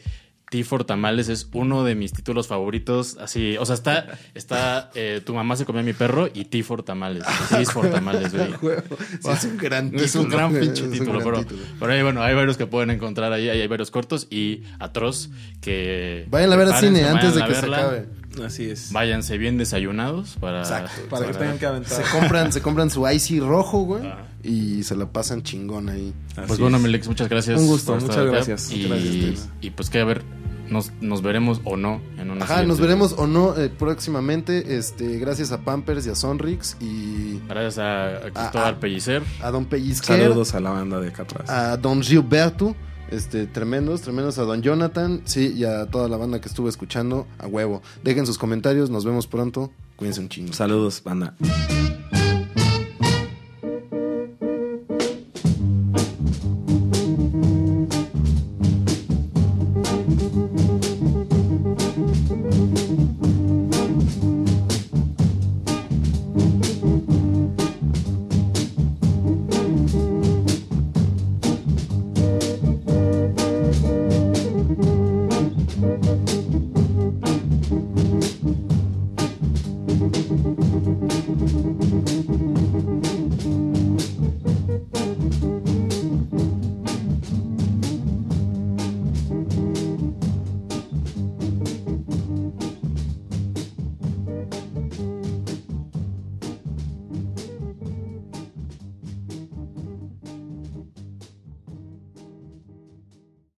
[0.50, 3.18] T4 Tamales es uno de mis títulos favoritos.
[3.18, 6.84] Así, o sea, está, está eh, Tu mamá se comió a mi perro y T4
[6.84, 7.24] Tamales.
[7.50, 8.54] T4 Tamales, güey.
[8.62, 8.96] Huevo.
[9.20, 10.04] Sí, es un gran título.
[10.04, 11.62] Es un gran pinche título, pero, título.
[11.78, 15.30] pero ahí, bueno, hay varios que pueden encontrar ahí, hay, hay varios cortos y Atroz
[15.60, 16.26] que...
[16.30, 18.06] Vayan a ver al cine antes de que se acabe.
[18.44, 18.92] Así es.
[18.92, 20.60] Váyanse bien desayunados para...
[20.60, 21.02] Exacto.
[21.10, 21.92] Para que tengan que aventar.
[22.04, 24.02] Se compran, se compran su icy rojo, güey.
[24.42, 26.14] Y se la pasan chingón ahí.
[26.36, 26.82] Así Pues bueno, es.
[26.82, 27.60] Melix, muchas gracias.
[27.60, 28.70] Un gusto, muchas gracias.
[28.72, 30.22] Y, Muchas gracias, y pues que a ver,
[30.68, 34.76] nos, nos veremos o no en una Ajá, siguiente- nos veremos o no eh, próximamente.
[34.76, 38.78] Este, gracias a Pampers y a Sonrix y Gracias a, a Cristóbal.
[38.78, 39.22] Pellicer.
[39.42, 41.48] a Don Pellizquer, Saludos a la banda de acá atrás.
[41.50, 42.76] a Don Gilberto.
[43.10, 47.26] Este, tremendos, tremendos a Don Jonathan, sí, y a toda la banda que estuvo escuchando,
[47.38, 47.82] a huevo.
[48.02, 49.70] Dejen sus comentarios, nos vemos pronto.
[49.96, 50.52] Cuídense un chingo.
[50.52, 51.34] Saludos, banda.